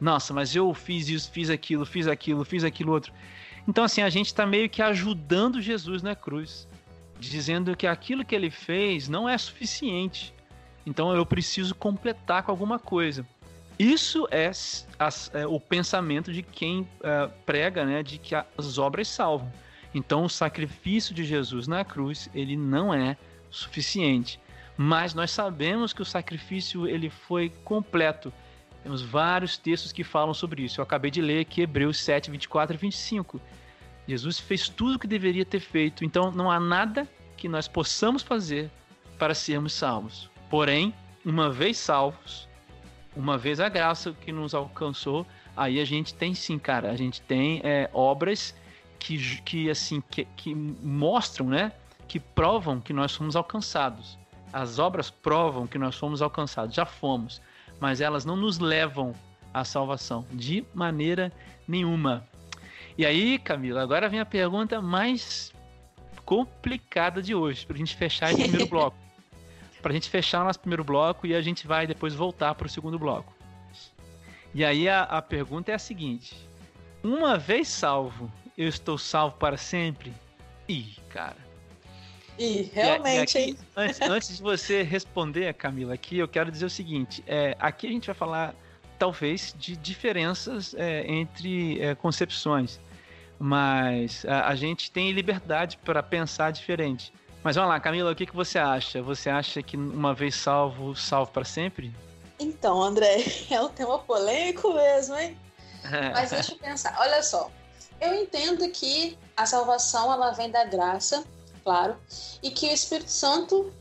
nossa, 0.00 0.32
mas 0.32 0.54
eu 0.54 0.72
fiz 0.74 1.08
isso, 1.08 1.30
fiz 1.30 1.50
aquilo, 1.50 1.86
fiz 1.86 2.06
aquilo, 2.06 2.44
fiz 2.44 2.64
aquilo 2.64 2.92
outro. 2.92 3.12
Então 3.66 3.84
assim 3.84 4.02
a 4.02 4.10
gente 4.10 4.26
está 4.26 4.46
meio 4.46 4.68
que 4.68 4.82
ajudando 4.82 5.60
Jesus 5.60 6.02
na 6.02 6.14
cruz, 6.14 6.68
dizendo 7.18 7.76
que 7.76 7.86
aquilo 7.86 8.24
que 8.24 8.34
ele 8.34 8.50
fez 8.50 9.08
não 9.08 9.28
é 9.28 9.36
suficiente. 9.36 10.34
Então 10.86 11.14
eu 11.14 11.26
preciso 11.26 11.74
completar 11.74 12.42
com 12.42 12.50
alguma 12.50 12.78
coisa. 12.78 13.26
Isso 13.78 14.26
é, 14.30 14.50
é, 15.34 15.46
o 15.46 15.60
pensamento 15.60 16.32
de 16.32 16.42
quem 16.42 16.88
é, 17.02 17.28
prega, 17.46 17.84
né, 17.84 18.02
de 18.02 18.18
que 18.18 18.34
as 18.34 18.76
obras 18.76 19.06
salvam. 19.06 19.52
Então, 19.94 20.24
o 20.24 20.28
sacrifício 20.28 21.14
de 21.14 21.24
Jesus 21.24 21.66
na 21.66 21.84
cruz, 21.84 22.28
ele 22.34 22.56
não 22.56 22.92
é 22.92 23.16
suficiente. 23.50 24.38
Mas 24.76 25.14
nós 25.14 25.30
sabemos 25.30 25.92
que 25.92 26.02
o 26.02 26.04
sacrifício 26.04 26.86
ele 26.86 27.10
foi 27.10 27.50
completo. 27.64 28.32
Temos 28.82 29.02
vários 29.02 29.56
textos 29.58 29.92
que 29.92 30.04
falam 30.04 30.32
sobre 30.32 30.62
isso. 30.62 30.80
Eu 30.80 30.84
acabei 30.84 31.10
de 31.10 31.20
ler 31.20 31.40
aqui 31.40 31.62
Hebreus 31.62 31.98
7, 31.98 32.30
24 32.30 32.76
e 32.76 32.78
25. 32.78 33.40
Jesus 34.06 34.38
fez 34.38 34.68
tudo 34.68 34.96
o 34.96 34.98
que 34.98 35.06
deveria 35.06 35.44
ter 35.44 35.60
feito, 35.60 36.02
então 36.02 36.30
não 36.30 36.50
há 36.50 36.58
nada 36.58 37.06
que 37.36 37.46
nós 37.46 37.68
possamos 37.68 38.22
fazer 38.22 38.70
para 39.18 39.34
sermos 39.34 39.74
salvos. 39.74 40.30
Porém, 40.48 40.94
uma 41.22 41.50
vez 41.50 41.76
salvos, 41.76 42.48
uma 43.14 43.36
vez 43.36 43.60
a 43.60 43.68
graça 43.68 44.12
que 44.12 44.32
nos 44.32 44.54
alcançou, 44.54 45.26
aí 45.54 45.78
a 45.78 45.84
gente 45.84 46.14
tem 46.14 46.34
sim, 46.34 46.58
cara, 46.58 46.90
a 46.90 46.96
gente 46.96 47.20
tem 47.20 47.60
é, 47.62 47.90
obras 47.92 48.54
que, 48.98 49.40
que 49.42 49.70
assim 49.70 50.00
que, 50.00 50.24
que 50.36 50.54
mostram, 50.54 51.46
né, 51.46 51.72
que 52.06 52.18
provam 52.18 52.80
que 52.80 52.92
nós 52.92 53.14
fomos 53.14 53.36
alcançados. 53.36 54.18
As 54.52 54.78
obras 54.78 55.10
provam 55.10 55.66
que 55.66 55.78
nós 55.78 55.96
fomos 55.96 56.22
alcançados, 56.22 56.74
já 56.74 56.86
fomos, 56.86 57.40
mas 57.78 58.00
elas 58.00 58.24
não 58.24 58.36
nos 58.36 58.58
levam 58.58 59.14
à 59.52 59.64
salvação 59.64 60.24
de 60.32 60.64
maneira 60.74 61.32
nenhuma. 61.66 62.26
E 62.96 63.04
aí, 63.04 63.38
Camila, 63.38 63.82
agora 63.82 64.08
vem 64.08 64.20
a 64.20 64.26
pergunta 64.26 64.80
mais 64.80 65.52
complicada 66.24 67.22
de 67.22 67.34
hoje, 67.34 67.64
para 67.64 67.76
a 67.76 67.78
gente 67.78 67.96
fechar 67.96 68.32
esse 68.32 68.42
primeiro 68.42 68.66
bloco. 68.68 68.96
Para 69.80 69.92
a 69.92 69.94
gente 69.94 70.10
fechar 70.10 70.42
o 70.42 70.44
nosso 70.44 70.58
primeiro 70.58 70.82
bloco 70.82 71.26
e 71.26 71.34
a 71.34 71.40
gente 71.40 71.66
vai 71.66 71.86
depois 71.86 72.14
voltar 72.14 72.54
para 72.54 72.66
o 72.66 72.70
segundo 72.70 72.98
bloco. 72.98 73.32
E 74.54 74.64
aí 74.64 74.88
a, 74.88 75.02
a 75.02 75.22
pergunta 75.22 75.70
é 75.70 75.74
a 75.74 75.78
seguinte: 75.78 76.34
uma 77.02 77.38
vez 77.38 77.68
salvo, 77.68 78.30
eu 78.58 78.68
estou 78.68 78.98
salvo 78.98 79.36
para 79.36 79.56
sempre? 79.56 80.12
Ih, 80.68 80.96
cara. 81.08 81.36
Ih, 82.36 82.70
realmente, 82.74 83.38
e, 83.38 83.40
e 83.40 83.50
aqui, 83.52 83.58
antes, 83.76 84.00
antes, 84.00 84.36
de 84.36 84.42
você 84.42 84.82
responder, 84.82 85.54
Camila, 85.54 85.94
aqui 85.94 86.18
eu 86.18 86.28
quero 86.28 86.50
dizer 86.50 86.66
o 86.66 86.70
seguinte: 86.70 87.22
é, 87.26 87.56
aqui 87.58 87.86
a 87.86 87.90
gente 87.90 88.06
vai 88.06 88.14
falar, 88.14 88.54
talvez, 88.98 89.54
de 89.56 89.76
diferenças 89.76 90.74
é, 90.74 91.04
entre 91.10 91.80
é, 91.80 91.94
concepções, 91.94 92.80
mas 93.38 94.24
a, 94.24 94.48
a, 94.48 94.54
gente 94.54 94.90
tem 94.90 95.12
liberdade 95.12 95.78
para 95.84 96.02
pensar 96.02 96.50
diferente. 96.50 97.12
Mas 97.42 97.56
vamos 97.56 97.70
lá, 97.70 97.80
Camila, 97.80 98.12
o 98.12 98.14
que, 98.14 98.26
que 98.26 98.34
você 98.34 98.58
acha? 98.58 99.00
Você 99.02 99.30
acha 99.30 99.62
que 99.62 99.76
uma 99.76 100.14
vez 100.14 100.34
salvo, 100.34 100.94
salvo 100.94 101.30
para 101.30 101.44
sempre? 101.44 101.92
Então, 102.38 102.82
André, 102.82 103.24
é 103.50 103.60
um 103.60 103.68
tema 103.68 103.98
polêmico 104.00 104.74
mesmo, 104.74 105.16
hein? 105.16 105.36
Mas 106.12 106.30
deixa 106.30 106.52
eu 106.52 106.58
pensar. 106.58 106.96
Olha 107.00 107.22
só, 107.22 107.50
eu 108.00 108.14
entendo 108.14 108.68
que 108.70 109.18
a 109.36 109.46
salvação 109.46 110.12
ela 110.12 110.30
vem 110.32 110.50
da 110.50 110.64
graça, 110.64 111.24
claro, 111.62 111.96
e 112.42 112.50
que 112.50 112.66
o 112.68 112.72
Espírito 112.72 113.10
Santo 113.10 113.72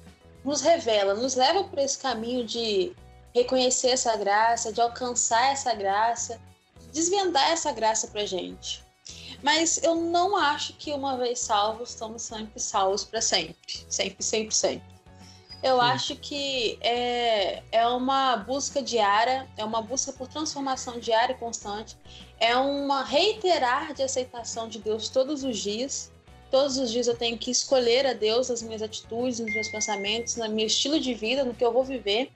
nos 0.44 0.62
revela, 0.62 1.14
nos 1.14 1.36
leva 1.36 1.64
por 1.64 1.80
esse 1.80 1.98
caminho 1.98 2.46
de 2.46 2.96
reconhecer 3.34 3.90
essa 3.90 4.16
graça, 4.16 4.72
de 4.72 4.82
alcançar 4.82 5.52
essa 5.52 5.74
graça, 5.74 6.40
desvendar 6.92 7.52
essa 7.52 7.72
graça 7.72 8.08
pra 8.08 8.26
gente. 8.26 8.84
Mas 9.44 9.82
eu 9.84 9.96
não 9.96 10.36
acho 10.36 10.74
que 10.74 10.92
uma 10.92 11.18
vez 11.18 11.40
salvos, 11.40 11.90
estamos 11.90 12.24
sempre 12.24 12.60
salvos 12.60 13.04
para 13.04 13.22
sempre. 13.22 13.56
Sempre, 13.88 14.24
sempre, 14.24 14.56
sempre. 14.56 14.98
Eu 15.62 15.76
Sim. 15.76 15.82
acho 15.82 16.16
que 16.16 16.78
é, 16.82 17.64
é 17.72 17.88
uma 17.88 18.38
busca 18.38 18.82
diária, 18.82 19.48
é 19.58 19.66
uma 19.66 19.82
busca 19.82 20.14
por 20.14 20.28
transformação 20.28 21.00
diária 21.00 21.34
e 21.34 21.38
constante, 21.38 21.98
é 22.40 22.56
uma 22.56 23.04
reiterar 23.04 23.94
de 23.94 24.04
aceitação 24.04 24.68
de 24.68 24.80
Deus 24.80 25.10
todos 25.10 25.44
os 25.44 25.58
dias. 25.58 26.12
Todos 26.52 26.78
os 26.78 26.92
dias 26.92 27.08
eu 27.08 27.18
tenho 27.18 27.38
que 27.38 27.52
escolher 27.52 28.06
a 28.06 28.14
Deus 28.14 28.50
nas 28.50 28.62
minhas 28.62 28.82
atitudes, 28.82 29.40
nos 29.40 29.54
meus 29.54 29.68
pensamentos, 29.68 30.36
no 30.36 30.48
meu 30.50 30.68
estilo 30.68 31.00
de 31.00 31.14
vida, 31.14 31.44
no 31.44 31.54
que 31.54 31.66
eu 31.66 31.74
vou 31.74 31.84
viver. 31.84 32.32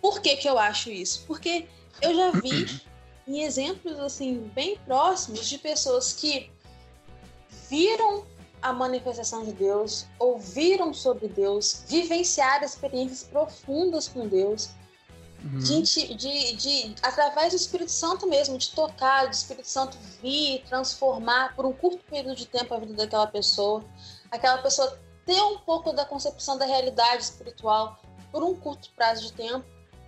Por 0.00 0.20
que, 0.20 0.36
que 0.36 0.48
eu 0.48 0.58
acho 0.58 0.90
isso? 0.90 1.24
Porque 1.26 1.66
eu 2.00 2.14
já 2.14 2.30
vi 2.32 2.80
em 3.26 3.42
exemplos 3.42 3.98
assim 3.98 4.50
bem 4.54 4.78
próximos 4.84 5.48
de 5.48 5.58
pessoas 5.58 6.12
que 6.12 6.50
viram 7.68 8.24
a 8.62 8.72
manifestação 8.72 9.44
de 9.44 9.52
Deus, 9.52 10.06
ouviram 10.18 10.92
sobre 10.92 11.28
Deus, 11.28 11.84
vivenciaram 11.88 12.64
experiências 12.64 13.22
profundas 13.24 14.08
com 14.08 14.26
Deus, 14.26 14.70
uhum. 15.46 15.58
de, 15.58 16.14
de, 16.14 16.56
de, 16.56 16.94
através 17.02 17.52
do 17.52 17.56
Espírito 17.56 17.90
Santo 17.90 18.26
mesmo, 18.26 18.58
de 18.58 18.70
tocar, 18.70 19.26
do 19.26 19.32
Espírito 19.32 19.68
Santo 19.68 19.96
vir, 20.22 20.62
transformar 20.68 21.54
por 21.54 21.64
um 21.64 21.72
curto 21.72 22.04
período 22.10 22.36
de 22.36 22.46
tempo 22.46 22.74
a 22.74 22.78
vida 22.78 22.94
daquela 22.94 23.26
pessoa, 23.26 23.84
aquela 24.30 24.58
pessoa 24.58 24.98
ter 25.24 25.40
um 25.42 25.58
pouco 25.58 25.92
da 25.92 26.04
concepção 26.04 26.56
da 26.58 26.64
realidade 26.64 27.22
espiritual 27.22 27.98
por 28.30 28.42
um 28.42 28.54
curto 28.54 28.90
prazo 28.94 29.26
de 29.26 29.32
tempo 29.32 29.64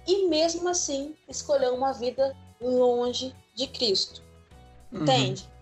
e 0.07 0.29
mesmo 0.29 0.69
assim 0.69 1.15
escolher 1.29 1.71
uma 1.71 1.93
vida 1.93 2.37
longe 2.61 3.35
de 3.55 3.67
Cristo. 3.67 4.23
Uhum. 4.93 5.03
Entende? 5.03 5.43
Uhum. 5.43 5.58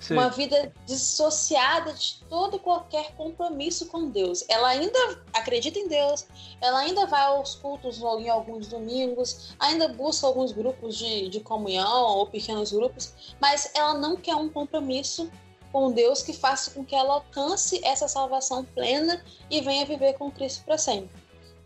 Sim. 0.00 0.14
Uma 0.14 0.30
vida 0.30 0.72
dissociada 0.86 1.92
de 1.92 2.20
todo 2.28 2.56
e 2.56 2.58
qualquer 2.58 3.12
compromisso 3.16 3.86
com 3.86 4.08
Deus. 4.08 4.42
Ela 4.48 4.68
ainda 4.68 4.98
acredita 5.34 5.78
em 5.78 5.86
Deus, 5.86 6.26
ela 6.60 6.78
ainda 6.80 7.06
vai 7.06 7.22
aos 7.22 7.54
cultos 7.56 8.00
em 8.00 8.28
alguns 8.30 8.66
domingos, 8.66 9.54
ainda 9.58 9.88
busca 9.88 10.26
alguns 10.26 10.52
grupos 10.52 10.96
de, 10.96 11.28
de 11.28 11.40
comunhão 11.40 12.16
ou 12.16 12.26
pequenos 12.26 12.72
grupos, 12.72 13.12
mas 13.38 13.70
ela 13.74 13.92
não 13.92 14.16
quer 14.16 14.34
um 14.34 14.48
compromisso 14.48 15.30
com 15.70 15.92
Deus 15.92 16.22
que 16.22 16.32
faça 16.32 16.70
com 16.70 16.84
que 16.84 16.94
ela 16.94 17.14
alcance 17.14 17.80
essa 17.84 18.08
salvação 18.08 18.64
plena 18.64 19.22
e 19.50 19.60
venha 19.60 19.84
viver 19.84 20.14
com 20.14 20.30
Cristo 20.30 20.64
para 20.64 20.78
sempre. 20.78 21.10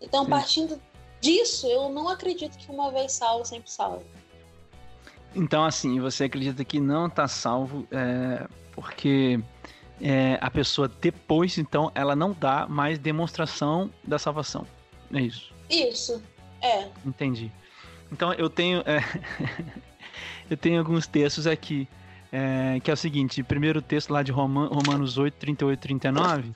Então, 0.00 0.24
Sim. 0.24 0.30
partindo 0.30 0.82
disso, 1.20 1.66
eu 1.68 1.88
não 1.88 2.08
acredito 2.08 2.58
que 2.58 2.70
uma 2.70 2.90
vez 2.90 3.12
salvo, 3.12 3.44
sempre 3.44 3.70
salvo. 3.70 4.04
Então, 5.34 5.64
assim, 5.64 6.00
você 6.00 6.24
acredita 6.24 6.64
que 6.64 6.78
não 6.78 7.06
está 7.06 7.26
salvo 7.26 7.86
é, 7.90 8.46
porque 8.72 9.40
é, 10.00 10.38
a 10.40 10.50
pessoa 10.50 10.88
depois, 11.00 11.58
então, 11.58 11.90
ela 11.94 12.14
não 12.14 12.32
dá 12.32 12.66
mais 12.68 12.98
demonstração 12.98 13.90
da 14.02 14.18
salvação. 14.18 14.66
É 15.12 15.20
isso? 15.20 15.52
Isso, 15.68 16.22
é. 16.62 16.88
Entendi. 17.04 17.50
Então, 18.12 18.32
eu 18.34 18.48
tenho, 18.48 18.82
é, 18.86 19.00
eu 20.48 20.56
tenho 20.56 20.78
alguns 20.78 21.06
textos 21.06 21.46
aqui, 21.46 21.88
é, 22.30 22.78
que 22.80 22.90
é 22.90 22.94
o 22.94 22.96
seguinte, 22.96 23.42
primeiro 23.42 23.82
texto 23.82 24.10
lá 24.10 24.22
de 24.22 24.30
Romanos 24.30 25.18
8, 25.18 25.34
38 25.34 25.78
e 25.78 25.80
39, 25.80 26.52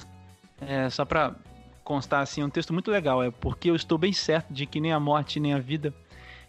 é, 0.60 0.90
só 0.90 1.04
para 1.04 1.34
constar 1.82 2.22
assim, 2.22 2.42
é 2.42 2.44
um 2.44 2.50
texto 2.50 2.72
muito 2.72 2.90
legal, 2.90 3.22
é 3.22 3.30
porque 3.30 3.70
eu 3.70 3.76
estou 3.76 3.96
bem 3.96 4.12
certo 4.12 4.52
de 4.52 4.66
que 4.66 4.80
nem 4.80 4.92
a 4.92 5.00
morte 5.00 5.40
nem 5.40 5.54
a 5.54 5.58
vida 5.58 5.94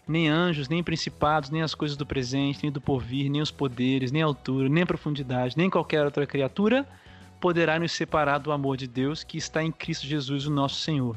nem 0.06 0.28
anjos, 0.28 0.68
nem 0.68 0.82
principados, 0.82 1.50
nem 1.50 1.62
as 1.62 1.74
coisas 1.74 1.96
do 1.96 2.06
presente, 2.06 2.60
nem 2.62 2.72
do 2.72 2.80
porvir, 2.80 3.30
nem 3.30 3.40
os 3.40 3.50
poderes, 3.50 4.10
nem 4.10 4.22
a 4.22 4.26
altura, 4.26 4.68
nem 4.68 4.82
a 4.82 4.86
profundidade, 4.86 5.56
nem 5.56 5.70
qualquer 5.70 6.04
outra 6.04 6.26
criatura 6.26 6.86
poderá 7.40 7.78
nos 7.78 7.92
separar 7.92 8.38
do 8.38 8.52
amor 8.52 8.76
de 8.76 8.86
Deus 8.86 9.24
que 9.24 9.38
está 9.38 9.62
em 9.62 9.72
Cristo 9.72 10.06
Jesus, 10.06 10.46
o 10.46 10.50
nosso 10.50 10.76
Senhor. 10.76 11.16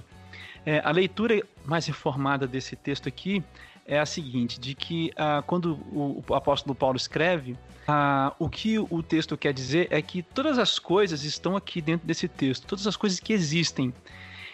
É, 0.65 0.82
a 0.84 0.91
leitura 0.91 1.41
mais 1.65 1.86
reformada 1.86 2.48
desse 2.48 2.76
texto 2.76 3.10
aqui 3.10 3.43
é 3.86 4.00
a 4.00 4.06
seguinte: 4.06 4.60
de 4.60 4.74
que 4.74 5.12
ah, 5.17 5.43
quando 5.46 5.74
o, 5.91 6.24
o, 6.28 6.34
apóstolo 6.34 6.74
Paulo 6.74 6.96
escreve, 6.96 7.58
ah, 7.88 8.34
o 8.39 8.50
que 8.50 8.80
o 8.80 9.04
texto 9.04 9.38
quer 9.38 9.54
dizer 9.54 9.88
é 9.91 10.02
que 10.02 10.24
todas 10.24 10.58
as 10.58 10.80
coisas 10.80 11.24
estão 11.26 11.58
aqui 11.58 11.82
dentro 11.82 12.08
desse 12.08 12.28
texto, 12.30 12.65
todas 12.65 12.88
as 12.88 12.96
coisas 12.96 13.19
que 13.19 13.34
existem. 13.34 13.93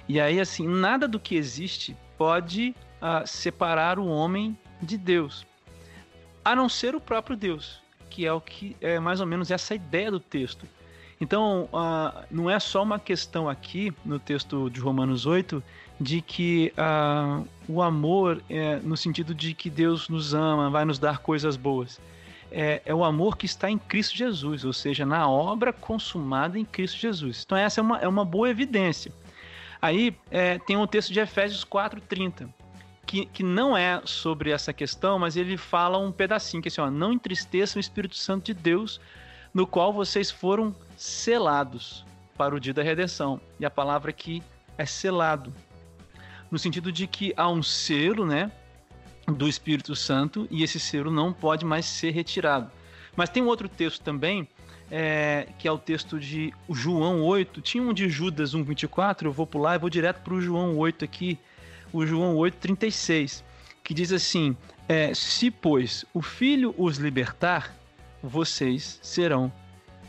E 0.07 0.19
aí, 0.19 0.39
assim, 0.39 0.67
nada 0.67 1.07
do 1.07 1.19
que 1.19 1.35
existe 1.35 1.95
pode 2.17 2.75
separar 3.25 3.99
o 3.99 4.07
homem 4.07 4.57
de 4.81 4.97
Deus, 4.97 5.45
a 6.43 6.55
não 6.55 6.67
ser 6.67 6.95
o 6.95 7.01
próprio 7.01 7.35
Deus, 7.35 7.81
que 8.09 8.25
é 8.25 8.33
o 8.33 8.41
que 8.41 8.75
é 8.81 8.99
mais 8.99 9.21
ou 9.21 9.27
menos 9.27 9.51
essa 9.51 9.75
ideia 9.75 10.11
do 10.11 10.19
texto. 10.19 10.67
Então, 11.21 11.67
uh, 11.73 12.25
não 12.31 12.49
é 12.49 12.59
só 12.59 12.81
uma 12.81 12.97
questão 12.97 13.49
aqui 13.49 13.93
no 14.05 14.19
texto 14.19 14.69
de 14.69 14.79
Romanos 14.79 15.25
8 15.25 15.61
de 15.99 16.21
que 16.21 16.73
uh, 16.77 17.45
o 17.67 17.81
amor 17.81 18.41
é 18.49 18.77
no 18.77 18.95
sentido 18.95 19.35
de 19.35 19.53
que 19.53 19.69
Deus 19.69 20.07
nos 20.07 20.33
ama, 20.33 20.69
vai 20.69 20.85
nos 20.85 20.97
dar 20.97 21.19
coisas 21.19 21.57
boas. 21.57 21.99
É, 22.51 22.81
é, 22.85 22.95
o 22.95 23.03
amor 23.03 23.37
que 23.37 23.45
está 23.45 23.69
em 23.69 23.77
Cristo 23.77 24.15
Jesus, 24.15 24.63
ou 24.63 24.73
seja, 24.73 25.05
na 25.05 25.29
obra 25.29 25.73
consumada 25.73 26.57
em 26.57 26.65
Cristo 26.65 26.97
Jesus. 26.97 27.43
Então, 27.45 27.57
essa 27.57 27.81
é 27.81 27.83
uma, 27.83 27.97
é 27.99 28.07
uma 28.07 28.23
boa 28.23 28.49
evidência. 28.49 29.11
Aí 29.81 30.15
é, 30.31 30.57
tem 30.57 30.77
um 30.77 30.87
texto 30.87 31.11
de 31.11 31.19
Efésios 31.19 31.65
4,30, 31.65 32.49
que, 33.09 33.25
que 33.25 33.41
não 33.41 33.75
é 33.75 34.03
sobre 34.05 34.51
essa 34.51 34.71
questão, 34.71 35.17
mas 35.17 35.35
ele 35.35 35.57
fala 35.57 35.97
um 35.97 36.11
pedacinho, 36.11 36.61
que 36.61 36.67
é 36.67 36.71
assim, 36.71 36.81
ó, 36.81 36.91
não 36.91 37.11
entristeçam 37.11 37.79
o 37.79 37.81
Espírito 37.81 38.15
Santo 38.15 38.45
de 38.45 38.53
Deus, 38.53 39.01
no 39.51 39.65
qual 39.65 39.91
vocês 39.91 40.29
foram 40.29 40.75
selados 40.95 42.05
para 42.37 42.53
o 42.53 42.59
dia 42.59 42.71
da 42.71 42.83
redenção. 42.83 43.41
E 43.59 43.65
a 43.65 43.69
palavra 43.71 44.11
aqui 44.11 44.43
é 44.77 44.85
selado, 44.85 45.51
no 46.51 46.59
sentido 46.59 46.91
de 46.91 47.07
que 47.07 47.33
há 47.35 47.49
um 47.49 47.63
selo, 47.63 48.27
né, 48.27 48.51
do 49.27 49.47
Espírito 49.47 49.95
Santo 49.95 50.47
e 50.51 50.61
esse 50.61 50.79
selo 50.79 51.09
não 51.09 51.33
pode 51.33 51.65
mais 51.65 51.85
ser 51.85 52.11
retirado. 52.11 52.69
Mas 53.15 53.29
tem 53.29 53.41
um 53.41 53.47
outro 53.47 53.67
texto 53.67 54.03
também, 54.03 54.47
é, 54.91 55.47
que 55.57 55.67
é 55.67 55.71
o 55.71 55.79
texto 55.79 56.19
de 56.19 56.53
João 56.69 57.23
8. 57.23 57.59
Tinha 57.59 57.81
um 57.81 57.91
de 57.91 58.07
Judas 58.07 58.53
1,24, 58.53 59.25
eu 59.25 59.31
vou 59.31 59.47
pular 59.47 59.73
e 59.73 59.79
vou 59.79 59.89
direto 59.89 60.21
para 60.21 60.35
o 60.35 60.41
João 60.41 60.77
8 60.77 61.05
aqui, 61.05 61.39
o 61.91 62.05
João 62.05 62.35
8,36, 62.35 63.43
que 63.83 63.93
diz 63.93 64.11
assim: 64.11 64.55
é, 64.87 65.13
Se, 65.13 65.49
pois, 65.49 66.05
o 66.13 66.21
Filho 66.21 66.73
os 66.77 66.97
libertar, 66.97 67.75
vocês 68.21 68.99
serão 69.01 69.51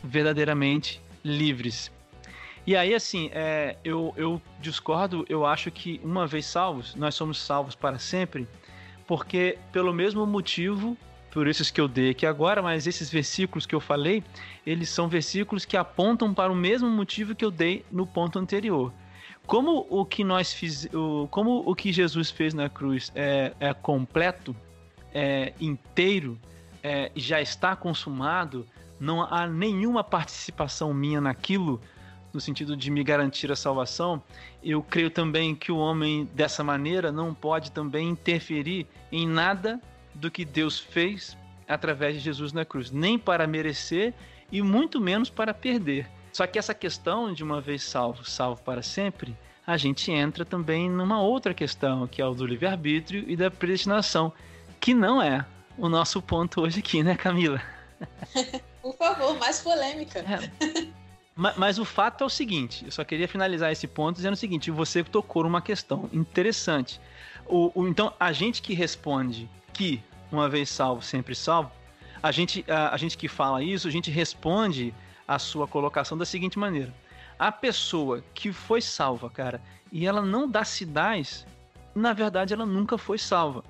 verdadeiramente 0.03 1.01
livres. 1.23 1.91
E 2.65 2.75
aí, 2.75 2.93
assim, 2.93 3.29
é, 3.33 3.75
eu, 3.83 4.13
eu 4.15 4.41
discordo, 4.59 5.25
eu 5.27 5.45
acho 5.45 5.71
que 5.71 5.99
uma 6.03 6.27
vez 6.27 6.45
salvos, 6.45 6.93
nós 6.95 7.15
somos 7.15 7.39
salvos 7.39 7.73
para 7.73 7.97
sempre, 7.97 8.47
porque 9.07 9.57
pelo 9.71 9.91
mesmo 9.91 10.25
motivo, 10.27 10.95
por 11.31 11.47
esses 11.47 11.71
que 11.71 11.81
eu 11.81 11.87
dei 11.87 12.11
aqui 12.11 12.25
agora, 12.25 12.61
mas 12.61 12.85
esses 12.85 13.09
versículos 13.09 13.65
que 13.65 13.73
eu 13.73 13.79
falei, 13.79 14.23
eles 14.65 14.89
são 14.89 15.07
versículos 15.07 15.65
que 15.65 15.75
apontam 15.75 16.33
para 16.33 16.51
o 16.51 16.55
mesmo 16.55 16.89
motivo 16.89 17.33
que 17.33 17.43
eu 17.43 17.49
dei 17.49 17.83
no 17.91 18.05
ponto 18.05 18.37
anterior 18.37 18.93
como 19.45 19.85
o 19.89 20.05
que 20.05 20.23
nós 20.23 20.53
fiz, 20.53 20.87
o, 20.93 21.27
como 21.29 21.63
o 21.65 21.75
que 21.75 21.91
Jesus 21.91 22.29
fez 22.29 22.53
na 22.53 22.69
cruz 22.69 23.11
é, 23.15 23.53
é 23.59 23.73
completo, 23.73 24.55
é 25.13 25.53
inteiro, 25.59 26.39
é, 26.83 27.11
já 27.15 27.41
está 27.41 27.75
consumado, 27.75 28.65
não 28.99 29.21
há 29.21 29.47
nenhuma 29.47 30.03
participação 30.03 30.93
minha 30.93 31.19
naquilo, 31.19 31.81
no 32.33 32.39
sentido 32.39 32.77
de 32.77 32.89
me 32.89 33.03
garantir 33.03 33.51
a 33.51 33.55
salvação, 33.55 34.21
eu 34.63 34.81
creio 34.81 35.09
também 35.09 35.53
que 35.53 35.71
o 35.71 35.77
homem 35.77 36.29
dessa 36.33 36.63
maneira 36.63 37.11
não 37.11 37.33
pode 37.33 37.71
também 37.71 38.09
interferir 38.09 38.87
em 39.11 39.27
nada 39.27 39.81
do 40.13 40.31
que 40.31 40.45
Deus 40.45 40.79
fez 40.79 41.37
através 41.67 42.15
de 42.15 42.21
Jesus 42.21 42.53
na 42.53 42.63
cruz, 42.63 42.91
nem 42.91 43.17
para 43.17 43.47
merecer 43.47 44.13
e 44.51 44.61
muito 44.61 44.99
menos 44.99 45.29
para 45.29 45.53
perder. 45.53 46.09
Só 46.33 46.47
que 46.47 46.57
essa 46.57 46.73
questão 46.73 47.33
de 47.33 47.43
uma 47.43 47.59
vez 47.59 47.83
salvo, 47.83 48.23
salvo 48.23 48.61
para 48.61 48.81
sempre, 48.81 49.35
a 49.65 49.77
gente 49.77 50.11
entra 50.11 50.43
também 50.43 50.89
numa 50.89 51.21
outra 51.21 51.53
questão, 51.53 52.07
que 52.07 52.21
é 52.21 52.25
o 52.25 52.33
do 52.33 52.45
livre-arbítrio 52.45 53.23
e 53.27 53.35
da 53.35 53.51
predestinação, 53.51 54.33
que 54.79 54.93
não 54.93 55.21
é 55.21 55.45
o 55.77 55.87
nosso 55.87 56.21
ponto 56.21 56.61
hoje 56.61 56.79
aqui, 56.79 57.03
né, 57.03 57.15
Camila? 57.15 57.61
Por 58.81 58.95
favor, 58.95 59.37
mais 59.37 59.61
polêmica. 59.61 60.19
É. 60.19 60.89
Mas, 61.35 61.57
mas, 61.57 61.79
o 61.79 61.85
fato 61.85 62.23
é 62.23 62.27
o 62.27 62.29
seguinte, 62.29 62.85
eu 62.85 62.91
só 62.91 63.03
queria 63.03 63.27
finalizar 63.27 63.71
esse 63.71 63.87
ponto 63.87 64.15
dizendo 64.15 64.33
o 64.33 64.37
seguinte, 64.37 64.71
você 64.71 65.03
tocou 65.03 65.43
numa 65.43 65.61
questão 65.61 66.09
interessante. 66.11 66.99
O, 67.45 67.71
o, 67.73 67.87
então, 67.87 68.13
a 68.19 68.31
gente 68.31 68.61
que 68.61 68.73
responde 68.73 69.49
que 69.73 70.01
uma 70.31 70.49
vez 70.49 70.69
salvo, 70.69 71.01
sempre 71.01 71.35
salvo, 71.35 71.71
a 72.21 72.31
gente, 72.31 72.65
a, 72.67 72.93
a 72.93 72.97
gente 72.97 73.17
que 73.17 73.27
fala 73.27 73.63
isso, 73.63 73.87
a 73.87 73.91
gente 73.91 74.11
responde 74.11 74.93
a 75.33 75.39
sua 75.39 75.65
colocação 75.65 76.17
da 76.17 76.25
seguinte 76.25 76.59
maneira. 76.59 76.93
A 77.39 77.51
pessoa 77.51 78.21
que 78.33 78.51
foi 78.51 78.81
salva, 78.81 79.29
cara, 79.29 79.61
e 79.91 80.05
ela 80.05 80.21
não 80.21 80.49
dá 80.49 80.65
sinais, 80.65 81.45
na 81.95 82.11
verdade 82.11 82.53
ela 82.53 82.65
nunca 82.65 82.97
foi 82.97 83.17
salva. 83.17 83.63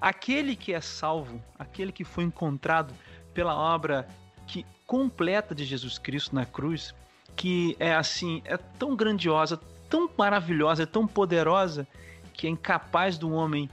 Aquele 0.00 0.54
que 0.54 0.72
é 0.72 0.80
salvo, 0.80 1.42
aquele 1.58 1.90
que 1.90 2.04
foi 2.04 2.24
encontrado 2.24 2.94
pela 3.32 3.56
obra 3.56 4.06
que 4.46 4.64
completa 4.86 5.54
de 5.54 5.64
Jesus 5.64 5.98
Cristo 5.98 6.34
na 6.34 6.46
cruz, 6.46 6.94
que 7.34 7.76
é 7.80 7.92
assim, 7.92 8.40
é 8.44 8.56
tão 8.56 8.94
grandiosa, 8.94 9.60
tão 9.90 10.08
maravilhosa, 10.16 10.84
é 10.84 10.86
tão 10.86 11.06
poderosa, 11.06 11.88
que 12.32 12.46
é 12.46 12.50
incapaz 12.50 13.18
do 13.18 13.32
homem 13.32 13.68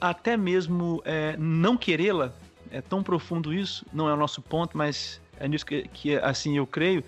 até 0.00 0.36
mesmo 0.36 1.02
é, 1.04 1.36
não 1.36 1.76
querê-la. 1.76 2.32
É 2.70 2.80
tão 2.80 3.02
profundo 3.02 3.52
isso, 3.52 3.84
não 3.92 4.08
é 4.08 4.14
o 4.14 4.16
nosso 4.16 4.42
ponto, 4.42 4.76
mas 4.76 5.20
é 5.38 5.48
nisso 5.48 5.66
que, 5.66 5.88
que 5.88 6.16
assim 6.16 6.56
eu 6.56 6.66
creio. 6.66 7.04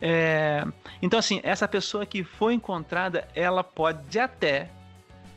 É, 0.00 0.64
então, 1.02 1.18
assim, 1.18 1.40
essa 1.42 1.68
pessoa 1.68 2.06
que 2.06 2.24
foi 2.24 2.54
encontrada, 2.54 3.28
ela 3.34 3.62
pode 3.62 4.18
até, 4.18 4.70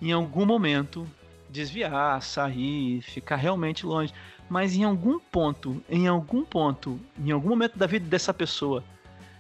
em 0.02 0.12
algum 0.12 0.46
momento, 0.46 1.08
desviar, 1.50 2.22
sair, 2.22 3.02
ficar 3.02 3.36
realmente 3.36 3.86
longe. 3.86 4.14
Mas 4.50 4.76
em 4.76 4.84
algum 4.84 5.20
ponto, 5.20 5.82
em 5.90 6.08
algum 6.08 6.44
ponto, 6.44 7.00
em 7.18 7.32
algum 7.32 7.50
momento 7.50 7.78
da 7.78 7.88
vida 7.88 8.06
dessa 8.08 8.34
pessoa, 8.34 8.84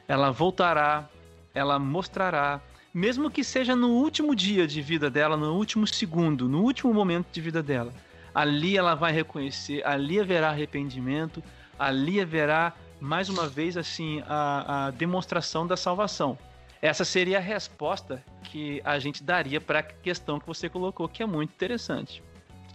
ela 0.07 0.31
voltará, 0.31 1.09
ela 1.53 1.77
mostrará, 1.77 2.61
mesmo 2.93 3.29
que 3.29 3.43
seja 3.43 3.75
no 3.75 3.89
último 3.89 4.35
dia 4.35 4.67
de 4.67 4.81
vida 4.81 5.09
dela, 5.09 5.35
no 5.35 5.53
último 5.55 5.85
segundo, 5.87 6.47
no 6.47 6.61
último 6.61 6.93
momento 6.93 7.27
de 7.31 7.41
vida 7.41 7.61
dela. 7.61 7.93
Ali 8.33 8.77
ela 8.77 8.95
vai 8.95 9.11
reconhecer, 9.11 9.85
ali 9.85 10.19
haverá 10.19 10.49
arrependimento, 10.49 11.43
ali 11.77 12.21
haverá 12.21 12.73
mais 13.03 13.27
uma 13.27 13.47
vez 13.47 13.75
assim 13.75 14.23
a, 14.25 14.87
a 14.87 14.91
demonstração 14.91 15.67
da 15.67 15.75
salvação. 15.75 16.37
Essa 16.81 17.03
seria 17.03 17.37
a 17.37 17.41
resposta 17.41 18.23
que 18.45 18.81
a 18.83 18.97
gente 18.97 19.23
daria 19.23 19.59
para 19.59 19.79
a 19.79 19.83
questão 19.83 20.39
que 20.39 20.47
você 20.47 20.69
colocou, 20.69 21.07
que 21.07 21.21
é 21.21 21.25
muito 21.25 21.51
interessante. 21.51 22.23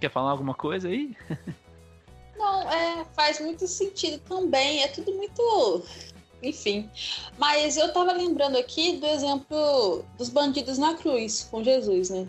Quer 0.00 0.10
falar 0.10 0.30
alguma 0.30 0.54
coisa 0.54 0.88
aí? 0.88 1.16
Não, 2.36 2.70
é, 2.70 3.04
faz 3.14 3.40
muito 3.40 3.66
sentido 3.66 4.20
também. 4.20 4.82
É 4.82 4.88
tudo 4.88 5.12
muito. 5.12 5.84
Enfim. 6.42 6.88
Mas 7.36 7.76
eu 7.76 7.92
tava 7.92 8.12
lembrando 8.12 8.56
aqui 8.56 8.98
do 8.98 9.06
exemplo 9.06 10.04
dos 10.16 10.28
bandidos 10.28 10.78
na 10.78 10.94
cruz 10.94 11.48
com 11.50 11.64
Jesus, 11.64 12.10
né? 12.10 12.28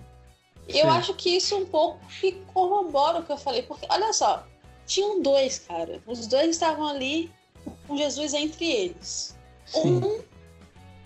Sim. 0.67 0.79
Eu 0.79 0.89
acho 0.89 1.13
que 1.13 1.35
isso 1.35 1.55
um 1.55 1.65
pouco 1.65 1.99
que 2.07 2.31
corrobora 2.53 3.19
o 3.19 3.23
que 3.23 3.31
eu 3.31 3.37
falei, 3.37 3.61
porque 3.61 3.85
olha 3.89 4.11
só, 4.13 4.45
tinham 4.85 5.21
dois, 5.21 5.59
cara. 5.59 6.01
Os 6.07 6.25
dois 6.27 6.49
estavam 6.49 6.87
ali 6.87 7.31
com 7.89 7.97
Jesus 7.97 8.33
entre 8.33 8.65
eles. 8.65 9.35
Sim. 9.65 9.97
Um 9.97 10.21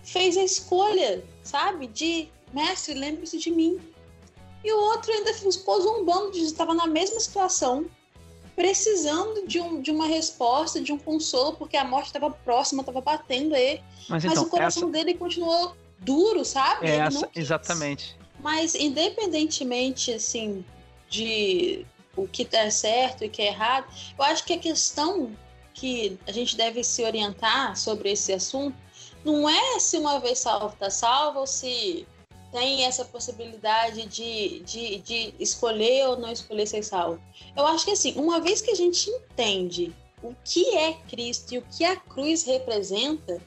fez 0.04 0.36
a 0.36 0.44
escolha, 0.44 1.24
sabe, 1.42 1.86
de 1.86 2.28
mestre, 2.52 2.94
lembre-se 2.94 3.38
de 3.38 3.50
mim. 3.50 3.80
E 4.62 4.72
o 4.72 4.78
outro 4.78 5.10
ainda 5.10 5.32
ficou 5.32 5.80
zombando, 5.80 6.36
estava 6.36 6.74
na 6.74 6.86
mesma 6.86 7.18
situação, 7.18 7.86
precisando 8.54 9.46
de, 9.46 9.60
um, 9.60 9.80
de 9.80 9.90
uma 9.90 10.06
resposta, 10.06 10.80
de 10.80 10.92
um 10.92 10.98
consolo, 10.98 11.54
porque 11.54 11.76
a 11.76 11.84
morte 11.84 12.06
estava 12.06 12.30
próxima, 12.30 12.82
estava 12.82 13.00
batendo 13.00 13.56
ele. 13.56 13.82
Mas, 14.08 14.24
então, 14.24 14.36
mas 14.36 14.46
o 14.46 14.50
coração 14.50 14.82
essa... 14.84 14.92
dele 14.92 15.14
continuou 15.14 15.74
duro, 15.98 16.44
sabe? 16.44 16.86
É 16.86 16.96
essa, 16.96 17.28
exatamente. 17.34 18.16
Mas 18.40 18.74
independentemente, 18.74 20.12
assim, 20.12 20.64
de 21.08 21.86
o 22.16 22.28
que 22.28 22.46
é 22.52 22.70
certo 22.70 23.24
e 23.24 23.26
o 23.26 23.30
que 23.30 23.42
é 23.42 23.46
errado, 23.46 23.86
eu 24.16 24.24
acho 24.24 24.44
que 24.44 24.52
a 24.52 24.58
questão 24.58 25.34
que 25.74 26.18
a 26.26 26.32
gente 26.32 26.56
deve 26.56 26.82
se 26.82 27.04
orientar 27.04 27.76
sobre 27.76 28.12
esse 28.12 28.32
assunto 28.32 28.76
não 29.24 29.48
é 29.48 29.78
se 29.80 29.98
uma 29.98 30.18
vez 30.20 30.38
salvo 30.38 30.72
está 30.74 30.88
salvo 30.88 31.40
ou 31.40 31.46
se 31.46 32.06
tem 32.52 32.84
essa 32.84 33.04
possibilidade 33.04 34.06
de, 34.06 34.60
de, 34.60 34.98
de 34.98 35.34
escolher 35.40 36.06
ou 36.06 36.16
não 36.16 36.30
escolher 36.30 36.66
ser 36.66 36.84
salvo. 36.84 37.20
Eu 37.56 37.66
acho 37.66 37.84
que 37.84 37.90
assim, 37.90 38.14
uma 38.16 38.40
vez 38.40 38.60
que 38.60 38.70
a 38.70 38.76
gente 38.76 39.10
entende 39.10 39.92
o 40.22 40.34
que 40.44 40.76
é 40.76 40.92
Cristo 41.10 41.54
e 41.54 41.58
o 41.58 41.62
que 41.62 41.84
a 41.84 41.96
cruz 41.96 42.44
representa, 42.44 43.42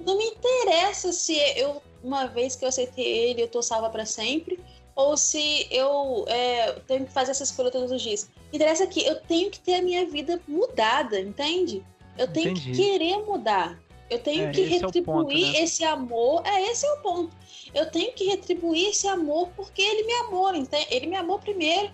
não 0.00 0.18
me 0.18 0.24
interessa 0.24 1.12
se 1.12 1.34
eu, 1.56 1.80
uma 2.02 2.26
vez 2.26 2.56
que 2.56 2.64
eu 2.64 2.68
aceitei 2.68 3.06
ele, 3.06 3.42
eu 3.42 3.48
tô 3.48 3.62
salva 3.62 3.88
para 3.88 4.04
sempre, 4.04 4.58
ou 4.96 5.16
se 5.16 5.68
eu 5.70 6.24
é, 6.26 6.72
tenho 6.88 7.06
que 7.06 7.12
fazer 7.12 7.30
essa 7.30 7.44
escolha 7.44 7.70
todos 7.70 7.92
os 7.92 8.02
dias. 8.02 8.28
Interessa 8.52 8.86
que 8.86 9.04
eu 9.06 9.16
tenho 9.20 9.50
que 9.50 9.60
ter 9.60 9.76
a 9.76 9.82
minha 9.82 10.06
vida 10.06 10.40
mudada, 10.46 11.20
entende? 11.20 11.84
Eu 12.18 12.28
tenho 12.28 12.50
Entendi. 12.50 12.72
que 12.72 12.76
querer 12.76 13.18
mudar. 13.18 13.80
Eu 14.08 14.18
tenho 14.18 14.48
é, 14.48 14.50
que 14.50 14.62
retribuir 14.62 15.00
é 15.00 15.02
ponto, 15.02 15.52
né? 15.52 15.62
esse 15.62 15.84
amor. 15.84 16.42
É, 16.44 16.70
esse 16.70 16.84
é 16.84 16.92
o 16.92 16.96
ponto 16.98 17.40
eu 17.74 17.90
tenho 17.90 18.12
que 18.12 18.24
retribuir 18.24 18.88
esse 18.88 19.06
amor 19.06 19.48
porque 19.56 19.82
ele 19.82 20.04
me 20.04 20.12
amou, 20.14 20.54
entende? 20.54 20.86
ele 20.90 21.06
me 21.06 21.16
amou 21.16 21.38
primeiro, 21.38 21.90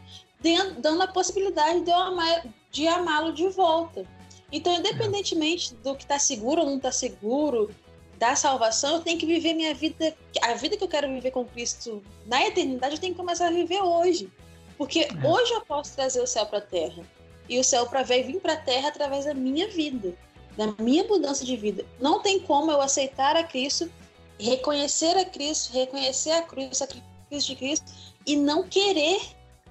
dando 0.78 1.02
a 1.02 1.06
possibilidade 1.06 1.80
de 1.80 1.90
eu 1.90 1.96
amar, 1.96 2.46
de 2.70 2.86
amá-lo 2.86 3.32
de 3.32 3.48
volta. 3.48 4.04
Então, 4.50 4.74
independentemente 4.74 5.74
do 5.74 5.94
que 5.94 6.04
está 6.04 6.18
seguro 6.18 6.60
ou 6.60 6.66
não 6.66 6.76
está 6.76 6.92
seguro, 6.92 7.70
da 8.16 8.34
salvação, 8.34 8.94
eu 8.94 9.00
tenho 9.02 9.18
que 9.18 9.26
viver 9.26 9.52
minha 9.52 9.74
vida, 9.74 10.16
a 10.40 10.54
vida 10.54 10.76
que 10.76 10.82
eu 10.82 10.88
quero 10.88 11.08
viver 11.08 11.32
com 11.32 11.44
Cristo 11.44 12.02
na 12.24 12.46
eternidade, 12.46 12.94
eu 12.94 13.00
tenho 13.00 13.12
que 13.12 13.20
começar 13.20 13.48
a 13.48 13.50
viver 13.50 13.82
hoje. 13.82 14.30
Porque 14.76 15.00
é. 15.00 15.26
hoje 15.26 15.52
eu 15.52 15.60
posso 15.62 15.94
trazer 15.94 16.20
o 16.20 16.26
céu 16.26 16.46
para 16.46 16.58
a 16.58 16.62
terra. 16.62 17.02
E 17.48 17.58
o 17.58 17.64
céu 17.64 17.86
para 17.86 18.02
ver 18.02 18.24
vir 18.24 18.40
para 18.40 18.54
a 18.54 18.56
terra 18.56 18.88
através 18.88 19.24
da 19.24 19.32
minha 19.32 19.68
vida, 19.68 20.14
da 20.56 20.74
minha 20.82 21.04
mudança 21.04 21.44
de 21.44 21.56
vida. 21.56 21.84
Não 22.00 22.20
tem 22.20 22.40
como 22.40 22.70
eu 22.70 22.80
aceitar 22.80 23.36
a 23.36 23.44
Cristo 23.44 23.90
reconhecer 24.38 25.16
a 25.16 25.24
Cristo, 25.24 25.72
reconhecer 25.72 26.30
a 26.30 26.42
cruz, 26.42 26.68
o 26.70 26.74
sacrifício 26.74 27.54
de 27.54 27.56
Cristo 27.56 27.92
e 28.26 28.36
não 28.36 28.62
querer 28.68 29.20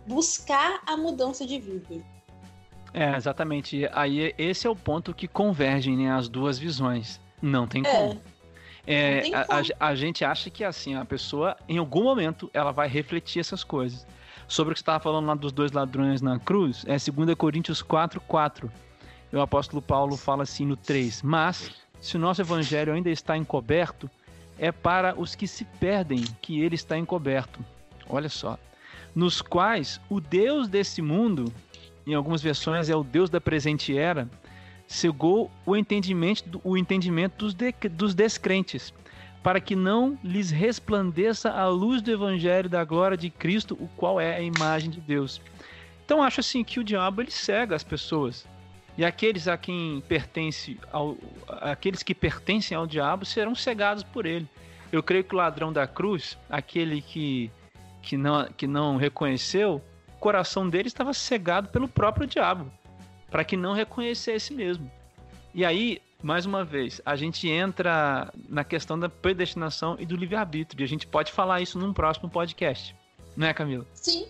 buscar 0.07 0.81
a 0.85 0.97
mudança 0.97 1.45
de 1.45 1.59
vida. 1.59 2.03
É, 2.93 3.15
exatamente. 3.15 3.87
Aí 3.91 4.33
esse 4.37 4.65
é 4.65 4.69
o 4.69 4.75
ponto 4.75 5.13
que 5.13 5.27
convergem 5.27 5.97
né, 5.97 6.11
as 6.11 6.29
duas 6.29 6.57
visões. 6.57 7.19
Não 7.41 7.67
tem 7.67 7.83
é. 7.85 7.91
como. 7.91 8.21
É, 8.87 9.23
a. 9.33 9.57
A, 9.57 9.89
a, 9.89 9.95
gente 9.95 10.23
acha 10.23 10.49
que 10.49 10.63
assim, 10.63 10.95
a 10.95 11.03
pessoa, 11.03 11.57
em 11.67 11.77
algum 11.77 12.03
momento, 12.03 12.49
ela 12.53 12.71
vai 12.71 12.87
refletir 12.87 13.39
essas 13.39 13.63
coisas. 13.63 14.05
Sobre 14.47 14.71
o 14.71 14.73
que 14.73 14.79
você 14.79 14.83
estava 14.83 14.99
falando 14.99 15.25
lá 15.25 15.35
dos 15.35 15.51
dois 15.51 15.71
ladrões 15.71 16.21
na 16.21 16.39
cruz, 16.39 16.85
é 16.87 16.97
2 16.97 17.35
Coríntios 17.35 17.81
4, 17.81 18.21
4. 18.21 18.71
O 19.33 19.41
apóstolo 19.41 19.81
Paulo 19.81 20.15
fala 20.15 20.43
assim 20.43 20.65
no 20.65 20.77
3. 20.77 21.21
Mas, 21.23 21.71
se 21.99 22.15
o 22.15 22.19
nosso 22.19 22.41
evangelho 22.41 22.93
ainda 22.93 23.09
está 23.09 23.35
encoberto, 23.35 24.09
é 24.57 24.71
para 24.71 25.19
os 25.19 25.35
que 25.35 25.47
se 25.47 25.65
perdem 25.65 26.23
que 26.41 26.61
ele 26.61 26.75
está 26.75 26.97
encoberto. 26.97 27.63
Olha 28.07 28.29
só. 28.29 28.57
Nos 29.13 29.41
quais 29.41 29.99
o 30.09 30.21
Deus 30.21 30.67
desse 30.67 31.01
mundo, 31.01 31.51
em 32.05 32.13
algumas 32.13 32.41
versões 32.41 32.89
é 32.89 32.95
o 32.95 33.03
Deus 33.03 33.29
da 33.29 33.41
presente 33.41 33.97
era, 33.97 34.29
cegou 34.87 35.49
o 35.65 35.75
entendimento, 35.75 36.61
o 36.63 36.77
entendimento 36.77 37.45
dos, 37.45 37.53
de, 37.53 37.73
dos 37.89 38.13
descrentes, 38.13 38.93
para 39.45 39.59
que 39.59 39.75
não 39.75 40.17
lhes 40.23 40.49
resplandeça 40.49 41.51
a 41.51 41.67
luz 41.67 42.01
do 42.01 42.09
evangelho 42.09 42.67
da 42.67 42.83
glória 42.83 43.15
de 43.15 43.29
Cristo, 43.29 43.77
o 43.79 43.87
qual 43.89 44.19
é 44.19 44.37
a 44.37 44.41
imagem 44.41 44.89
de 44.89 44.99
Deus. 44.99 45.39
Então 46.03 46.23
acho 46.23 46.39
assim 46.39 46.63
que 46.63 46.79
o 46.79 46.83
diabo 46.83 47.21
ele 47.21 47.29
cega 47.29 47.75
as 47.75 47.83
pessoas. 47.83 48.43
E 48.97 49.05
aqueles 49.05 49.47
a 49.47 49.55
quem 49.55 50.01
pertence 50.07 50.79
ao, 50.91 51.15
aqueles 51.61 52.01
que 52.01 52.15
pertencem 52.15 52.75
ao 52.75 52.87
diabo 52.87 53.23
serão 53.23 53.53
cegados 53.53 54.01
por 54.01 54.25
ele. 54.25 54.47
Eu 54.91 55.03
creio 55.03 55.23
que 55.23 55.35
o 55.35 55.37
ladrão 55.37 55.71
da 55.71 55.85
cruz, 55.85 56.35
aquele 56.49 56.99
que, 56.99 57.51
que, 58.01 58.17
não, 58.17 58.47
que 58.47 58.65
não 58.65 58.97
reconheceu, 58.97 59.79
o 60.15 60.19
coração 60.19 60.67
dele 60.67 60.87
estava 60.87 61.13
cegado 61.13 61.69
pelo 61.69 61.87
próprio 61.87 62.25
diabo, 62.25 62.71
para 63.29 63.43
que 63.43 63.55
não 63.55 63.73
reconhecesse 63.73 64.55
mesmo. 64.55 64.89
E 65.53 65.63
aí, 65.63 66.01
mais 66.23 66.45
uma 66.45 66.63
vez, 66.63 67.01
a 67.05 67.15
gente 67.15 67.47
entra 67.47 68.31
na 68.49 68.63
questão 68.63 68.97
da 68.97 69.09
predestinação 69.09 69.95
e 69.99 70.05
do 70.05 70.15
livre-arbítrio. 70.15 70.81
E 70.81 70.83
a 70.83 70.87
gente 70.87 71.05
pode 71.05 71.31
falar 71.31 71.61
isso 71.61 71.77
num 71.77 71.93
próximo 71.93 72.29
podcast. 72.29 72.95
Não 73.35 73.47
é, 73.47 73.53
Camila? 73.53 73.85
Sim. 73.93 74.27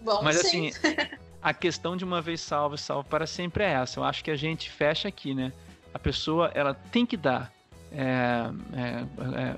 Bom, 0.00 0.22
Mas 0.22 0.38
sim. 0.38 0.68
assim, 0.68 0.96
a 1.42 1.54
questão 1.54 1.96
de 1.96 2.04
uma 2.04 2.20
vez 2.20 2.40
salvo, 2.40 2.76
salvo 2.76 3.08
para 3.08 3.26
sempre 3.26 3.64
é 3.64 3.72
essa. 3.72 4.00
Eu 4.00 4.04
acho 4.04 4.24
que 4.24 4.30
a 4.30 4.36
gente 4.36 4.70
fecha 4.70 5.08
aqui, 5.08 5.34
né? 5.34 5.52
A 5.92 5.98
pessoa 5.98 6.50
ela 6.54 6.74
tem 6.74 7.06
que 7.06 7.16
dar 7.16 7.52
é, 7.92 8.50
é, 8.72 9.04
é, 9.40 9.56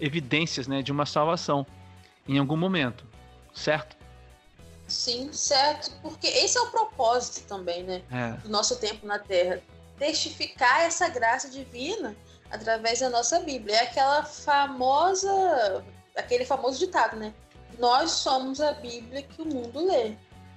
evidências 0.00 0.66
né, 0.66 0.82
de 0.82 0.92
uma 0.92 1.06
salvação 1.06 1.66
em 2.26 2.38
algum 2.38 2.56
momento, 2.56 3.04
certo? 3.52 3.96
Sim, 4.86 5.32
certo. 5.32 5.90
Porque 6.02 6.26
esse 6.26 6.56
é 6.58 6.60
o 6.60 6.70
propósito 6.70 7.46
também, 7.46 7.82
né? 7.82 8.02
É. 8.10 8.32
Do 8.42 8.48
nosso 8.48 8.78
tempo 8.78 9.06
na 9.06 9.18
Terra. 9.18 9.60
Testificar 9.98 10.82
essa 10.82 11.08
graça 11.08 11.48
divina 11.48 12.16
através 12.50 13.00
da 13.00 13.10
nossa 13.10 13.40
Bíblia. 13.40 13.76
É 13.76 13.82
aquela 13.82 14.24
famosa. 14.24 15.84
aquele 16.16 16.44
famoso 16.44 16.78
ditado, 16.78 17.16
né? 17.16 17.32
Nós 17.78 18.10
somos 18.12 18.60
a 18.60 18.72
Bíblia 18.72 19.22
que 19.22 19.42
o 19.42 19.46
mundo 19.46 19.86
lê. 19.86 20.14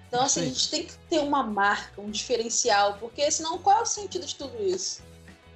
Então, 0.08 0.24
assim, 0.24 0.42
a 0.42 0.46
gente 0.46 0.70
tem 0.70 0.86
que 0.86 0.94
ter 1.10 1.20
uma 1.20 1.44
marca, 1.44 2.00
um 2.00 2.10
diferencial, 2.10 2.94
porque 2.94 3.30
senão 3.30 3.58
qual 3.58 3.80
é 3.80 3.82
o 3.82 3.86
sentido 3.86 4.26
de 4.26 4.36
tudo 4.36 4.56
isso? 4.64 5.04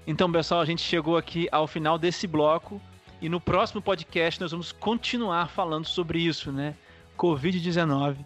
Então, 0.05 0.29
pessoal, 0.29 0.61
a 0.61 0.65
gente 0.65 0.81
chegou 0.81 1.15
aqui 1.15 1.47
ao 1.51 1.67
final 1.67 1.97
desse 1.97 2.27
bloco 2.27 2.81
e 3.21 3.29
no 3.29 3.39
próximo 3.39 3.81
podcast 3.81 4.41
nós 4.41 4.51
vamos 4.51 4.71
continuar 4.71 5.47
falando 5.47 5.85
sobre 5.85 6.19
isso, 6.19 6.51
né? 6.51 6.75
Covid-19 7.17 8.17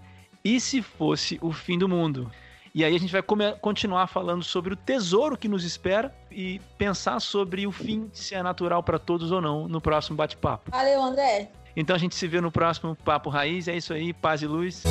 e 0.43 0.60
se 0.60 0.82
fosse 0.82 1.39
o 1.41 1.51
fim 1.51 1.78
do 1.78 1.89
mundo. 1.89 2.32
E 2.76 2.84
aí 2.84 2.93
a 2.93 2.99
gente 2.99 3.09
vai 3.13 3.23
continuar 3.61 4.05
falando 4.07 4.43
sobre 4.43 4.73
o 4.73 4.76
tesouro 4.76 5.38
que 5.38 5.47
nos 5.47 5.63
espera 5.63 6.13
e 6.30 6.59
pensar 6.78 7.21
sobre 7.21 7.65
o 7.65 7.71
fim, 7.71 8.09
se 8.11 8.36
é 8.36 8.43
natural 8.43 8.84
para 8.84 8.99
todos 8.99 9.32
ou 9.32 9.39
não, 9.39 9.65
no 9.65 9.80
próximo 9.80 10.17
bate-papo. 10.17 10.71
Valeu, 10.71 11.01
André. 11.01 11.49
Então 11.73 11.95
a 11.95 11.99
gente 11.99 12.15
se 12.15 12.28
vê 12.28 12.41
no 12.41 12.51
próximo 12.51 12.93
Papo 12.93 13.30
Raiz. 13.30 13.69
É 13.69 13.78
isso 13.78 13.93
aí, 13.93 14.11
paz 14.11 14.41
e 14.41 14.47
luz. 14.47 14.84